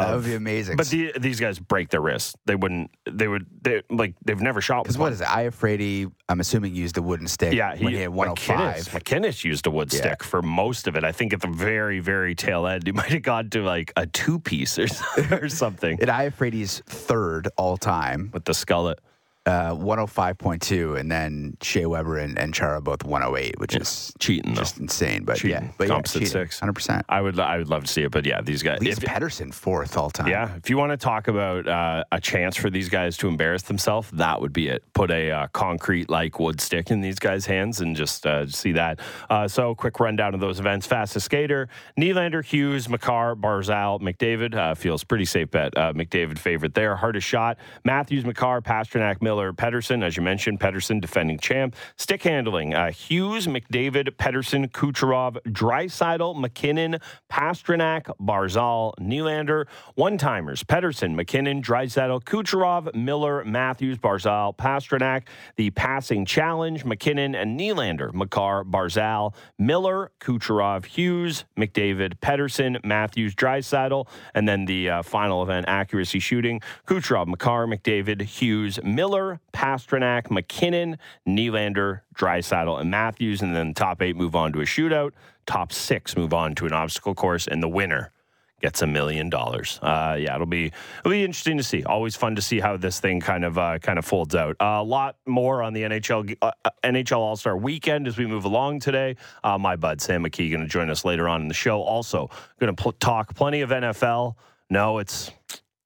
that 0.00 0.14
would 0.14 0.24
be 0.24 0.34
amazing. 0.34 0.76
but 0.76 0.86
the, 0.88 1.12
these 1.18 1.38
guys 1.40 1.58
break 1.58 1.90
their 1.90 2.00
wrists 2.00 2.34
they 2.46 2.54
wouldn't 2.54 2.90
they 3.10 3.28
would 3.28 3.46
they 3.62 3.82
like 3.90 4.14
they've 4.24 4.40
never 4.40 4.60
shot 4.60 4.84
because 4.84 4.96
what 4.98 5.12
is 5.12 5.20
what 5.20 5.28
one. 5.28 5.46
is 5.46 5.52
it? 5.52 5.58
Iafrate, 5.60 6.10
I'm 6.28 6.40
assuming 6.40 6.74
used 6.74 6.96
a 6.98 7.02
wooden 7.02 7.28
stick. 7.28 7.52
yeah, 7.54 7.76
when 7.76 7.92
he 7.92 8.00
had 8.00 8.10
105. 8.10 8.56
MacInnis, 8.76 8.88
MacInnis 8.90 9.44
used 9.44 9.66
a 9.66 9.70
wood 9.70 9.92
Yeah. 9.92 9.98
stick 10.00 10.22
for 10.24 10.42
most 10.42 10.86
of 10.88 10.96
it. 10.96 11.04
I 11.04 11.12
think 11.12 11.32
at 11.32 11.40
the 11.40 11.48
very, 11.48 12.00
very 12.00 12.34
tail 12.34 12.66
end, 12.66 12.86
he 12.86 12.92
might 13.00 13.10
have 13.10 13.22
gone 13.22 13.50
to 13.50 13.62
like 13.62 13.92
a 13.96 14.06
two 14.06 14.38
piece 14.38 14.78
or, 14.78 14.86
or 15.30 15.48
something 15.48 15.98
And 16.00 16.08
Iafrate's 16.10 16.80
third 16.86 17.48
all 17.56 17.76
time, 17.76 18.30
with 18.32 18.44
the 18.44 18.52
skullet. 18.52 18.96
Uh, 19.44 19.74
105.2, 19.74 20.98
and 21.00 21.10
then 21.10 21.56
Shea 21.62 21.84
Weber 21.86 22.16
and, 22.18 22.38
and 22.38 22.54
Chara 22.54 22.80
both 22.80 23.02
108, 23.04 23.58
which 23.58 23.74
is 23.74 24.12
Cheating 24.20 24.54
though. 24.54 24.60
just 24.60 24.78
insane. 24.78 25.24
But 25.24 25.42
yeah, 25.42 25.56
Cheating. 25.58 25.74
but 25.78 25.88
yeah, 25.88 25.94
Composite 25.94 26.22
cheating, 26.22 26.32
six. 26.32 26.60
100%. 26.60 27.02
I 27.08 27.20
would, 27.20 27.40
I 27.40 27.58
would 27.58 27.68
love 27.68 27.82
to 27.82 27.90
see 27.90 28.02
it, 28.04 28.12
but 28.12 28.24
yeah, 28.24 28.40
these 28.40 28.62
guys. 28.62 28.78
Lee's 28.80 28.98
if- 28.98 29.04
Pettersson 29.04 29.52
fourth 29.52 29.96
all 29.96 30.10
time. 30.10 30.28
Yeah, 30.28 30.54
if 30.54 30.70
you 30.70 30.76
want 30.76 30.92
to 30.92 30.96
talk 30.96 31.26
about 31.26 31.66
uh, 31.66 32.04
a 32.12 32.20
chance 32.20 32.54
for 32.56 32.70
these 32.70 32.88
guys 32.88 33.16
to 33.16 33.26
embarrass 33.26 33.62
themselves, 33.62 34.08
that 34.12 34.40
would 34.40 34.52
be 34.52 34.68
it. 34.68 34.84
Put 34.92 35.10
a 35.10 35.32
uh, 35.32 35.46
concrete 35.48 36.08
like 36.08 36.38
wood 36.38 36.60
stick 36.60 36.92
in 36.92 37.00
these 37.00 37.18
guys' 37.18 37.44
hands 37.44 37.80
and 37.80 37.96
just 37.96 38.24
uh, 38.24 38.46
see 38.46 38.70
that. 38.72 39.00
Uh, 39.28 39.48
so, 39.48 39.74
quick 39.74 39.98
rundown 39.98 40.34
of 40.34 40.40
those 40.40 40.60
events: 40.60 40.86
fastest 40.86 41.24
skater, 41.24 41.68
Nylander, 41.98 42.44
Hughes, 42.44 42.88
Makar, 42.88 43.34
Barzal, 43.34 44.00
McDavid. 44.00 44.54
Uh, 44.54 44.76
feels 44.76 45.02
pretty 45.02 45.24
safe 45.24 45.50
bet. 45.50 45.76
Uh, 45.76 45.92
McDavid 45.94 46.38
favorite 46.38 46.74
there. 46.74 46.94
Hardest 46.94 47.26
shot: 47.26 47.58
Matthews, 47.84 48.24
Makar, 48.24 48.60
Pastrnak, 48.60 49.20
Miller, 49.20 49.31
Pettersson. 49.32 50.04
As 50.04 50.16
you 50.16 50.22
mentioned, 50.22 50.60
Pettersson 50.60 51.00
defending 51.00 51.38
champ. 51.38 51.74
Stick 51.96 52.22
handling: 52.22 52.74
uh, 52.74 52.90
Hughes, 52.90 53.46
McDavid, 53.46 54.10
Pettersson, 54.16 54.70
Kucherov, 54.70 55.36
Draisaitl, 55.48 56.38
MacKinnon, 56.38 56.98
Pastrnak, 57.30 58.10
Barzal, 58.20 58.94
Nylander. 59.00 59.66
One 59.94 60.18
timers: 60.18 60.64
Pettersson, 60.64 61.14
MacKinnon, 61.14 61.62
Draisaitl, 61.62 62.24
Kucherov, 62.24 62.94
Miller, 62.94 63.44
Matthews, 63.44 63.98
Barzal, 63.98 64.56
Pastrnak. 64.56 65.22
The 65.56 65.70
passing 65.70 66.26
challenge: 66.26 66.84
MacKinnon 66.84 67.34
and 67.34 67.58
Nylander, 67.58 68.12
Makar, 68.12 68.64
Barzal, 68.64 69.34
Miller, 69.58 70.10
Kucherov, 70.20 70.84
Hughes, 70.84 71.44
McDavid, 71.56 72.18
Pettersson, 72.20 72.84
Matthews, 72.84 73.34
Draisaitl, 73.34 74.06
and 74.34 74.48
then 74.48 74.64
the 74.64 74.90
uh, 74.90 75.02
final 75.02 75.42
event: 75.42 75.66
accuracy 75.68 76.18
shooting: 76.18 76.60
Kucherov, 76.86 77.26
Makar, 77.26 77.66
McDavid, 77.66 78.22
Hughes, 78.22 78.78
Miller, 78.82 79.21
Pastrnak, 79.52 80.30
MacKinnon, 80.30 80.98
Nylander, 81.26 82.00
Draisaitl, 82.14 82.80
and 82.80 82.90
Matthews. 82.90 83.42
And 83.42 83.54
then 83.54 83.68
the 83.68 83.74
top 83.74 84.02
eight 84.02 84.16
move 84.16 84.34
on 84.34 84.52
to 84.52 84.60
a 84.60 84.64
shootout. 84.64 85.12
Top 85.46 85.72
six 85.72 86.16
move 86.16 86.32
on 86.32 86.54
to 86.56 86.66
an 86.66 86.72
obstacle 86.72 87.14
course, 87.14 87.46
and 87.48 87.62
the 87.62 87.68
winner 87.68 88.12
gets 88.60 88.80
a 88.80 88.86
million 88.86 89.28
dollars. 89.28 89.80
Uh, 89.82 90.16
yeah, 90.18 90.34
it'll 90.34 90.46
be 90.46 90.66
it'll 91.00 91.10
be 91.10 91.24
interesting 91.24 91.56
to 91.58 91.64
see. 91.64 91.82
Always 91.82 92.14
fun 92.14 92.36
to 92.36 92.42
see 92.42 92.60
how 92.60 92.76
this 92.76 93.00
thing 93.00 93.20
kind 93.20 93.44
of 93.44 93.58
uh, 93.58 93.78
kind 93.80 93.98
of 93.98 94.04
folds 94.04 94.34
out. 94.34 94.56
A 94.60 94.82
lot 94.82 95.16
more 95.26 95.62
on 95.62 95.72
the 95.72 95.82
NHL 95.82 96.36
uh, 96.40 96.52
uh, 96.64 96.70
NHL 96.84 97.18
All 97.18 97.36
Star 97.36 97.56
Weekend 97.56 98.06
as 98.06 98.16
we 98.16 98.26
move 98.26 98.44
along 98.44 98.80
today. 98.80 99.16
My 99.42 99.76
bud 99.76 100.00
Sam 100.00 100.24
McKee 100.24 100.50
going 100.50 100.62
to 100.62 100.68
join 100.68 100.88
us 100.88 101.04
later 101.04 101.28
on 101.28 101.42
in 101.42 101.48
the 101.48 101.54
show. 101.54 101.82
Also 101.82 102.30
going 102.60 102.74
to 102.74 102.80
pl- 102.80 102.92
talk 102.92 103.34
plenty 103.34 103.60
of 103.60 103.70
NFL. 103.70 104.36
No, 104.70 104.98
it's 104.98 105.30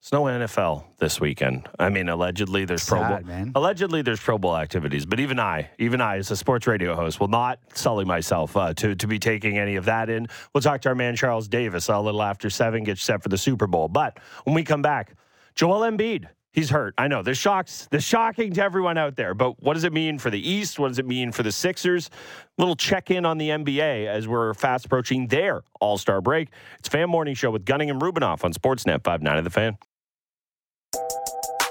it's 0.06 0.12
no 0.12 0.22
NFL 0.22 0.84
this 0.98 1.20
weekend. 1.20 1.68
I 1.80 1.88
mean, 1.88 2.08
allegedly 2.08 2.64
there's 2.64 2.86
Pro 2.88 3.00
Bowl. 3.00 3.20
Man. 3.22 3.50
Allegedly 3.56 4.02
there's 4.02 4.20
Pro 4.20 4.38
Bowl 4.38 4.56
activities, 4.56 5.04
but 5.04 5.18
even 5.18 5.40
I, 5.40 5.68
even 5.80 6.00
I, 6.00 6.18
as 6.18 6.30
a 6.30 6.36
sports 6.36 6.68
radio 6.68 6.94
host, 6.94 7.18
will 7.18 7.26
not 7.26 7.58
sully 7.74 8.04
myself 8.04 8.56
uh, 8.56 8.72
to 8.74 8.94
to 8.94 9.06
be 9.08 9.18
taking 9.18 9.58
any 9.58 9.74
of 9.74 9.86
that 9.86 10.08
in. 10.08 10.28
We'll 10.54 10.60
talk 10.60 10.82
to 10.82 10.90
our 10.90 10.94
man 10.94 11.16
Charles 11.16 11.48
Davis 11.48 11.88
a 11.88 11.98
little 11.98 12.22
after 12.22 12.50
seven, 12.50 12.84
get 12.84 12.98
set 12.98 13.20
for 13.20 13.30
the 13.30 13.36
Super 13.36 13.66
Bowl. 13.66 13.88
But 13.88 14.20
when 14.44 14.54
we 14.54 14.62
come 14.62 14.80
back, 14.80 15.16
Joel 15.56 15.80
Embiid. 15.80 16.28
He's 16.52 16.70
hurt. 16.70 16.94
I 16.96 17.06
know. 17.06 17.22
This 17.22 17.36
shocks. 17.36 17.86
This 17.90 18.02
shocking 18.02 18.54
to 18.54 18.62
everyone 18.62 18.96
out 18.96 19.16
there. 19.16 19.34
But 19.34 19.62
what 19.62 19.74
does 19.74 19.84
it 19.84 19.92
mean 19.92 20.18
for 20.18 20.30
the 20.30 20.40
East? 20.40 20.78
What 20.78 20.88
does 20.88 20.98
it 20.98 21.06
mean 21.06 21.30
for 21.30 21.42
the 21.42 21.52
Sixers? 21.52 22.08
Little 22.56 22.76
check 22.76 23.10
in 23.10 23.26
on 23.26 23.36
the 23.36 23.50
NBA 23.50 24.06
as 24.06 24.26
we're 24.26 24.54
fast 24.54 24.86
approaching 24.86 25.26
their 25.26 25.64
All 25.80 25.98
Star 25.98 26.22
break. 26.22 26.48
It's 26.78 26.88
Fan 26.88 27.10
Morning 27.10 27.34
Show 27.34 27.50
with 27.50 27.66
Gunning 27.66 27.90
and 27.90 28.00
Rubinoff 28.00 28.42
on 28.42 28.54
Sportsnet 28.54 29.04
5 29.04 29.20
9 29.20 29.36
of 29.36 29.44
the 29.44 29.50
Fan. 29.50 29.76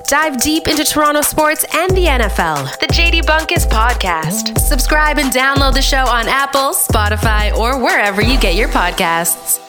Dive 0.07 0.37
deep 0.37 0.67
into 0.67 0.83
Toronto 0.83 1.21
sports 1.21 1.65
and 1.73 1.89
the 1.91 2.05
NFL. 2.05 2.79
The 2.79 2.85
JD 2.87 3.21
Bunkis 3.23 3.65
Podcast. 3.65 4.59
Subscribe 4.59 5.17
and 5.17 5.33
download 5.33 5.73
the 5.73 5.81
show 5.81 6.05
on 6.05 6.27
Apple, 6.27 6.73
Spotify, 6.73 7.51
or 7.57 7.81
wherever 7.83 8.21
you 8.21 8.39
get 8.39 8.53
your 8.53 8.69
podcasts. 8.69 9.64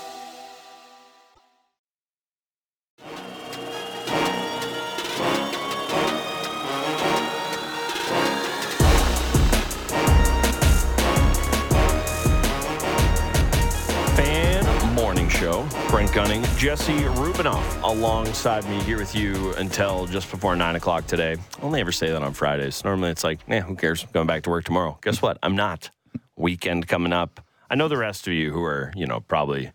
Jesse 16.57 16.95
Rubinoff 16.95 17.83
alongside 17.83 18.67
me 18.71 18.81
here 18.85 18.97
with 18.97 19.15
you 19.15 19.53
until 19.57 20.07
just 20.07 20.31
before 20.31 20.57
9 20.57 20.77
o'clock 20.77 21.07
today. 21.07 21.37
I'll 21.63 21.69
never 21.69 21.93
say 21.93 22.11
that 22.11 22.23
on 22.23 22.33
Fridays. 22.33 22.83
Normally 22.83 23.11
it's 23.11 23.23
like, 23.23 23.41
yeah, 23.47 23.61
who 23.61 23.77
cares? 23.77 24.03
I'm 24.03 24.09
going 24.13 24.27
back 24.27 24.43
to 24.45 24.51
work 24.51 24.65
tomorrow. 24.65 24.99
Guess 25.03 25.21
what? 25.21 25.39
I'm 25.43 25.55
not. 25.55 25.91
Weekend 26.35 26.89
coming 26.89 27.13
up. 27.13 27.45
I 27.69 27.75
know 27.75 27.89
the 27.89 27.99
rest 27.99 28.27
of 28.27 28.33
you 28.33 28.53
who 28.53 28.65
are, 28.65 28.91
you 28.97 29.07
know, 29.07 29.21
probably 29.21 29.71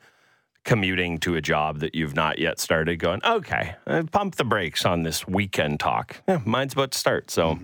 commuting 0.64 1.20
to 1.20 1.36
a 1.36 1.42
job 1.42 1.82
that 1.82 1.94
you've 1.94 2.16
not 2.16 2.40
yet 2.40 2.60
started 2.60 2.98
going, 2.98 3.22
okay, 3.24 3.76
uh, 3.86 4.02
pump 4.12 4.36
the 4.36 4.44
brakes 4.44 4.84
on 4.84 5.04
this 5.04 5.28
weekend 5.28 5.80
talk. 5.80 6.24
Yeah, 6.28 6.42
mine's 6.46 6.74
about 6.74 6.92
to 6.92 6.98
start. 6.98 7.30
So 7.30 7.60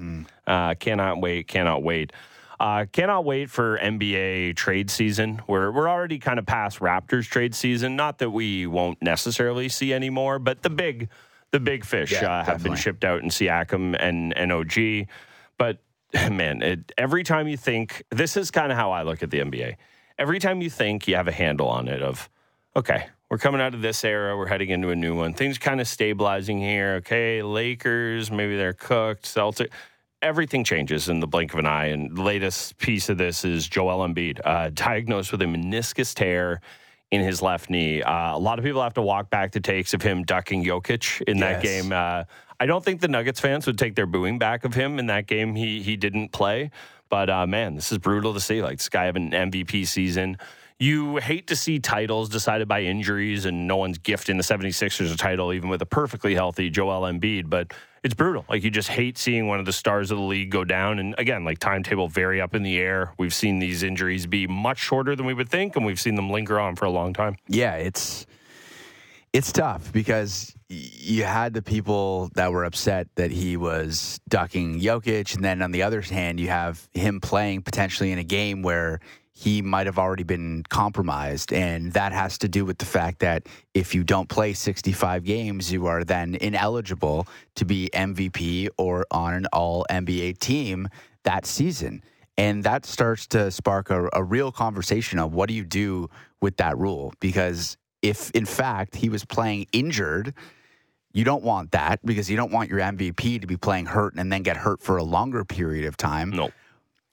uh, 0.45 0.75
cannot 0.75 1.19
wait, 1.19 1.47
cannot 1.47 1.81
wait. 1.81 2.13
Uh, 2.59 2.85
cannot 2.91 3.23
wait 3.23 3.49
for 3.49 3.77
NBA 3.77 4.55
trade 4.55 4.89
season. 4.89 5.41
We're 5.47 5.71
we're 5.71 5.89
already 5.89 6.17
kind 6.17 6.39
of 6.39 6.45
past 6.45 6.79
Raptors 6.79 7.25
trade 7.25 7.53
season. 7.53 7.95
Not 7.95 8.17
that 8.17 8.31
we 8.31 8.65
won't 8.65 9.01
necessarily 9.01 9.69
see 9.69 9.93
any 9.93 10.09
more, 10.09 10.39
but 10.39 10.63
the 10.63 10.71
big 10.71 11.09
the 11.51 11.59
big 11.59 11.85
fish 11.85 12.11
Yeah, 12.11 12.39
uh, 12.39 12.43
have 12.43 12.63
been 12.63 12.75
shipped 12.75 13.03
out 13.03 13.21
in 13.21 13.29
Siakam 13.29 13.95
and 13.99 14.35
and 14.35 14.51
OG. 14.51 15.07
But 15.59 15.77
man, 16.31 16.63
it, 16.63 16.91
every 16.97 17.23
time 17.23 17.47
you 17.47 17.57
think 17.57 18.03
this 18.09 18.35
is 18.35 18.49
kind 18.49 18.71
of 18.71 18.77
how 18.77 18.91
I 18.91 19.03
look 19.03 19.21
at 19.21 19.29
the 19.29 19.39
NBA. 19.39 19.75
Every 20.17 20.39
time 20.39 20.61
you 20.61 20.69
think 20.71 21.07
you 21.07 21.15
have 21.15 21.27
a 21.27 21.31
handle 21.31 21.67
on 21.67 21.87
it, 21.87 22.01
of 22.01 22.27
okay, 22.75 23.05
we're 23.29 23.37
coming 23.37 23.61
out 23.61 23.75
of 23.75 23.81
this 23.83 24.03
era, 24.03 24.35
we're 24.35 24.47
heading 24.47 24.69
into 24.69 24.89
a 24.89 24.95
new 24.95 25.15
one. 25.15 25.33
Things 25.33 25.59
kind 25.59 25.79
of 25.79 25.87
stabilizing 25.87 26.59
here. 26.59 26.95
Okay, 26.95 27.43
Lakers, 27.43 28.31
maybe 28.31 28.57
they're 28.57 28.73
cooked. 28.73 29.25
Celtics. 29.25 29.69
Everything 30.21 30.63
changes 30.63 31.09
in 31.09 31.19
the 31.19 31.27
blink 31.27 31.53
of 31.53 31.59
an 31.59 31.67
eye. 31.67 31.87
And 31.87 32.15
the 32.15 32.23
latest 32.23 32.77
piece 32.79 33.07
of 33.09 33.17
this 33.19 33.45
is 33.45 33.67
Joel 33.67 34.07
Embiid, 34.07 34.39
uh, 34.43 34.71
diagnosed 34.73 35.31
with 35.31 35.41
a 35.43 35.45
meniscus 35.45 36.13
tear 36.15 36.59
in 37.11 37.21
his 37.21 37.41
left 37.41 37.69
knee. 37.69 38.01
Uh, 38.01 38.35
a 38.35 38.39
lot 38.39 38.57
of 38.57 38.65
people 38.65 38.81
have 38.81 38.95
to 38.95 39.01
walk 39.01 39.29
back 39.29 39.51
the 39.51 39.59
takes 39.59 39.93
of 39.93 40.01
him 40.01 40.23
ducking 40.23 40.63
Jokic 40.65 41.21
in 41.21 41.37
that 41.37 41.63
Yes. 41.63 41.83
game. 41.83 41.93
Uh, 41.93 42.23
I 42.59 42.65
don't 42.65 42.83
think 42.83 42.99
the 43.01 43.07
Nuggets 43.07 43.39
fans 43.39 43.67
would 43.67 43.77
take 43.77 43.93
their 43.93 44.07
booing 44.07 44.39
back 44.39 44.65
of 44.65 44.73
him 44.73 44.97
in 44.97 45.05
that 45.05 45.27
game. 45.27 45.53
He 45.53 45.83
he 45.83 45.95
didn't 45.95 46.31
play, 46.31 46.71
but 47.09 47.29
uh, 47.29 47.45
man, 47.45 47.75
this 47.75 47.91
is 47.91 47.99
brutal 47.99 48.33
to 48.33 48.39
see. 48.39 48.63
Like 48.63 48.79
this 48.79 48.89
guy 48.89 49.05
having 49.05 49.31
an 49.33 49.51
MVP 49.51 49.85
season. 49.87 50.37
You 50.79 51.17
hate 51.17 51.47
to 51.47 51.55
see 51.55 51.79
titles 51.79 52.29
decided 52.29 52.67
by 52.67 52.81
injuries, 52.81 53.45
and 53.45 53.67
no 53.67 53.77
one's 53.77 53.97
gifting 53.97 54.37
the 54.37 54.43
76ers 54.43 55.11
a 55.11 55.17
title, 55.17 55.51
even 55.51 55.69
with 55.69 55.81
a 55.81 55.87
perfectly 55.87 56.35
healthy 56.35 56.69
Joel 56.69 57.01
Embiid. 57.01 57.49
But 57.49 57.73
it's 58.03 58.13
brutal. 58.13 58.45
Like 58.47 58.63
you 58.63 58.69
just 58.69 58.89
hate 58.89 59.17
seeing 59.17 59.47
one 59.47 59.59
of 59.59 59.65
the 59.65 59.73
stars 59.73 60.11
of 60.11 60.17
the 60.17 60.23
league 60.23 60.51
go 60.51 60.63
down. 60.63 60.99
And 60.99 61.15
again, 61.17 61.43
like 61.43 61.57
timetable 61.57 62.07
very 62.07 62.39
up 62.39 62.53
in 62.53 62.61
the 62.61 62.77
air. 62.77 63.13
We've 63.17 63.33
seen 63.33 63.57
these 63.57 63.81
injuries 63.81 64.27
be 64.27 64.45
much 64.45 64.77
shorter 64.77 65.15
than 65.15 65.25
we 65.25 65.33
would 65.33 65.49
think, 65.49 65.75
and 65.75 65.85
we've 65.85 65.99
seen 65.99 66.13
them 66.13 66.29
linger 66.29 66.59
on 66.59 66.75
for 66.75 66.85
a 66.85 66.91
long 66.91 67.11
time. 67.11 67.37
Yeah, 67.47 67.75
it's 67.75 68.27
it's 69.33 69.51
tough 69.51 69.91
because 69.91 70.55
you 70.69 71.23
had 71.23 71.53
the 71.53 71.61
people 71.61 72.29
that 72.35 72.51
were 72.51 72.65
upset 72.65 73.07
that 73.15 73.31
he 73.31 73.57
was 73.57 74.19
ducking 74.29 74.79
Jokic, 74.79 75.35
and 75.35 75.43
then 75.43 75.61
on 75.61 75.71
the 75.71 75.83
other 75.83 76.01
hand, 76.01 76.39
you 76.39 76.49
have 76.49 76.87
him 76.93 77.19
playing 77.19 77.63
potentially 77.63 78.11
in 78.11 78.19
a 78.19 78.23
game 78.23 78.61
where 78.61 78.99
he 79.39 79.61
might 79.61 79.85
have 79.85 79.99
already 79.99 80.23
been 80.23 80.63
compromised, 80.67 81.53
and 81.53 81.93
that 81.93 82.11
has 82.11 82.39
to 82.39 82.47
do 82.47 82.65
with 82.65 82.79
the 82.79 82.85
fact 82.85 83.19
that 83.19 83.45
if 83.75 83.93
you 83.93 84.03
don't 84.03 84.27
play 84.27 84.51
65 84.51 85.23
games, 85.23 85.71
you 85.71 85.85
are 85.85 86.03
then 86.03 86.33
ineligible 86.33 87.27
to 87.53 87.63
be 87.63 87.87
MVP 87.93 88.67
or 88.79 89.05
on 89.11 89.35
an 89.35 89.45
All 89.53 89.85
NBA 89.91 90.39
team 90.39 90.87
that 91.21 91.45
season. 91.45 92.01
And 92.35 92.63
that 92.63 92.83
starts 92.83 93.27
to 93.27 93.51
spark 93.51 93.91
a, 93.91 94.09
a 94.13 94.23
real 94.23 94.51
conversation 94.51 95.19
of 95.19 95.35
what 95.35 95.49
do 95.49 95.53
you 95.53 95.65
do 95.65 96.09
with 96.41 96.57
that 96.57 96.75
rule? 96.75 97.13
Because 97.19 97.77
if 98.01 98.31
in 98.31 98.45
fact 98.45 98.95
he 98.95 99.07
was 99.07 99.23
playing 99.23 99.67
injured, 99.71 100.33
you 101.13 101.23
don't 101.23 101.43
want 101.43 101.73
that 101.73 102.03
because 102.03 102.27
you 102.27 102.37
don't 102.37 102.51
want 102.51 102.71
your 102.71 102.79
MVP 102.79 103.41
to 103.41 103.45
be 103.45 103.55
playing 103.55 103.85
hurt 103.85 104.15
and 104.15 104.31
then 104.31 104.41
get 104.41 104.57
hurt 104.57 104.81
for 104.81 104.97
a 104.97 105.03
longer 105.03 105.45
period 105.45 105.85
of 105.85 105.95
time. 105.95 106.31
No. 106.31 106.49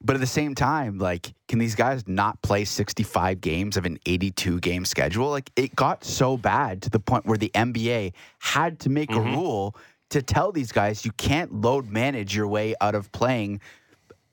But 0.04 0.16
at 0.16 0.20
the 0.20 0.26
same 0.26 0.54
time, 0.54 0.98
like, 0.98 1.32
can 1.48 1.58
these 1.58 1.74
guys 1.74 2.06
not 2.06 2.40
play 2.42 2.66
65 2.66 3.40
games 3.40 3.78
of 3.78 3.86
an 3.86 3.98
82 4.04 4.60
game 4.60 4.84
schedule? 4.84 5.30
Like, 5.30 5.50
it 5.56 5.74
got 5.74 6.04
so 6.04 6.36
bad 6.36 6.82
to 6.82 6.90
the 6.90 7.00
point 7.00 7.24
where 7.24 7.38
the 7.38 7.50
NBA 7.54 8.12
had 8.38 8.80
to 8.80 8.90
make 8.90 9.10
a 9.10 9.14
mm-hmm. 9.14 9.34
rule 9.34 9.76
to 10.10 10.20
tell 10.20 10.52
these 10.52 10.72
guys 10.72 11.06
you 11.06 11.12
can't 11.12 11.62
load 11.62 11.90
manage 11.90 12.36
your 12.36 12.46
way 12.46 12.74
out 12.82 12.94
of 12.94 13.10
playing 13.12 13.62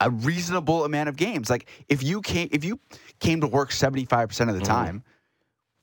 a 0.02 0.10
reasonable 0.10 0.84
amount 0.84 1.08
of 1.08 1.16
games. 1.16 1.50
Like, 1.50 1.70
if 1.88 2.04
you 2.04 2.22
came, 2.22 2.50
if 2.52 2.66
you 2.66 2.78
came 3.22 3.40
to 3.40 3.48
work 3.48 3.70
75% 3.70 4.24
of 4.24 4.48
the 4.48 4.54
mm-hmm. 4.54 4.64
time, 4.64 5.04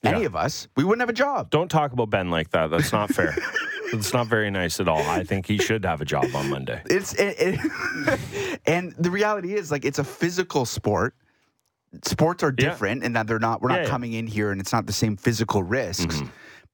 any 0.04 0.20
Yeah. 0.20 0.26
of 0.26 0.36
us, 0.36 0.68
we 0.76 0.84
wouldn't 0.84 1.00
have 1.00 1.08
a 1.08 1.14
job. 1.14 1.48
Don't 1.48 1.70
talk 1.70 1.92
about 1.92 2.10
Ben 2.10 2.30
like 2.30 2.50
that. 2.50 2.70
That's 2.70 2.92
not 2.92 3.10
fair. 3.10 3.34
It's 3.92 4.12
not 4.12 4.26
very 4.26 4.50
nice 4.50 4.80
at 4.80 4.88
all. 4.88 5.02
I 5.02 5.24
think 5.24 5.46
he 5.46 5.58
should 5.58 5.84
have 5.84 6.00
a 6.00 6.04
job 6.04 6.26
on 6.34 6.50
Monday. 6.50 6.82
It's 6.86 7.14
it, 7.14 7.36
it- 7.38 8.60
and 8.66 8.92
the 8.98 9.10
reality 9.10 9.54
is 9.54 9.70
like 9.70 9.84
it's 9.84 9.98
a 9.98 10.04
physical 10.04 10.64
sport. 10.66 11.14
Sports 12.04 12.42
are 12.42 12.54
Yeah. 12.58 12.68
different 12.68 13.02
in 13.04 13.14
that 13.14 13.26
they're 13.26 13.38
not 13.38 13.62
we're 13.62 13.68
not 13.70 13.76
yeah. 13.76 13.82
Mm-hmm. 13.84 13.90
coming 13.90 14.12
in 14.12 14.26
here 14.26 14.50
and 14.52 14.60
it's 14.60 14.72
not 14.72 14.86
the 14.86 14.92
same 14.92 15.16
physical 15.16 15.62
risks. 15.62 16.20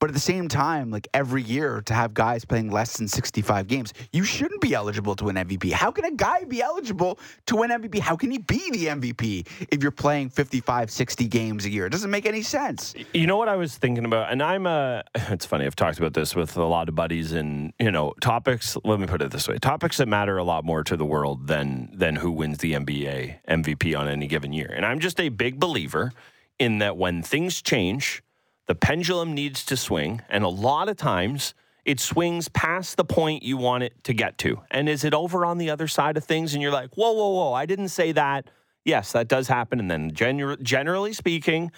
But 0.05 0.11
at 0.11 0.14
the 0.14 0.20
same 0.20 0.48
time, 0.48 0.90
like 0.90 1.09
every 1.14 1.42
year 1.42 1.80
to 1.86 1.94
have 1.94 2.12
guys 2.12 2.44
playing 2.44 2.70
less 2.70 2.98
than 2.98 3.09
65 3.09 3.66
games, 3.66 3.94
you 4.12 4.22
shouldn't 4.22 4.61
be 4.61 4.74
eligible 4.74 5.16
to 5.16 5.24
win 5.24 5.36
MVP. 5.36 5.72
How 5.72 5.90
can 5.90 6.05
a 6.05 6.11
guy 6.11 6.44
be 6.44 6.61
eligible 6.61 7.18
to 7.46 7.57
win 7.57 7.70
MVP? 7.70 8.00
How 8.00 8.14
can 8.14 8.30
he 8.30 8.36
be 8.36 8.70
the 8.70 8.88
MVP 8.88 9.48
if 9.70 9.80
you're 9.80 9.90
playing 9.90 10.28
55, 10.28 10.90
60 10.90 11.26
games 11.28 11.64
a 11.64 11.70
year? 11.70 11.86
It 11.86 11.88
doesn't 11.88 12.11
make 12.11 12.26
any 12.26 12.42
sense. 12.42 12.92
You 13.14 13.26
know 13.26 13.38
what 13.38 13.48
I 13.48 13.57
was 13.57 13.78
thinking 13.78 14.05
about, 14.05 14.30
and 14.30 14.42
I'm 14.42 14.66
uh 14.66 15.00
It's 15.14 15.46
funny. 15.46 15.64
I've 15.64 15.74
talked 15.74 15.96
about 15.96 16.12
this 16.12 16.36
with 16.36 16.55
a 16.59 16.64
lot 16.64 16.90
of 16.90 16.94
buddies, 16.94 17.32
and 17.32 17.72
you 17.78 17.90
know, 17.90 18.12
topics. 18.20 18.76
Let 18.84 19.00
me 19.00 19.07
put 19.07 19.22
it 19.22 19.30
this 19.30 19.48
way: 19.48 19.57
topics 19.57 19.96
that 19.96 20.07
matter 20.07 20.36
a 20.36 20.44
lot 20.44 20.66
more 20.66 20.84
to 20.84 20.98
the 20.98 21.07
world 21.07 21.46
than 21.46 21.88
than 21.94 22.16
who 22.16 22.30
wins 22.30 22.59
the 22.59 22.74
NBA 22.74 23.38
MVP 23.48 23.98
on 23.98 24.09
any 24.09 24.26
given 24.26 24.52
year. 24.52 24.70
And 24.70 24.84
I'm 24.84 25.00
just 25.00 25.18
a 25.18 25.30
big 25.30 25.59
believer 25.59 26.12
in 26.59 26.78
that 26.78 26.98
when 26.98 27.22
things 27.22 27.62
change, 27.62 28.22
the 28.67 28.75
pendulum 28.75 29.35
needs 29.35 29.65
to 29.67 29.77
swing, 29.77 30.23
and 30.29 30.45
a 30.45 30.49
lot 30.49 30.89
of 30.89 30.97
times. 30.97 31.55
It 31.85 32.01
swings 32.01 32.49
past 32.49 32.97
the 32.97 33.05
point 33.05 33.43
you 33.43 33.59
want 33.59 33.83
it 33.83 34.05
to 34.05 34.15
get 34.15 34.39
to. 34.39 34.62
And 34.71 34.89
is 34.89 35.05
it 35.05 35.12
over 35.12 35.45
on 35.45 35.59
the 35.59 35.69
other 35.69 35.87
side 35.87 36.17
of 36.17 36.25
things? 36.25 36.55
And 36.55 36.62
you're 36.62 36.73
like, 36.73 36.95
whoa, 36.95 37.12
whoa, 37.12 37.29
whoa, 37.29 37.53
I 37.53 37.67
didn't 37.67 37.91
say 37.91 38.11
that. 38.12 38.49
Yes, 38.87 39.12
that 39.12 39.29
does 39.29 39.49
happen. 39.49 39.81
And 39.81 39.91
then, 39.91 40.11
gener- 40.11 40.59
generally 40.62 41.12
speaking, 41.12 41.71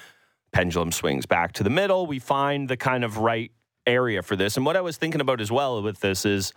pendulum 0.53 0.93
swings 0.93 1.27
back 1.27 1.55
to 1.55 1.65
the 1.65 1.71
middle. 1.71 2.07
We 2.07 2.21
find 2.21 2.69
the 2.69 2.77
kind 2.77 3.05
of 3.05 3.19
right 3.19 3.51
area 3.87 4.23
for 4.23 4.37
this. 4.37 4.57
And 4.57 4.65
what 4.65 4.77
I 4.77 4.81
was 4.81 4.97
thinking 4.97 5.21
about 5.21 5.41
as 5.41 5.51
well 5.51 5.83
with 5.83 6.01
this 6.01 6.25
is 6.25 6.53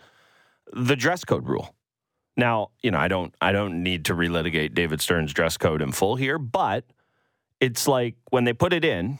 the 0.72 0.96
dress 0.96 1.24
code 1.24 1.48
rule. 1.48 1.74
Now, 2.36 2.70
you 2.82 2.90
know, 2.90 2.98
I 2.98 3.08
don't 3.08 3.34
I 3.40 3.52
don't 3.52 3.82
need 3.82 4.06
to 4.06 4.14
relitigate 4.14 4.74
David 4.74 5.00
Stern's 5.00 5.32
dress 5.32 5.56
code 5.56 5.82
in 5.82 5.92
full 5.92 6.16
here, 6.16 6.38
but 6.38 6.84
it's 7.60 7.86
like 7.86 8.14
when 8.30 8.44
they 8.44 8.52
put 8.52 8.72
it 8.72 8.84
in, 8.84 9.18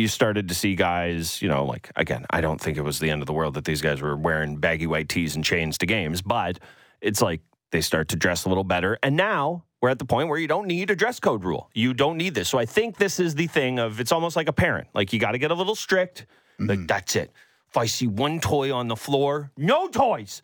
you 0.00 0.08
started 0.08 0.48
to 0.48 0.54
see 0.54 0.74
guys, 0.74 1.40
you 1.42 1.48
know, 1.48 1.64
like 1.64 1.90
again, 1.96 2.26
I 2.30 2.40
don't 2.40 2.60
think 2.60 2.76
it 2.76 2.82
was 2.82 2.98
the 2.98 3.10
end 3.10 3.22
of 3.22 3.26
the 3.26 3.32
world 3.32 3.54
that 3.54 3.64
these 3.64 3.80
guys 3.80 4.00
were 4.00 4.16
wearing 4.16 4.56
baggy 4.56 4.86
white 4.86 5.08
tees 5.08 5.36
and 5.36 5.44
chains 5.44 5.78
to 5.78 5.86
games, 5.86 6.22
but 6.22 6.58
it's 7.00 7.22
like 7.22 7.40
they 7.70 7.80
start 7.80 8.08
to 8.08 8.16
dress 8.16 8.44
a 8.44 8.48
little 8.48 8.64
better. 8.64 8.98
And 9.02 9.16
now 9.16 9.64
we're 9.80 9.90
at 9.90 9.98
the 9.98 10.04
point 10.04 10.28
where 10.28 10.38
you 10.38 10.48
don't 10.48 10.66
need 10.66 10.90
a 10.90 10.96
dress 10.96 11.20
code 11.20 11.44
rule. 11.44 11.70
You 11.74 11.94
don't 11.94 12.16
need 12.16 12.34
this. 12.34 12.48
So 12.48 12.58
I 12.58 12.66
think 12.66 12.96
this 12.96 13.20
is 13.20 13.34
the 13.34 13.46
thing 13.46 13.78
of 13.78 14.00
it's 14.00 14.12
almost 14.12 14.36
like 14.36 14.48
a 14.48 14.52
parent. 14.52 14.88
Like 14.94 15.12
you 15.12 15.20
got 15.20 15.32
to 15.32 15.38
get 15.38 15.50
a 15.50 15.54
little 15.54 15.76
strict. 15.76 16.26
Mm-hmm. 16.58 16.66
Like 16.66 16.86
that's 16.86 17.16
it. 17.16 17.32
If 17.68 17.76
I 17.76 17.86
see 17.86 18.06
one 18.06 18.40
toy 18.40 18.74
on 18.74 18.88
the 18.88 18.96
floor, 18.96 19.52
no 19.56 19.88
toys. 19.88 20.42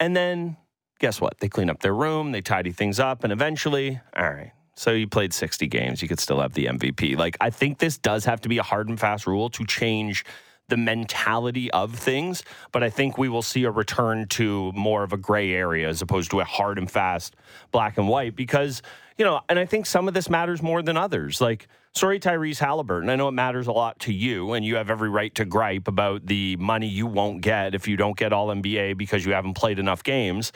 And 0.00 0.16
then 0.16 0.56
guess 0.98 1.20
what? 1.20 1.38
They 1.38 1.48
clean 1.48 1.70
up 1.70 1.80
their 1.80 1.94
room, 1.94 2.32
they 2.32 2.40
tidy 2.40 2.72
things 2.72 2.98
up, 2.98 3.24
and 3.24 3.32
eventually, 3.32 4.00
all 4.16 4.30
right. 4.30 4.52
So 4.76 4.92
you 4.92 5.08
played 5.08 5.32
60 5.32 5.66
games, 5.66 6.02
you 6.02 6.08
could 6.08 6.20
still 6.20 6.40
have 6.40 6.52
the 6.52 6.66
MVP. 6.66 7.16
Like 7.16 7.36
I 7.40 7.50
think 7.50 7.78
this 7.78 7.98
does 7.98 8.24
have 8.26 8.40
to 8.42 8.48
be 8.48 8.58
a 8.58 8.62
hard 8.62 8.88
and 8.88 9.00
fast 9.00 9.26
rule 9.26 9.48
to 9.50 9.64
change 9.64 10.24
the 10.68 10.76
mentality 10.76 11.70
of 11.70 11.94
things, 11.94 12.42
but 12.72 12.82
I 12.82 12.90
think 12.90 13.18
we 13.18 13.28
will 13.28 13.42
see 13.42 13.64
a 13.64 13.70
return 13.70 14.26
to 14.28 14.72
more 14.72 15.02
of 15.02 15.12
a 15.12 15.16
gray 15.16 15.52
area 15.52 15.88
as 15.88 16.02
opposed 16.02 16.30
to 16.32 16.40
a 16.40 16.44
hard 16.44 16.78
and 16.78 16.90
fast 16.90 17.36
black 17.70 17.98
and 17.98 18.08
white 18.08 18.34
because, 18.34 18.82
you 19.16 19.24
know, 19.24 19.40
and 19.48 19.58
I 19.58 19.64
think 19.64 19.86
some 19.86 20.08
of 20.08 20.14
this 20.14 20.28
matters 20.28 20.62
more 20.62 20.82
than 20.82 20.96
others. 20.96 21.40
Like, 21.40 21.68
sorry, 21.94 22.18
Tyrese 22.18 22.58
Halliburton. 22.58 23.08
I 23.08 23.16
know 23.16 23.28
it 23.28 23.32
matters 23.32 23.68
a 23.68 23.72
lot 23.72 23.98
to 24.00 24.12
you, 24.12 24.52
and 24.52 24.64
you 24.64 24.76
have 24.76 24.90
every 24.90 25.08
right 25.08 25.34
to 25.36 25.44
gripe 25.44 25.88
about 25.88 26.26
the 26.26 26.56
money 26.56 26.88
you 26.88 27.06
won't 27.06 27.42
get 27.42 27.74
if 27.74 27.86
you 27.86 27.96
don't 27.96 28.16
get 28.16 28.32
All 28.32 28.48
NBA 28.48 28.98
because 28.98 29.24
you 29.24 29.32
haven't 29.32 29.54
played 29.54 29.78
enough 29.78 30.02
games. 30.02 30.52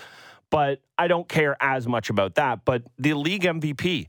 But 0.51 0.81
I 0.99 1.07
don't 1.09 1.29
care 1.29 1.57
as 1.61 1.87
much 1.87 2.11
about 2.11 2.35
that. 2.35 2.65
But 2.65 2.83
the 2.99 3.15
league 3.15 3.43
MVP, 3.45 4.07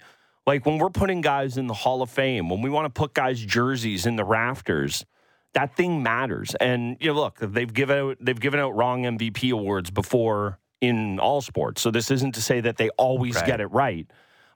like 0.48 0.66
when 0.66 0.80
we're 0.80 0.90
putting 0.90 1.22
guys 1.22 1.58
in 1.58 1.68
the 1.68 1.74
Hall 1.74 2.02
of 2.02 2.10
Fame, 2.10 2.50
when 2.50 2.62
we 2.62 2.70
want 2.70 2.86
to 2.86 3.00
put 3.00 3.14
guys' 3.14 3.40
jerseys 3.40 4.06
in 4.06 4.16
the 4.16 4.24
rafters, 4.26 5.06
that 5.54 5.76
thing 5.76 6.02
matters. 6.02 6.56
And 6.60 6.98
you 7.00 7.08
know, 7.14 7.20
look, 7.22 7.38
they've 7.40 7.72
given 7.72 7.98
out 7.98 8.18
they've 8.20 8.40
given 8.40 8.60
out 8.60 8.76
wrong 8.76 9.04
MVP 9.04 9.52
awards 9.52 9.92
before 9.92 10.58
in 10.80 11.20
all 11.20 11.42
sports. 11.42 11.82
So 11.82 11.92
this 11.92 12.10
isn't 12.10 12.34
to 12.34 12.42
say 12.42 12.60
that 12.62 12.78
they 12.78 12.90
always 12.98 13.36
Right. 13.36 13.46
get 13.46 13.62
it 13.62 13.68
right. 13.68 14.08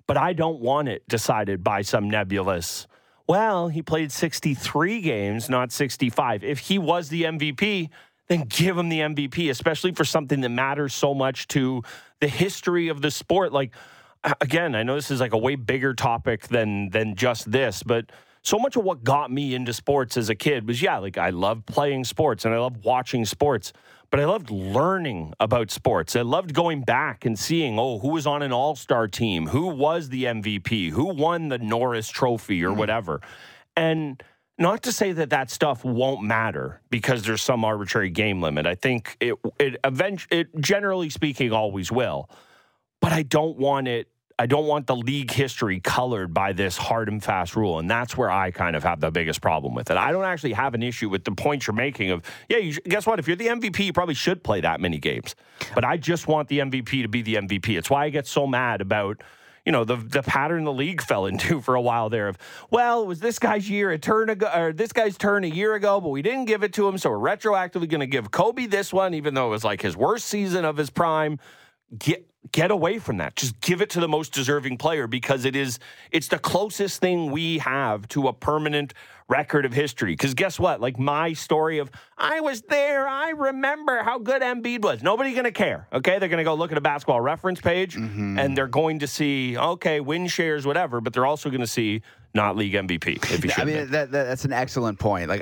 But 0.08 0.18
I 0.18 0.34
don't 0.34 0.60
want 0.60 0.88
it 0.88 1.08
decided 1.08 1.64
by 1.64 1.82
some 1.84 2.10
nebulous. 2.10 2.88
Well, 3.28 3.70
he 3.70 3.82
played 3.82 4.12
63 4.12 5.02
games, 5.02 5.50
not 5.50 5.72
65. 5.72 6.44
If 6.44 6.60
he 6.60 6.78
was 6.78 7.10
the 7.10 7.24
MVP, 7.24 7.90
then 8.28 8.44
give 8.44 8.78
him 8.78 8.90
the 8.90 9.00
MVP, 9.00 9.50
especially 9.50 9.92
for 9.92 10.06
something 10.06 10.42
that 10.42 10.50
matters 10.50 10.94
so 10.94 11.14
much 11.14 11.48
to 11.50 11.84
the 12.20 12.28
history 12.28 12.88
of 12.88 13.02
the 13.02 13.12
sport. 13.12 13.54
Like 13.54 13.72
again, 14.42 14.76
I 14.76 14.84
know 14.84 14.96
this 14.96 15.12
is 15.12 15.20
like 15.20 15.34
a 15.34 15.38
way 15.38 15.56
bigger 15.56 15.94
topic 15.94 16.48
than 16.48 16.90
than 16.90 17.16
just 17.16 17.52
this, 17.52 17.84
but 17.84 18.12
so 18.42 18.60
much 18.60 18.76
of 18.76 18.84
what 18.84 19.04
got 19.04 19.32
me 19.32 19.56
into 19.56 19.74
sports 19.74 20.18
as 20.18 20.30
a 20.30 20.36
kid 20.36 20.68
was 20.68 20.82
yeah, 20.82 20.98
like 20.98 21.18
I 21.18 21.32
loved 21.32 21.66
playing 21.66 22.04
sports 22.06 22.46
and 22.46 22.54
I 22.54 22.60
loved 22.60 22.84
watching 22.84 23.26
sports, 23.26 23.74
but 24.12 24.20
I 24.20 24.26
loved 24.26 24.50
learning 24.50 25.34
about 25.40 25.72
sports. 25.72 26.16
I 26.16 26.22
loved 26.22 26.54
going 26.54 26.82
back 26.82 27.26
and 27.26 27.38
seeing, 27.38 27.80
oh, 27.80 28.00
who 28.00 28.10
was 28.10 28.28
on 28.28 28.42
an 28.42 28.54
all-star 28.54 29.08
team, 29.08 29.48
who 29.48 29.68
was 29.68 30.10
the 30.10 30.26
MVP, 30.26 30.92
who 30.92 31.06
won 31.06 31.50
the 31.50 31.58
Norris 31.58 32.08
trophy 32.10 32.64
or 32.64 32.70
mm-hmm. 32.70 32.80
whatever. 32.80 33.22
And 33.76 34.22
not 34.58 34.84
to 34.84 34.91
say 34.91 35.12
that 35.12 35.32
that 35.32 35.49
stuff 35.49 35.84
won't 35.84 36.24
matter 36.24 36.82
because 36.89 37.24
there's 37.24 37.41
some 37.41 37.66
arbitrary 37.66 38.10
game 38.10 38.41
limit. 38.41 38.66
I 38.66 38.76
think 38.76 39.18
it 39.20 39.36
it 39.60 39.78
event 39.84 40.28
it 40.32 40.47
generally 40.60 41.10
speaking 41.10 41.51
always 41.51 41.91
will. 41.91 42.30
But 43.01 43.12
I 43.12 43.24
don't 43.24 43.58
want 43.58 43.88
it 43.88 44.08
I 44.38 44.47
don't 44.47 44.68
want 44.68 44.88
the 44.88 44.95
league 44.95 45.32
history 45.32 45.80
colored 45.80 46.34
by 46.34 46.51
this 46.51 46.76
hard 46.76 47.08
and 47.08 47.24
fast 47.24 47.56
rule. 47.56 47.80
And 47.80 47.89
that's 47.89 48.18
where 48.18 48.30
I 48.30 48.51
kind 48.51 48.76
of 48.76 48.84
have 48.84 48.99
the 48.99 49.10
biggest 49.10 49.41
problem 49.41 49.74
with 49.74 49.89
it. 49.89 49.97
I 49.97 50.12
don't 50.12 50.26
actually 50.26 50.53
have 50.53 50.74
an 50.74 50.84
issue 50.84 51.08
with 51.08 51.24
the 51.24 51.32
point 51.32 51.66
you're 51.66 51.76
making 51.76 52.12
of, 52.12 52.22
yeah, 52.49 52.58
you, 52.58 52.74
guess 52.82 53.06
what? 53.06 53.18
If 53.18 53.28
you're 53.28 53.38
the 53.38 53.47
MVP, 53.47 53.86
you 53.86 53.93
probably 53.93 54.14
should 54.14 54.43
play 54.43 54.60
that 54.62 54.82
many 54.82 54.97
games. 54.97 55.36
But 55.74 55.86
I 55.86 55.95
just 55.95 56.28
want 56.28 56.49
the 56.49 56.60
MVP 56.60 57.01
to 57.03 57.08
be 57.08 57.22
the 57.22 57.36
MVP. 57.36 57.78
It's 57.78 57.89
why 57.89 58.06
I 58.06 58.10
get 58.10 58.28
so 58.28 58.45
mad 58.45 58.82
about 58.82 59.22
you 59.66 59.72
know 59.72 59.84
the 59.84 59.95
the 59.95 60.22
pattern 60.22 60.63
the 60.63 60.74
league 60.74 61.01
fell 61.01 61.26
into 61.26 61.59
for 61.61 61.76
a 61.76 61.82
while 61.82 62.09
there 62.09 62.28
of 62.28 62.38
well 62.70 63.01
it 63.01 63.07
was 63.07 63.20
this 63.20 63.39
guy's 63.39 63.70
year 63.70 63.91
a 63.91 63.97
turn 63.97 64.30
ago 64.30 64.49
or 64.55 64.72
this 64.72 64.93
guy's 64.93 65.18
turn 65.18 65.43
a 65.43 65.47
year 65.47 65.74
ago 65.74 65.99
but 65.99 66.09
we 66.09 66.22
didn't 66.22 66.45
give 66.45 66.63
it 66.63 66.74
to 66.74 66.88
him 66.88 66.97
so 66.97 67.09
we're 67.09 67.36
retroactively 67.36 67.89
going 67.89 67.99
to 67.99 68.07
give 68.07 68.32
Kobe 68.32 68.68
this 68.68 68.93
one 68.93 69.13
even 69.13 69.34
though 69.34 69.47
it 69.47 69.51
was 69.51 69.63
like 69.63 69.82
his 69.82 69.97
worst 69.97 70.28
season 70.28 70.66
of 70.66 70.78
his 70.78 70.89
prime. 70.89 71.39
Get 71.97 72.28
get 72.51 72.72
away 72.72 72.99
from 72.99 73.18
that. 73.18 73.36
Just 73.36 73.59
give 73.61 73.82
it 73.82 73.89
to 73.91 73.99
the 73.99 74.07
most 74.07 74.34
deserving 74.34 74.78
player 74.78 75.07
because 75.07 75.45
it 75.45 75.55
is 75.55 75.80
it's 76.11 76.28
the 76.28 76.39
closest 76.39 77.01
thing 77.01 77.32
we 77.32 77.59
have 77.59 78.07
to 78.09 78.28
a 78.28 78.34
permanent 78.34 78.93
record 79.28 79.66
of 79.66 79.74
history 79.74 80.14
because 80.14 80.34
guess 80.34 80.60
what 80.60 80.80
like 80.80 81.00
my 81.00 81.34
story 81.34 81.80
of 81.80 81.90
I 82.18 82.42
was 82.42 82.62
there 82.64 83.08
I 83.08 83.32
remember 83.32 84.04
how 84.04 84.20
good 84.20 84.42
Embiid 84.42 84.82
was 84.82 85.02
nobody 85.02 85.32
going 85.32 85.46
to 85.46 85.52
care 85.52 85.88
okay 85.92 86.20
they're 86.20 86.30
going 86.30 86.38
to 86.38 86.44
go 86.44 86.54
look 86.54 86.72
at 86.72 86.78
a 86.78 86.82
basketball 86.82 87.22
reference 87.22 87.60
page 87.60 87.96
and 87.96 88.56
they're 88.56 88.68
going 88.68 89.00
to 89.00 89.08
see 89.08 89.58
okay 89.58 90.00
win 90.00 90.28
shares 90.28 90.68
whatever 90.68 91.02
but 91.02 91.14
they're 91.14 91.26
also 91.26 91.50
going 91.50 91.62
to 91.62 91.68
see 91.68 92.02
not 92.36 92.58
league 92.58 92.74
MVP 92.74 93.32
if 93.32 93.42
should 93.42 93.60
I 93.60 93.64
mean, 93.64 93.76
that, 93.92 94.12
that, 94.12 94.12
that's 94.12 94.46
an 94.46 94.52
excellent 94.52 95.00
point. 95.00 95.30
Like, 95.30 95.42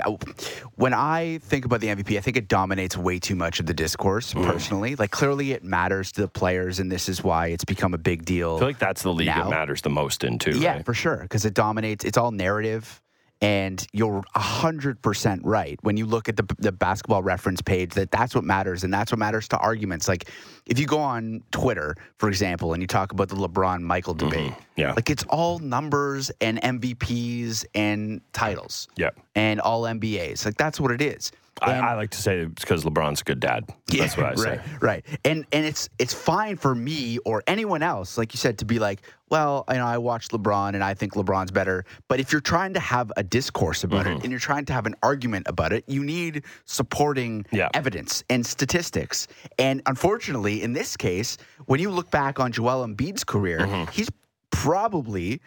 when 0.75 0.93
I 0.93 1.39
think 1.39 1.65
about 1.65 1.81
the 1.81 1.87
MVP, 1.87 2.17
I 2.17 2.21
think 2.21 2.37
it 2.37 2.47
dominates 2.47 2.95
way 2.95 3.17
too 3.19 3.35
much 3.35 3.59
of 3.59 3.65
the 3.65 3.73
discourse. 3.73 4.33
Mm. 4.33 4.45
Personally, 4.45 4.95
like, 4.95 5.09
clearly 5.09 5.51
it 5.53 5.63
matters 5.63 6.11
to 6.13 6.21
the 6.21 6.27
players, 6.27 6.79
and 6.79 6.91
this 6.91 7.09
is 7.09 7.23
why 7.23 7.47
it's 7.47 7.65
become 7.65 7.95
a 7.95 7.97
big 7.97 8.25
deal. 8.25 8.55
I 8.55 8.59
feel 8.59 8.67
like 8.67 8.79
that's 8.79 9.01
the 9.01 9.11
league 9.11 9.27
Now? 9.27 9.47
it 9.47 9.49
matters 9.49 9.81
the 9.81 9.89
most 9.89 10.23
in 10.23 10.37
too 10.37 10.51
Yeah, 10.51 10.75
right? 10.75 10.85
for 10.85 10.93
sure, 10.93 11.17
because 11.23 11.45
it 11.45 11.55
dominates. 11.55 12.05
It's 12.05 12.17
all 12.17 12.31
narrative, 12.31 13.01
and 13.43 13.85
you're 13.91 14.23
hundred 14.35 15.01
percent 15.01 15.41
right 15.43 15.77
when 15.81 15.97
you 15.97 16.05
look 16.05 16.29
at 16.29 16.37
the 16.37 16.45
the 16.59 16.71
basketball 16.71 17.21
reference 17.21 17.61
page. 17.61 17.93
That 17.93 18.09
that's 18.09 18.33
what 18.33 18.45
matters, 18.45 18.83
and 18.83 18.93
that's 18.93 19.11
what 19.11 19.19
matters 19.19 19.47
to 19.49 19.57
arguments. 19.57 20.07
Like 20.07 20.29
if 20.65 20.79
you 20.79 20.87
go 20.87 20.97
on 20.97 21.43
Twitter, 21.51 21.95
for 22.17 22.29
example, 22.29 22.73
and 22.73 22.81
you 22.81 22.87
talk 22.87 23.11
about 23.11 23.27
the 23.27 23.35
LeBron 23.35 23.81
Michael 23.81 24.15
mm-hmm. 24.15 24.29
debate, 24.29 24.53
Yeah. 24.77 24.93
like 24.93 25.09
it's 25.09 25.25
all 25.25 25.59
numbers 25.59 26.31
and 26.39 26.61
MVPs 26.61 27.65
and 27.75 28.21
titles, 28.31 28.87
yeah 28.95 29.09
and 29.35 29.59
all 29.59 29.83
NBAs. 29.83 30.45
Like 30.45 30.57
that's 30.57 30.79
what 30.79 30.91
it 30.91 31.01
is. 31.01 31.31
I, 31.61 31.73
I 31.73 31.93
like 31.93 32.09
to 32.11 32.17
say 32.21 32.39
it's 32.39 32.63
because 32.63 32.83
LeBron's 32.83 33.21
a 33.21 33.23
good 33.23 33.39
dad. 33.39 33.65
That's 33.87 34.17
what 34.17 34.25
I 34.25 34.35
say. 34.35 34.49
right, 34.49 34.81
Right. 34.81 35.05
And 35.23 35.45
and 35.51 35.65
it's 35.65 35.87
it's 35.99 36.13
fine 36.13 36.57
for 36.57 36.73
me 36.73 37.19
or 37.25 37.43
anyone 37.47 37.83
else, 37.83 38.17
like 38.17 38.33
you 38.33 38.37
said, 38.37 38.57
to 38.57 38.65
be 38.65 38.79
like, 38.79 39.01
well, 39.29 39.63
you 39.69 39.75
know, 39.75 39.85
I 39.85 39.97
watched 39.99 40.31
LeBron 40.31 40.69
and 40.73 40.83
I 40.83 40.93
think 40.95 41.13
LeBron's 41.13 41.51
better. 41.51 41.85
But 42.07 42.19
if 42.19 42.31
you're 42.31 42.41
trying 42.41 42.73
to 42.73 42.79
have 42.79 43.11
a 43.17 43.23
discourse 43.23 43.83
about 43.83 44.05
Mm-hmm. 44.05 44.17
it 44.17 44.23
and 44.23 44.31
you're 44.31 44.39
trying 44.39 44.65
to 44.65 44.73
have 44.73 44.85
an 44.87 44.95
argument 45.03 45.45
about 45.47 45.71
it, 45.73 45.83
you 45.87 46.03
need 46.03 46.43
supporting 46.65 47.45
Yeah. 47.51 47.69
evidence 47.75 48.23
and 48.29 48.45
statistics. 48.45 49.27
And 49.59 49.81
unfortunately, 49.85 50.63
in 50.63 50.73
this 50.73 50.97
case, 50.97 51.37
when 51.67 51.79
you 51.79 51.91
look 51.91 52.09
back 52.11 52.39
on 52.39 52.51
Joel 52.51 52.85
Embiid's 52.85 53.23
career, 53.23 53.59
Mm-hmm. 53.59 53.91
he's 53.91 54.09
probably 54.51 55.39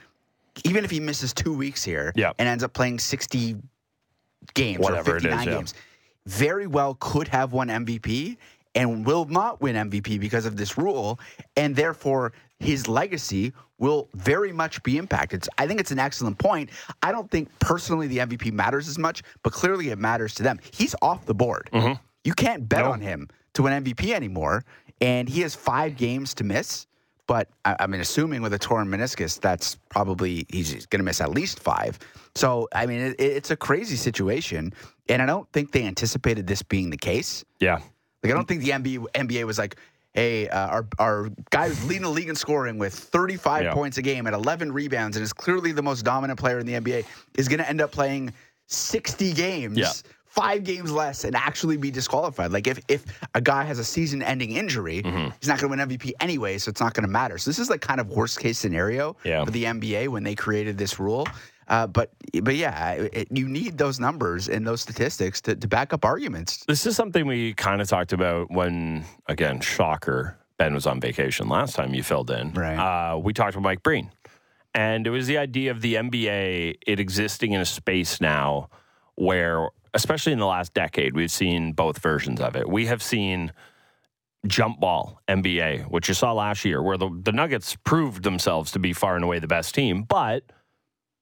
even 0.64 0.84
if 0.84 0.90
he 0.90 1.00
misses 1.00 1.34
two 1.34 1.52
weeks 1.52 1.84
here 1.84 2.12
Yeah. 2.16 2.32
and 2.38 2.48
ends 2.48 2.64
up 2.64 2.72
playing 2.72 2.98
60 3.00 3.56
games 4.54 4.78
Whatever 4.78 5.12
or 5.12 5.16
it 5.16 5.24
is, 5.26 5.32
59 5.34 5.48
yeah. 5.48 5.64
Very 6.26 6.66
well 6.66 6.96
could 7.00 7.28
have 7.28 7.52
won 7.52 7.68
MVP 7.68 8.36
and 8.74 9.06
will 9.06 9.24
not 9.24 9.60
win 9.62 9.74
MVP 9.90 10.20
because 10.20 10.44
of 10.44 10.56
this 10.56 10.76
rule, 10.76 11.18
and 11.56 11.74
therefore 11.74 12.32
his 12.60 12.86
legacy 12.88 13.52
will 13.78 14.08
very 14.14 14.52
much 14.52 14.82
be 14.82 14.96
impacted. 14.98 15.46
I 15.58 15.66
think 15.66 15.80
it's 15.80 15.90
an 15.90 15.98
excellent 15.98 16.38
point. 16.38 16.70
I 17.02 17.12
don't 17.12 17.30
think 17.30 17.48
personally 17.58 18.06
the 18.06 18.18
MVP 18.18 18.52
matters 18.52 18.88
as 18.88 18.98
much, 18.98 19.22
but 19.42 19.52
clearly 19.52 19.90
it 19.90 19.98
matters 19.98 20.34
to 20.34 20.42
them. 20.42 20.58
He's 20.72 20.94
off 21.02 21.24
the 21.26 21.34
board. 21.34 21.70
You 22.24 22.32
can't 22.34 22.68
bet 22.68 22.80
Mm-hmm. 22.80 22.88
No. 22.88 22.92
on 22.92 23.00
him 23.00 23.28
to 23.54 23.62
win 23.62 23.84
MVP 23.84 24.12
anymore, 24.12 24.64
and 25.00 25.28
he 25.28 25.40
has 25.42 25.54
five 25.54 25.96
games 25.96 26.34
to 26.34 26.44
miss. 26.44 26.86
But 27.26 27.48
I, 27.64 27.76
I 27.80 27.86
mean, 27.86 28.00
assuming 28.00 28.40
with 28.42 28.52
a 28.52 28.58
torn 28.58 28.88
meniscus, 28.88 29.40
that's 29.40 29.74
probably 29.88 30.46
he's 30.48 30.86
going 30.86 31.00
to 31.00 31.04
miss 31.04 31.20
at 31.20 31.30
least 31.30 31.58
five. 31.60 31.98
So 32.34 32.68
I 32.74 32.86
mean, 32.86 33.00
it, 33.00 33.16
it's 33.20 33.50
a 33.50 33.56
crazy 33.56 33.96
situation, 33.96 34.72
and 35.08 35.20
I 35.22 35.26
don't 35.26 35.50
think 35.52 35.72
they 35.72 35.84
anticipated 35.84 36.46
this 36.46 36.62
being 36.62 36.90
the 36.90 36.96
case. 36.96 37.44
Yeah. 37.60 37.80
Like 38.22 38.32
I 38.32 38.36
don't 38.36 38.46
think 38.46 38.62
the 38.62 38.70
NBA, 38.70 39.06
NBA 39.14 39.44
was 39.44 39.58
like, 39.58 39.76
"Hey, 40.14 40.48
uh, 40.48 40.68
our 40.68 40.86
our 40.98 41.30
guy 41.50 41.68
who's 41.68 41.84
leading 41.86 42.02
the 42.02 42.10
league 42.10 42.28
in 42.28 42.36
scoring 42.36 42.78
with 42.78 42.94
35 42.94 43.64
Yeah. 43.64 43.74
points 43.74 43.98
a 43.98 44.02
game 44.02 44.26
and 44.26 44.34
11 44.34 44.72
rebounds 44.72 45.16
and 45.16 45.22
is 45.24 45.32
clearly 45.32 45.72
the 45.72 45.82
most 45.82 46.02
dominant 46.04 46.38
player 46.38 46.58
in 46.58 46.66
the 46.66 46.74
NBA 46.74 47.04
is 47.36 47.48
going 47.48 47.58
to 47.58 47.68
end 47.68 47.80
up 47.80 47.90
playing 47.92 48.32
60 48.66 49.32
games." 49.32 49.78
Yeah. 49.78 49.90
Five 50.36 50.64
games 50.64 50.92
less 50.92 51.24
and 51.24 51.34
actually 51.34 51.76
be 51.78 51.90
disqualified. 51.90 52.52
Like 52.52 52.66
if 52.66 52.78
if 52.88 53.04
a 53.34 53.40
guy 53.40 53.64
has 53.64 53.78
a 53.78 53.84
season-ending 53.84 54.52
injury, 54.52 55.02
Mm-hmm. 55.02 55.30
he's 55.40 55.48
not 55.48 55.58
going 55.58 55.72
to 55.72 55.84
win 55.84 55.88
MVP 55.88 56.12
anyway, 56.20 56.58
so 56.58 56.68
it's 56.68 56.80
not 56.80 56.92
going 56.94 57.04
to 57.06 57.10
matter. 57.10 57.38
So 57.38 57.48
this 57.50 57.58
is 57.58 57.70
like 57.70 57.80
kind 57.80 58.00
of 58.00 58.10
worst-case 58.10 58.58
scenario 58.58 59.16
Yeah. 59.24 59.44
for 59.44 59.50
the 59.50 59.64
NBA 59.64 60.08
when 60.08 60.22
they 60.22 60.34
created 60.34 60.76
this 60.78 61.00
rule. 61.00 61.26
Uh, 61.68 61.86
but 61.86 62.10
but 62.44 62.54
yeah, 62.54 62.92
it, 62.92 63.26
you 63.30 63.48
need 63.48 63.76
those 63.78 63.98
numbers 63.98 64.48
and 64.48 64.64
those 64.66 64.80
statistics 64.82 65.40
to, 65.40 65.56
to 65.56 65.66
back 65.66 65.92
up 65.92 66.04
arguments. 66.04 66.64
This 66.68 66.86
is 66.86 66.94
something 66.94 67.26
we 67.26 67.54
kind 67.54 67.80
of 67.80 67.88
talked 67.88 68.12
about 68.12 68.50
when, 68.52 69.04
again, 69.26 69.60
shocker, 69.60 70.36
Ben 70.58 70.74
was 70.74 70.86
on 70.86 71.00
vacation 71.00 71.48
last 71.48 71.74
time 71.74 71.92
you 71.94 72.02
filled 72.04 72.30
in. 72.30 72.52
Right. 72.52 72.76
Uh, 72.78 73.18
we 73.18 73.32
talked 73.32 73.56
with 73.56 73.64
Mike 73.64 73.82
Breen. 73.82 74.10
And 74.74 75.06
it 75.06 75.10
was 75.10 75.26
the 75.26 75.38
idea 75.38 75.70
of 75.72 75.80
the 75.80 75.94
NBA, 75.94 76.76
it 76.86 77.00
existing 77.00 77.52
in 77.52 77.60
a 77.62 77.64
space 77.64 78.20
now 78.20 78.68
where, 79.16 79.68
especially 79.94 80.32
in 80.32 80.38
the 80.38 80.46
last 80.46 80.74
decade, 80.74 81.14
we've 81.14 81.30
seen 81.30 81.72
both 81.72 81.98
versions 81.98 82.40
of 82.40 82.56
it. 82.56 82.68
We 82.68 82.86
have 82.86 83.02
seen 83.02 83.52
jump 84.46 84.80
ball 84.80 85.20
NBA, 85.28 85.90
which 85.90 86.08
you 86.08 86.14
saw 86.14 86.32
last 86.32 86.64
year, 86.64 86.82
where 86.82 86.96
the, 86.96 87.10
the 87.22 87.32
Nuggets 87.32 87.76
proved 87.84 88.22
themselves 88.22 88.70
to 88.72 88.78
be 88.78 88.92
far 88.92 89.16
and 89.16 89.24
away 89.24 89.38
the 89.38 89.46
best 89.46 89.74
team. 89.74 90.02
But 90.02 90.44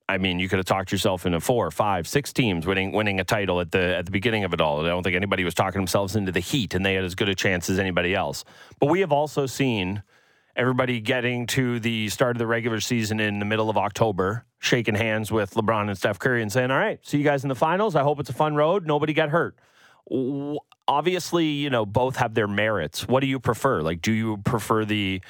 I 0.09 0.19
mean, 0.19 0.39
you 0.39 0.49
could 0.49 0.59
have 0.59 0.67
talked 0.67 0.93
yourself 0.93 1.25
into 1.25 1.41
four, 1.41 1.71
five, 1.71 2.07
six 2.07 2.33
teams 2.33 2.67
winning 2.67 2.93
winning 2.93 3.21
a 3.21 3.25
title 3.25 3.61
at 3.61 3.71
the 3.71 3.97
at 3.97 4.05
the 4.05 4.11
beginning 4.11 4.45
of 4.45 4.53
it 4.53 4.61
all. 4.61 4.85
I 4.85 4.89
don't 4.89 5.03
think 5.03 5.17
anybody 5.17 5.45
was 5.45 5.55
talking 5.55 5.81
themselves 5.81 6.15
into 6.15 6.31
the 6.31 6.41
Heat, 6.41 6.75
and 6.75 6.85
they 6.85 6.95
had 6.95 7.05
as 7.05 7.15
good 7.15 7.29
a 7.29 7.35
chance 7.35 7.71
as 7.71 7.79
anybody 7.79 8.15
else. 8.15 8.45
But 8.81 8.91
we 8.91 9.01
have 9.01 9.13
also 9.13 9.47
seen, 9.47 10.03
everybody 10.57 11.01
getting 11.01 11.47
to 11.49 11.81
the 11.81 12.09
start 12.09 12.37
of 12.37 12.39
the 12.39 12.47
regular 12.47 12.81
season 12.81 13.21
in 13.21 13.39
the 13.39 13.45
middle 13.45 13.71
of 13.71 13.77
October, 13.77 14.45
shaking 14.59 14.95
hands 14.95 15.31
with 15.33 15.55
LeBron 15.55 15.89
and 15.89 15.99
Steph 15.99 16.19
Curry 16.19 16.43
and 16.43 16.53
saying, 16.53 16.71
"All 16.71 16.79
right, 16.79 17.05
see 17.07 17.19
you 17.19 17.25
guys 17.25 17.43
in 17.43 17.49
the 17.49 17.55
finals. 17.55 17.97
I 17.97 18.03
hope 18.03 18.21
it's 18.21 18.31
a 18.31 18.35
fun 18.35 18.55
road. 18.55 18.87
Nobody 18.87 19.13
got 19.13 19.31
hurt." 19.31 19.57
Obviously, 20.87 21.47
you 21.47 21.71
know, 21.71 21.87
both 21.87 22.17
have 22.17 22.35
their 22.35 22.49
merits. 22.49 23.09
What 23.09 23.21
do 23.21 23.27
you 23.27 23.41
prefer? 23.41 23.81
Like, 23.83 24.03
do 24.03 24.13
you 24.13 24.37
prefer 24.39 24.85
the 24.85 25.23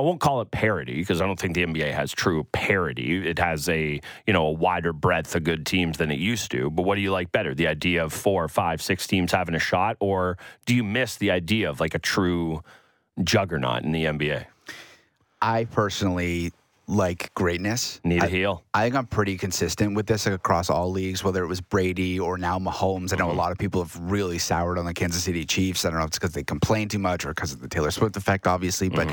I 0.00 0.02
won't 0.02 0.18
call 0.18 0.40
it 0.40 0.50
parity 0.50 0.94
because 0.94 1.20
I 1.20 1.26
don't 1.26 1.38
think 1.38 1.54
the 1.54 1.62
NBA 1.62 1.92
has 1.92 2.10
true 2.10 2.44
parity. 2.52 3.28
It 3.28 3.38
has 3.38 3.68
a 3.68 4.00
you 4.26 4.32
know 4.32 4.46
a 4.46 4.50
wider 4.50 4.94
breadth 4.94 5.36
of 5.36 5.44
good 5.44 5.66
teams 5.66 5.98
than 5.98 6.10
it 6.10 6.18
used 6.18 6.50
to. 6.52 6.70
But 6.70 6.84
what 6.84 6.94
do 6.94 7.02
you 7.02 7.12
like 7.12 7.32
better? 7.32 7.54
The 7.54 7.66
idea 7.66 8.02
of 8.02 8.14
four, 8.14 8.48
five, 8.48 8.80
six 8.80 9.06
teams 9.06 9.30
having 9.30 9.54
a 9.54 9.58
shot, 9.58 9.98
or 10.00 10.38
do 10.64 10.74
you 10.74 10.82
miss 10.82 11.16
the 11.16 11.30
idea 11.30 11.68
of 11.68 11.80
like 11.80 11.94
a 11.94 11.98
true 11.98 12.62
juggernaut 13.22 13.82
in 13.82 13.92
the 13.92 14.06
NBA? 14.06 14.46
I 15.42 15.64
personally 15.64 16.52
like 16.86 17.32
greatness. 17.34 18.00
Need 18.02 18.22
a 18.22 18.26
I, 18.26 18.28
heel. 18.28 18.64
I 18.74 18.82
think 18.84 18.96
I'm 18.96 19.06
pretty 19.06 19.36
consistent 19.36 19.94
with 19.94 20.06
this 20.06 20.26
across 20.26 20.68
all 20.70 20.90
leagues, 20.90 21.22
whether 21.22 21.42
it 21.44 21.46
was 21.46 21.60
Brady 21.60 22.18
or 22.18 22.36
now 22.36 22.58
Mahomes. 22.58 23.12
I 23.12 23.16
know 23.16 23.26
Mm-hmm. 23.28 23.38
a 23.38 23.40
lot 23.40 23.52
of 23.52 23.58
people 23.58 23.82
have 23.84 23.96
really 24.00 24.38
soured 24.38 24.76
on 24.78 24.84
the 24.86 24.92
Kansas 24.94 25.22
City 25.22 25.44
Chiefs. 25.44 25.84
I 25.84 25.90
don't 25.90 25.98
know 25.98 26.04
if 26.04 26.08
it's 26.08 26.18
because 26.18 26.32
they 26.34 26.42
complain 26.42 26.88
too 26.88 26.98
much 26.98 27.24
or 27.24 27.28
because 27.28 27.52
of 27.52 27.60
the 27.60 27.68
Taylor 27.68 27.90
Swift 27.92 28.16
effect, 28.16 28.46
obviously, 28.46 28.88
but. 28.88 29.08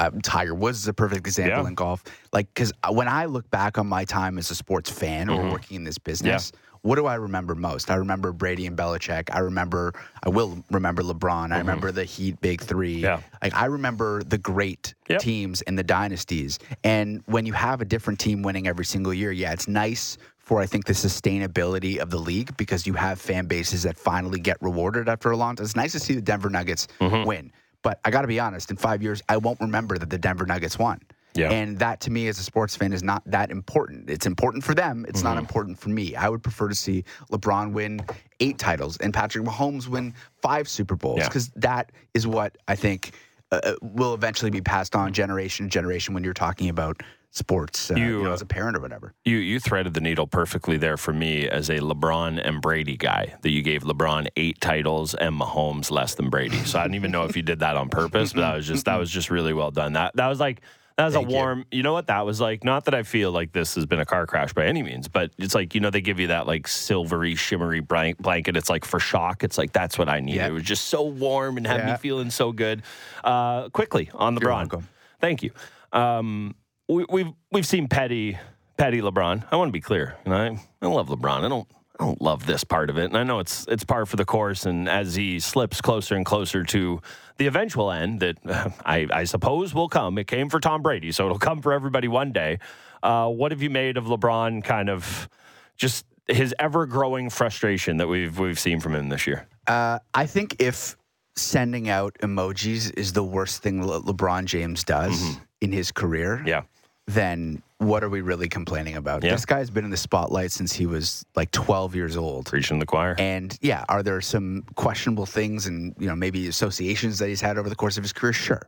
Um, 0.00 0.20
Tiger 0.22 0.56
Woods 0.56 0.78
is 0.78 0.88
a 0.88 0.92
perfect 0.92 1.24
example 1.24 1.52
Mm-hmm. 1.58 1.62
Yeah. 1.66 1.68
in 1.68 1.74
golf. 1.76 2.02
Like, 2.32 2.52
because 2.52 2.72
when 2.90 3.06
I 3.06 3.26
look 3.26 3.48
back 3.52 3.78
on 3.78 3.86
my 3.86 4.04
time 4.04 4.38
as 4.38 4.50
a 4.50 4.54
sports 4.56 4.90
fan 4.90 5.28
Mm-hmm. 5.28 5.46
or 5.46 5.52
working 5.52 5.76
in 5.76 5.84
this 5.84 5.98
business, 5.98 6.50
what 6.84 6.96
do 6.96 7.06
I 7.06 7.14
remember 7.14 7.54
most? 7.54 7.90
I 7.90 7.94
remember 7.94 8.30
Brady 8.30 8.66
and 8.66 8.76
Belichick. 8.76 9.34
I 9.34 9.38
remember, 9.38 9.94
I 10.22 10.28
will 10.28 10.62
remember 10.70 11.02
LeBron. 11.02 11.50
I 11.50 11.56
remember 11.56 11.90
the 11.90 12.04
Heat 12.04 12.38
Big 12.42 12.60
Three. 12.60 12.96
Mm-hmm. 12.96 13.04
Yeah. 13.04 13.20
Like, 13.42 13.54
I 13.54 13.64
remember 13.64 14.22
the 14.22 14.36
great 14.36 14.92
Yep. 15.08 15.20
teams 15.20 15.62
and 15.62 15.78
the 15.78 15.82
dynasties. 15.82 16.58
And 16.84 17.22
when 17.24 17.46
you 17.46 17.54
have 17.54 17.80
a 17.80 17.86
different 17.86 18.20
team 18.20 18.42
winning 18.42 18.66
every 18.68 18.84
single 18.84 19.14
year, 19.14 19.32
yeah, 19.32 19.52
it's 19.52 19.66
nice 19.66 20.18
for 20.36 20.60
I 20.60 20.66
think 20.66 20.84
the 20.84 20.92
sustainability 20.92 21.96
of 21.96 22.10
the 22.10 22.18
league 22.18 22.54
because 22.58 22.86
you 22.86 22.92
have 22.92 23.18
fan 23.18 23.46
bases 23.46 23.84
that 23.84 23.96
finally 23.96 24.38
get 24.38 24.58
rewarded 24.60 25.08
after 25.08 25.30
a 25.30 25.36
long 25.38 25.56
time. 25.56 25.64
It's 25.64 25.74
nice 25.76 25.92
to 25.92 25.98
see 26.00 26.14
the 26.14 26.20
Denver 26.22 26.50
Nuggets 26.50 26.86
Mm-hmm. 27.00 27.26
win. 27.26 27.52
But 27.82 27.98
I 28.04 28.10
got 28.10 28.22
to 28.22 28.28
be 28.28 28.40
honest, 28.40 28.70
in 28.70 28.76
five 28.76 29.02
years, 29.02 29.22
I 29.28 29.38
won't 29.38 29.60
remember 29.60 29.96
that 29.98 30.08
the 30.10 30.18
Denver 30.18 30.44
Nuggets 30.46 30.78
won. 30.78 31.00
Yeah. 31.34 31.50
And 31.50 31.78
that 31.80 32.00
to 32.02 32.10
me 32.10 32.28
as 32.28 32.38
a 32.38 32.42
sports 32.42 32.76
fan 32.76 32.92
is 32.92 33.02
not 33.02 33.22
that 33.26 33.50
important. 33.50 34.08
It's 34.08 34.26
important 34.26 34.62
for 34.64 34.74
them. 34.74 35.04
It's 35.08 35.18
Mm-hmm. 35.20 35.28
not 35.28 35.38
important 35.38 35.78
for 35.78 35.88
me. 35.88 36.14
I 36.14 36.28
would 36.28 36.42
prefer 36.42 36.68
to 36.68 36.74
see 36.74 37.04
LeBron 37.32 37.72
win 37.72 38.00
eight 38.40 38.58
titles 38.58 38.96
and 38.98 39.12
Patrick 39.12 39.44
Mahomes 39.44 39.88
win 39.88 40.14
five 40.42 40.68
Super 40.68 40.94
Bowls 40.96 41.18
Yeah. 41.18 41.28
because 41.28 41.48
that 41.56 41.90
is 42.14 42.26
what 42.26 42.56
I 42.68 42.76
think 42.76 43.12
uh, 43.52 43.60
uh, 43.64 43.74
will 43.82 44.14
eventually 44.14 44.50
be 44.50 44.60
passed 44.60 44.94
on 44.96 45.12
generation 45.12 45.66
to 45.66 45.70
generation 45.70 46.14
when 46.14 46.24
you're 46.24 46.34
talking 46.34 46.68
about 46.68 47.02
sports 47.30 47.90
uh, 47.90 47.94
You, 47.96 48.04
you, 48.18 48.22
know, 48.24 48.32
as 48.32 48.42
a 48.42 48.46
parent 48.46 48.76
or 48.76 48.80
whatever. 48.80 49.12
You 49.24 49.38
you 49.38 49.58
threaded 49.58 49.92
the 49.94 50.00
needle 50.00 50.26
perfectly 50.28 50.76
there 50.76 50.96
for 50.96 51.12
me 51.12 51.48
as 51.48 51.68
a 51.68 51.78
LeBron 51.80 52.40
and 52.46 52.62
Brady 52.62 52.96
guy. 52.96 53.34
That 53.42 53.50
you 53.50 53.60
gave 53.62 53.82
LeBron 53.82 54.28
eight 54.36 54.60
titles 54.60 55.14
and 55.14 55.38
Mahomes 55.38 55.90
less 55.90 56.14
than 56.14 56.30
Brady. 56.30 56.58
So 56.58 56.78
I 56.78 56.82
didn't 56.84 56.94
even 56.94 57.10
know 57.10 57.24
if 57.24 57.36
you 57.36 57.42
did 57.42 57.58
that 57.58 57.76
on 57.76 57.88
purpose, 57.88 58.32
but 58.32 58.42
that 58.42 58.54
was 58.54 58.66
just 58.66 58.84
that 58.84 58.96
was 59.00 59.10
just 59.10 59.30
really 59.30 59.52
well 59.52 59.72
done. 59.72 59.94
That 59.94 60.14
that 60.16 60.28
was 60.28 60.38
like 60.38 60.60
that 60.96 61.06
was 61.06 61.14
Thank 61.14 61.28
a 61.28 61.32
warm. 61.32 61.64
You. 61.72 61.82
know 61.82 61.92
what 61.92 62.06
that 62.06 62.24
was 62.24 62.40
like? 62.40 62.62
Not 62.62 62.84
that 62.84 62.94
I 62.94 63.02
feel 63.02 63.32
like 63.32 63.52
this 63.52 63.74
has 63.74 63.84
been 63.84 63.98
a 63.98 64.04
car 64.04 64.26
crash 64.26 64.52
by 64.52 64.66
any 64.66 64.82
means, 64.82 65.08
but 65.08 65.32
it's 65.38 65.54
like 65.54 65.74
you 65.74 65.80
know 65.80 65.90
they 65.90 66.00
give 66.00 66.20
you 66.20 66.28
that 66.28 66.46
like 66.46 66.68
silvery, 66.68 67.34
shimmery 67.34 67.80
blanket. 67.80 68.56
It's 68.56 68.70
like 68.70 68.84
for 68.84 69.00
shock. 69.00 69.42
It's 69.42 69.58
like 69.58 69.72
that's 69.72 69.98
what 69.98 70.08
I 70.08 70.20
need. 70.20 70.36
Yeah. 70.36 70.46
It 70.46 70.52
was 70.52 70.62
just 70.62 70.84
so 70.84 71.02
warm 71.02 71.56
and 71.56 71.66
had 71.66 71.84
me 71.84 71.96
feeling 71.96 72.30
so 72.30 72.52
good. 72.52 72.82
Uh, 73.24 73.70
quickly 73.70 74.08
on 74.14 74.36
You're 74.36 74.50
welcome. 74.50 74.88
Thank 75.20 75.42
you. 75.42 75.50
Um, 75.92 76.54
we, 76.88 77.04
we've 77.08 77.32
we've 77.50 77.66
seen 77.66 77.88
petty 77.88 78.38
petty 78.76 79.00
LeBron. 79.00 79.44
I 79.50 79.56
want 79.56 79.68
to 79.68 79.72
be 79.72 79.80
clear. 79.80 80.16
You 80.24 80.30
know, 80.30 80.36
I, 80.36 80.58
I 80.80 80.86
love 80.86 81.08
LeBron. 81.08 81.44
I 81.44 81.48
don't 81.48 81.68
I 81.98 82.04
don't 82.04 82.20
love 82.20 82.46
this 82.46 82.64
part 82.64 82.90
of 82.90 82.98
it, 82.98 83.04
and 83.04 83.16
I 83.16 83.22
know 83.22 83.38
it's 83.38 83.66
it's 83.68 83.84
par 83.84 84.06
for 84.06 84.16
the 84.16 84.24
course. 84.24 84.66
And 84.66 84.88
as 84.88 85.14
he 85.14 85.40
slips 85.40 85.80
closer 85.80 86.14
and 86.14 86.26
closer 86.26 86.64
to 86.64 87.00
the 87.36 87.46
eventual 87.46 87.90
end, 87.90 88.20
that 88.20 88.38
uh, 88.46 88.70
I, 88.84 89.06
I 89.12 89.24
suppose 89.24 89.74
will 89.74 89.88
come. 89.88 90.18
It 90.18 90.26
came 90.26 90.48
for 90.48 90.60
Tom 90.60 90.82
Brady, 90.82 91.12
so 91.12 91.24
it'll 91.26 91.38
come 91.38 91.60
for 91.62 91.72
everybody 91.72 92.08
one 92.08 92.32
day. 92.32 92.58
Uh, 93.02 93.28
what 93.28 93.52
have 93.52 93.60
you 93.62 93.70
made 93.70 93.96
of 93.96 94.04
LeBron? 94.04 94.64
Kind 94.64 94.88
of 94.88 95.28
just 95.76 96.06
his 96.26 96.54
ever 96.58 96.86
growing 96.86 97.28
frustration 97.30 97.98
that 97.98 98.08
we've 98.08 98.38
we've 98.38 98.58
seen 98.58 98.80
from 98.80 98.94
him 98.94 99.08
this 99.10 99.26
year. 99.26 99.46
Uh, 99.66 99.98
I 100.14 100.26
think 100.26 100.56
if 100.58 100.96
sending 101.36 101.88
out 101.88 102.14
emojis 102.22 102.96
is 102.96 103.12
the 103.12 103.24
worst 103.24 103.62
thing 103.62 103.84
Le- 103.86 104.00
LeBron 104.02 104.44
James 104.44 104.84
does 104.84 105.36
in 105.60 105.72
his 105.72 105.90
career, 105.92 106.36
Mm-hmm. 106.38 106.48
Yeah. 106.48 106.62
Then 107.06 107.62
what 107.78 108.02
are 108.02 108.08
we 108.08 108.20
really 108.20 108.48
complaining 108.48 108.96
about? 108.96 109.22
Yeah. 109.22 109.32
This 109.32 109.44
guy's 109.44 109.70
been 109.70 109.84
in 109.84 109.90
the 109.90 109.96
spotlight 109.96 110.52
since 110.52 110.72
he 110.72 110.86
was 110.86 111.24
like 111.36 111.50
12 111.50 111.94
years 111.94 112.16
old. 112.16 112.46
Preaching 112.46 112.78
the 112.78 112.86
choir. 112.86 113.14
And 113.18 113.56
yeah, 113.60 113.84
are 113.88 114.02
there 114.02 114.20
some 114.20 114.64
questionable 114.74 115.26
things 115.26 115.66
and 115.66 115.94
you 115.98 116.06
know 116.06 116.16
maybe 116.16 116.48
associations 116.48 117.18
that 117.18 117.28
he's 117.28 117.40
had 117.40 117.58
over 117.58 117.68
the 117.68 117.76
course 117.76 117.98
of 117.98 118.04
his 118.04 118.12
career? 118.12 118.32
Sure, 118.32 118.62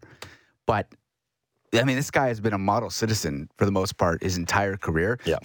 but 0.66 0.88
I 1.74 1.84
mean, 1.84 1.96
this 1.96 2.10
guy 2.10 2.28
has 2.28 2.40
been 2.40 2.52
a 2.52 2.58
model 2.58 2.90
citizen 2.90 3.48
for 3.56 3.64
the 3.64 3.72
most 3.72 3.96
part 3.96 4.22
his 4.22 4.36
entire 4.36 4.76
career. 4.76 5.18
Yeah. 5.24 5.38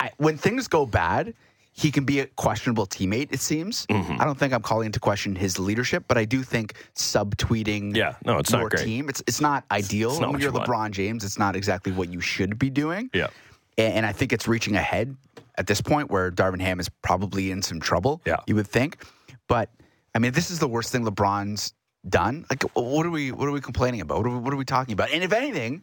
I, 0.00 0.10
when 0.16 0.36
things 0.36 0.68
go 0.68 0.86
bad, 0.86 1.34
he 1.76 1.90
can 1.90 2.04
be 2.04 2.20
a 2.20 2.26
questionable 2.26 2.86
teammate. 2.86 3.28
It 3.32 3.40
seems. 3.40 3.86
Mm-hmm. 3.86 4.18
I 4.18 4.24
don't 4.24 4.38
think 4.38 4.54
I'm 4.54 4.62
calling 4.62 4.86
into 4.86 4.98
question 4.98 5.36
his 5.36 5.58
leadership, 5.58 6.04
but 6.08 6.16
I 6.16 6.24
do 6.24 6.42
think 6.42 6.74
subtweeting. 6.94 7.94
Yeah, 7.94 8.14
no, 8.24 8.38
it's 8.38 8.50
not 8.50 8.70
great. 8.70 8.84
team. 8.84 9.10
It's 9.10 9.22
it's 9.26 9.42
not 9.42 9.64
ideal. 9.70 10.10
It's 10.10 10.20
not 10.20 10.32
when 10.32 10.40
you're 10.40 10.52
you 10.52 10.58
want. 10.58 10.70
LeBron 10.70 10.90
James, 10.92 11.22
it's 11.22 11.38
not 11.38 11.54
exactly 11.54 11.92
what 11.92 12.08
you 12.08 12.20
should 12.20 12.58
be 12.58 12.70
doing. 12.70 13.10
Yeah. 13.12 13.28
And, 13.76 13.92
and 13.92 14.06
I 14.06 14.12
think 14.12 14.32
it's 14.32 14.48
reaching 14.48 14.74
ahead 14.74 15.14
at 15.58 15.66
this 15.66 15.82
point 15.82 16.10
where 16.10 16.30
Darvin 16.30 16.62
Ham 16.62 16.80
is 16.80 16.88
probably 17.02 17.50
in 17.50 17.60
some 17.60 17.78
trouble. 17.78 18.22
Yeah. 18.24 18.36
You 18.46 18.54
would 18.54 18.68
think. 18.68 19.04
But 19.46 19.68
I 20.14 20.18
mean, 20.18 20.32
this 20.32 20.50
is 20.50 20.58
the 20.58 20.68
worst 20.68 20.92
thing 20.92 21.04
LeBron's 21.04 21.74
done. 22.08 22.46
Like, 22.48 22.62
what 22.72 23.04
are 23.04 23.10
we 23.10 23.32
what 23.32 23.48
are 23.48 23.52
we 23.52 23.60
complaining 23.60 24.00
about? 24.00 24.16
What 24.16 24.26
are 24.28 24.30
we, 24.30 24.38
what 24.38 24.54
are 24.54 24.56
we 24.56 24.64
talking 24.64 24.94
about? 24.94 25.10
And 25.10 25.22
if 25.22 25.32
anything, 25.34 25.82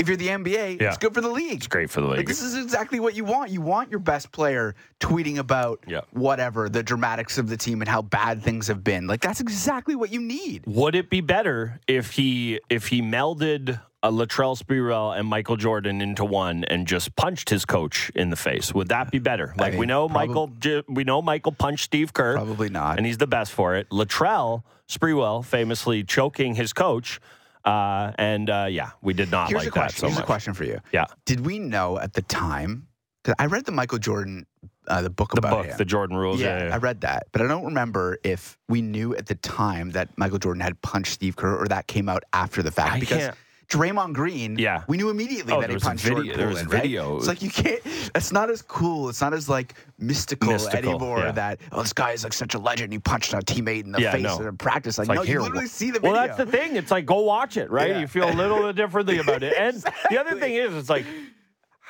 if 0.00 0.08
you're 0.08 0.16
the 0.16 0.28
NBA, 0.30 0.80
Yeah. 0.80 0.88
it's 0.88 0.98
good 0.98 1.14
for 1.14 1.20
the 1.20 1.28
league. 1.28 1.58
It's 1.58 1.66
great 1.66 1.90
for 1.90 2.00
the 2.00 2.06
Like, 2.08 2.18
league. 2.18 2.28
this 2.28 2.42
is 2.42 2.56
exactly 2.56 2.98
what 3.00 3.14
you 3.14 3.24
want. 3.24 3.50
You 3.50 3.60
want 3.60 3.90
your 3.90 4.00
best 4.00 4.32
player 4.32 4.74
tweeting 4.98 5.36
about 5.38 5.80
Yeah. 5.86 6.00
whatever, 6.12 6.68
the 6.68 6.82
dramatics 6.82 7.38
of 7.38 7.48
the 7.48 7.56
team 7.56 7.82
and 7.82 7.88
how 7.88 8.02
bad 8.02 8.42
things 8.42 8.66
have 8.68 8.82
been. 8.82 9.06
Like 9.06 9.20
that's 9.20 9.40
exactly 9.40 9.94
what 9.94 10.10
you 10.10 10.20
need. 10.20 10.64
Would 10.66 10.94
it 10.94 11.10
be 11.10 11.20
better 11.20 11.80
if 11.86 12.12
he 12.12 12.60
if 12.70 12.88
he 12.88 13.02
melded 13.02 13.80
a 14.02 14.10
Latrell 14.10 14.56
Sprewell 14.58 15.14
and 15.18 15.28
Michael 15.28 15.56
Jordan 15.58 16.00
into 16.00 16.24
one 16.24 16.64
and 16.64 16.86
just 16.86 17.14
punched 17.16 17.50
his 17.50 17.66
coach 17.66 18.10
in 18.14 18.30
the 18.30 18.36
face? 18.36 18.72
Would 18.72 18.88
that 18.88 19.10
be 19.10 19.18
better? 19.18 19.52
Like 19.58 19.74
we 19.74 19.80
mean, 19.80 19.88
know 19.88 20.08
probab- 20.08 20.12
Michael 20.12 20.52
we 20.88 21.04
know 21.04 21.20
Michael 21.20 21.52
punched 21.52 21.84
Steve 21.84 22.14
Kerr. 22.14 22.34
Probably 22.34 22.70
not. 22.70 22.96
And 22.96 23.06
he's 23.06 23.18
the 23.18 23.26
best 23.26 23.52
for 23.52 23.76
it. 23.76 23.90
Latrell 23.90 24.62
Sprewell 24.88 25.44
famously 25.44 26.02
choking 26.02 26.54
his 26.54 26.72
coach. 26.72 27.20
Uh, 27.64 28.12
and 28.18 28.48
uh, 28.50 28.66
yeah, 28.70 28.90
we 29.02 29.12
did 29.14 29.30
not 29.30 29.48
Here's 29.48 29.60
like 29.60 29.68
a 29.68 29.70
question. 29.70 29.94
that 29.94 30.00
so 30.00 30.06
Here's 30.06 30.16
much. 30.16 30.22
a 30.24 30.26
question 30.26 30.54
for 30.54 30.64
you. 30.64 30.78
Yeah. 30.92 31.06
Did 31.26 31.44
we 31.44 31.58
know 31.58 31.98
at 31.98 32.14
the 32.14 32.22
time? 32.22 32.86
Because 33.22 33.34
I 33.38 33.46
read 33.46 33.66
the 33.66 33.72
Michael 33.72 33.98
Jordan, 33.98 34.46
uh, 34.88 35.02
the 35.02 35.10
book 35.10 35.32
The 35.32 35.38
about 35.40 35.50
book, 35.50 35.66
him. 35.66 35.76
the 35.76 35.84
Jordan 35.84 36.16
rules. 36.16 36.40
yeah, 36.40 36.58
Yeah, 36.58 36.68
yeah. 36.68 36.74
I 36.74 36.78
read 36.78 37.02
that, 37.02 37.26
but 37.32 37.42
I 37.42 37.46
don't 37.46 37.66
remember 37.66 38.18
if 38.24 38.56
we 38.68 38.80
knew 38.80 39.14
at 39.14 39.26
the 39.26 39.34
time 39.34 39.90
that 39.90 40.08
Michael 40.16 40.38
Jordan 40.38 40.62
had 40.62 40.80
punched 40.80 41.12
Steve 41.12 41.36
Kerr, 41.36 41.54
or 41.54 41.68
that 41.68 41.86
came 41.86 42.08
out 42.08 42.22
after 42.32 42.62
the 42.62 42.70
fact. 42.70 42.94
I 42.94 43.00
because 43.00 43.30
Draymond 43.70 44.12
Green, 44.14 44.58
Yeah. 44.58 44.82
we 44.88 44.96
knew 44.96 45.10
immediately 45.10 45.52
Oh, 45.54 45.60
that 45.60 45.70
he 45.70 45.76
punched 45.78 46.02
video- 46.04 46.16
Jordan 46.24 46.36
there 46.38 46.48
was 46.48 46.62
Poole, 46.62 46.70
video. 46.70 47.10
Right? 47.12 47.18
It's 47.18 47.26
like 47.28 47.42
you 47.42 47.50
can't. 47.50 47.80
It's 48.14 48.32
not 48.32 48.50
as 48.50 48.62
cool. 48.62 49.08
It's 49.08 49.20
not 49.20 49.32
as 49.32 49.48
like 49.48 49.74
mystical, 49.98 50.52
Mystical, 50.52 50.90
anymore. 50.90 51.18
yeah. 51.20 51.32
That 51.32 51.60
oh, 51.70 51.82
this 51.82 51.92
guy 51.92 52.10
is 52.10 52.24
like 52.24 52.32
such 52.32 52.54
a 52.54 52.58
legend. 52.58 52.92
He 52.92 52.98
punched 52.98 53.32
a 53.32 53.38
teammate 53.38 53.84
in 53.84 53.92
the 53.92 54.00
Yeah, 54.02 54.12
face 54.12 54.22
no. 54.24 54.40
in 54.48 54.56
practice. 54.56 54.98
Like, 54.98 55.08
It's 55.08 55.14
no, 55.14 55.22
here, 55.22 55.36
you 55.36 55.42
literally 55.42 55.66
see 55.68 55.90
the 55.92 56.00
video. 56.00 56.12
Well, 56.12 56.26
that's 56.26 56.36
the 56.36 56.46
thing. 56.46 56.74
It's 56.76 56.90
like 56.90 57.06
go 57.06 57.20
watch 57.20 57.56
it, 57.56 57.70
right? 57.70 57.90
Yeah. 57.90 58.00
You 58.00 58.06
feel 58.08 58.28
a 58.28 58.34
little 58.34 58.58
bit 58.62 58.74
differently 58.76 59.18
about 59.18 59.42
it. 59.44 59.54
And 59.56 59.76
the 60.10 60.18
other 60.20 60.38
thing 60.40 60.54
is, 60.54 60.74
it's 60.74 60.90
like, 60.90 61.06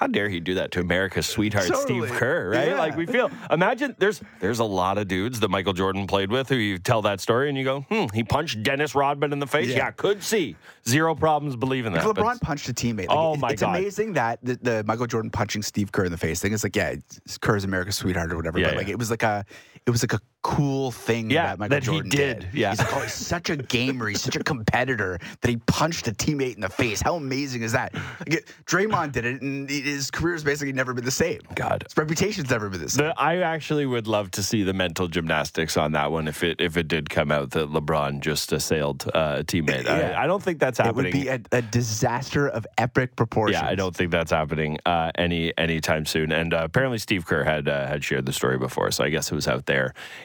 how 0.01 0.07
dare 0.07 0.31
he 0.31 0.41
do 0.41 0.55
that 0.55 0.71
to 0.73 0.81
America's 0.81 1.27
sweetheart 1.27 1.67
Totally. 1.69 2.07
Steve 2.09 2.17
Kerr, 2.19 2.49
right? 2.53 2.69
Yeah. 2.69 2.79
Like 2.79 2.97
we 2.97 3.05
feel. 3.05 3.31
Imagine 3.51 3.95
there's 3.99 4.23
there's 4.41 4.59
a 4.59 4.65
lot 4.65 4.97
of 4.97 5.09
dudes 5.09 5.41
that 5.41 5.51
Michael 5.51 5.75
Jordan 5.75 6.07
played 6.07 6.31
with 6.31 6.49
who 6.49 6.55
you 6.57 6.79
tell 6.79 7.03
that 7.03 7.21
story 7.21 7.51
and 7.51 7.59
you 7.59 7.65
go, 7.65 7.83
hmm, 7.83 8.07
he 8.15 8.25
punched 8.25 8.63
Dennis 8.63 8.95
Rodman 8.95 9.31
in 9.35 9.41
the 9.41 9.47
face. 9.47 9.69
Yeah. 9.69 9.77
Yeah, 9.77 9.91
could 9.91 10.23
see 10.23 10.57
zero 10.89 11.15
problems 11.15 11.55
believing 11.55 11.93
that. 11.93 12.03
But- 12.03 12.17
LeBron 12.17 12.41
punched 12.41 12.67
a 12.71 12.73
teammate, 12.73 13.09
like, 13.09 13.11
Oh, 13.11 13.37
my 13.37 13.51
it's 13.51 13.61
God. 13.61 13.77
amazing 13.77 14.15
that 14.15 14.39
the, 14.43 14.57
the 14.63 14.85
Michael 14.87 15.07
Jordan 15.07 15.31
punching 15.31 15.61
Steve 15.63 15.93
Kerr 15.93 16.07
in 16.07 16.13
the 16.13 16.19
face 16.19 16.41
thing 16.41 16.53
is 16.53 16.65
like, 16.65 16.75
yeah, 16.77 16.95
Kerr's 17.43 17.65
America's 17.65 17.97
sweetheart 17.97 18.33
or 18.33 18.37
whatever. 18.37 18.59
Yeah, 18.59 18.69
but 18.69 18.77
like, 18.79 18.89
it 18.89 18.99
was 18.99 19.11
like 19.11 19.23
a, 19.23 19.45
it 19.87 19.91
was 19.91 20.03
like 20.03 20.13
a 20.13 20.21
cool 20.43 20.91
thing 20.91 21.31
Yeah, 21.31 21.49
that 21.49 21.59
Michael 21.59 21.77
that 21.77 21.83
he 21.83 21.87
Jordan 21.87 22.11
did. 22.11 22.49
Yeah. 22.55 22.71
He's 22.71 22.79
like, 22.79 22.97
oh, 22.97 23.01
he's 23.01 23.13
such 23.13 23.51
a 23.51 23.57
gamer. 23.57 24.09
He's 24.09 24.23
such 24.23 24.37
a 24.37 24.43
competitor 24.43 25.19
that 25.41 25.49
he 25.49 25.57
punched 25.67 26.09
a 26.09 26.13
teammate 26.13 26.55
in 26.55 26.61
the 26.61 26.69
face. 26.69 27.01
How 27.03 27.17
amazing 27.17 27.63
is 27.63 27.73
that? 27.73 27.95
Like, 28.21 28.47
Draymond 28.67 29.13
did 29.13 29.25
it, 29.25 29.43
and 29.43 29.69
his 29.69 30.11
career's 30.11 30.45
basically 30.45 30.73
never 30.73 30.95
been 30.95 31.05
the 31.05 31.11
same. 31.11 31.41
God. 31.55 31.85
His 31.87 31.97
reputation's 31.97 32.51
never 32.51 32.69
been 32.71 32.81
the 32.81 32.89
same. 32.89 33.07
The, 33.07 33.21
I 33.21 33.39
actually 33.39 33.87
would 33.87 34.07
love 34.07 34.31
to 34.33 34.43
see 34.43 34.63
the 34.63 34.73
mental 34.73 35.09
gymnastics 35.09 35.77
on 35.77 35.93
that 35.93 36.11
one 36.11 36.29
if 36.29 36.43
it 36.43 36.61
if 36.61 36.77
it 36.77 36.89
did 36.89 37.11
come 37.11 37.31
out 37.31 37.51
that 37.51 37.71
LeBron 37.71 38.21
just 38.21 38.53
assailed 38.53 39.11
uh, 39.15 39.37
a 39.41 39.45
teammate. 39.45 39.85
Yeah. 39.85 40.15
I, 40.17 40.25
I 40.25 40.27
don't 40.27 40.43
think 40.43 40.59
that's 40.59 40.79
happening. 40.79 41.15
it 41.15 41.15
would 41.15 41.43
be 41.43 41.57
a, 41.57 41.59
a 41.59 41.63
disaster 41.63 42.49
of 42.49 42.67
epic 42.79 43.17
proportions. 43.17 43.61
Yeah, 43.61 43.69
I 43.69 43.75
don't 43.75 43.95
think 43.95 44.11
that's 44.11 44.31
happening 44.31 44.79
uh, 44.87 45.11
any 45.17 45.53
anytime 45.59 46.07
soon. 46.07 46.33
And 46.33 46.55
uh, 46.55 46.63
apparently, 46.65 46.99
Steve 46.99 47.27
Kerr 47.27 47.45
had 47.45 47.69
uh, 47.69 47.87
had 47.87 48.03
shared 48.05 48.27
the 48.27 48.33
story 48.33 48.59
before, 48.59 48.91
so 48.91 49.05
I 49.05 49.11
guess 49.11 49.31
it 49.31 49.35
was 49.35 49.49
out 49.49 49.67
there 49.67 49.70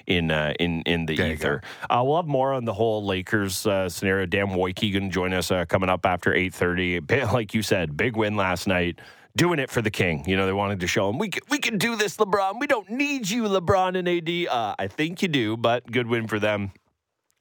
in 0.07 0.31
uh, 0.31 0.53
in 0.59 0.81
in 0.83 1.05
the 1.05 1.15
There 1.15 1.31
ether. 1.31 1.61
Uh, 1.89 2.01
we'll 2.05 2.17
have 2.17 2.27
more 2.27 2.53
on 2.53 2.65
the 2.65 2.73
whole 2.73 3.03
Lakers 3.05 3.65
uh, 3.65 3.89
scenario. 3.89 4.25
Dan 4.25 4.47
Woike 4.47 4.91
going 4.91 5.09
to 5.09 5.13
join 5.13 5.33
us 5.33 5.51
uh, 5.51 5.65
coming 5.65 5.89
up 5.89 6.05
after 6.05 6.33
eight 6.33 6.53
thirty. 6.53 6.99
Like 7.35 7.53
you 7.53 7.61
said, 7.61 7.97
big 7.97 8.15
win 8.15 8.35
last 8.35 8.67
night. 8.67 8.99
Doing 9.35 9.59
it 9.59 9.69
for 9.69 9.81
the 9.81 9.91
king. 9.91 10.23
You 10.25 10.37
know, 10.37 10.45
they 10.45 10.53
wanted 10.53 10.79
to 10.79 10.87
show 10.87 11.09
him 11.09 11.17
we 11.17 11.27
can, 11.27 11.41
we 11.49 11.57
can 11.57 11.77
do 11.77 11.97
this, 11.97 12.15
LeBron. 12.15 12.57
We 12.57 12.67
don't 12.67 12.89
need 12.89 13.29
you, 13.29 13.43
LeBron 13.43 13.97
and 13.97 14.07
AD. 14.07 14.47
Uh, 14.47 14.75
I 14.79 14.87
think 14.87 15.21
you 15.21 15.27
do, 15.27 15.57
but 15.57 15.91
good 15.91 16.07
win 16.07 16.27
for 16.27 16.39
them 16.39 16.71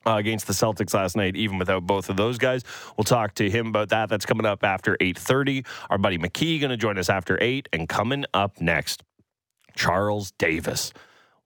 uh, 0.06 0.16
against 0.16 0.46
the 0.46 0.52
Celtics 0.52 0.94
last 0.94 1.16
night, 1.16 1.36
even 1.36 1.58
without 1.58 1.86
both 1.86 2.10
of 2.10 2.16
those 2.16 2.38
guys. 2.38 2.62
We'll 2.96 3.04
talk 3.04 3.34
to 3.34 3.50
him 3.50 3.68
about 3.68 3.90
that. 3.90 4.08
That's 4.08 4.26
coming 4.26 4.46
up 4.46 4.64
after 4.64 4.96
8.30. 4.96 5.66
Our 5.90 5.98
buddy 5.98 6.18
McKee 6.18 6.60
going 6.60 6.70
to 6.70 6.76
join 6.76 6.98
us 6.98 7.08
after 7.08 7.38
8. 7.40 7.68
And 7.72 7.88
coming 7.88 8.24
up 8.34 8.60
next, 8.60 9.02
Charles 9.76 10.32
Davis. 10.32 10.92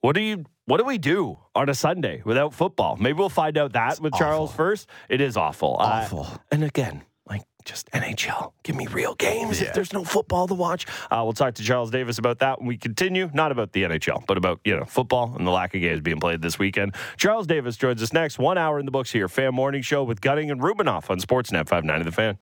What 0.01 0.15
do 0.15 0.21
you... 0.21 0.45
What 0.67 0.77
do 0.77 0.85
we 0.85 0.99
do 0.99 1.39
on 1.55 1.71
a 1.71 1.75
Sunday 1.75 2.21
without 2.27 2.53
football? 2.53 2.97
Maybe 3.01 3.19
we'll 3.19 3.31
find 3.31 3.57
out 3.57 3.73
that 3.73 4.01
with 4.01 4.13
Charles 4.13 4.53
first. 4.53 4.87
It 5.09 5.23
is 5.23 5.35
awful. 5.35 5.79
Uh, 5.81 6.03
Awful. 6.05 6.29
and 6.51 6.63
again, 6.63 7.05
like 7.27 7.41
just 7.65 7.91
NHL. 7.93 8.53
Give 8.65 8.77
me 8.77 8.87
real 8.87 9.15
games 9.15 9.63
if 9.63 9.73
there's 9.73 9.95
no 9.95 10.05
football 10.05 10.47
to 10.47 10.53
watch. 10.53 10.85
Uh, 11.11 11.23
we'll 11.25 11.33
talk 11.33 11.55
to 11.55 11.63
Charles 11.63 11.91
Davis 11.91 12.19
about 12.19 12.41
that 12.41 12.59
when 12.59 12.69
we 12.69 12.77
continue. 12.77 13.31
Not 13.33 13.51
about 13.51 13.73
the 13.73 13.85
NHL, 13.85 14.27
but 14.27 14.37
about 14.37 14.61
you 14.63 14.77
know 14.77 14.85
football 14.85 15.35
and 15.39 15.47
the 15.47 15.51
lack 15.51 15.75
of 15.75 15.81
games 15.81 16.03
being 16.03 16.21
played 16.21 16.43
this 16.43 16.59
weekend. 16.59 16.95
Charles 17.17 17.47
Davis 17.47 17.79
joins 17.79 18.03
us 18.03 18.13
next. 18.13 18.39
One 18.39 18.59
hour 18.59 18.79
in 18.79 18.85
the 18.85 18.93
books 18.93 19.11
here. 19.11 19.27
Fan 19.27 19.55
Morning 19.55 19.81
Show 19.81 20.05
with 20.05 20.21
Gunning 20.21 20.51
and 20.51 20.61
Rubinoff 20.61 21.09
on 21.09 21.19
Sportsnet 21.19 21.67
590 21.67 22.05
The 22.05 22.13
Fan. 22.13 22.37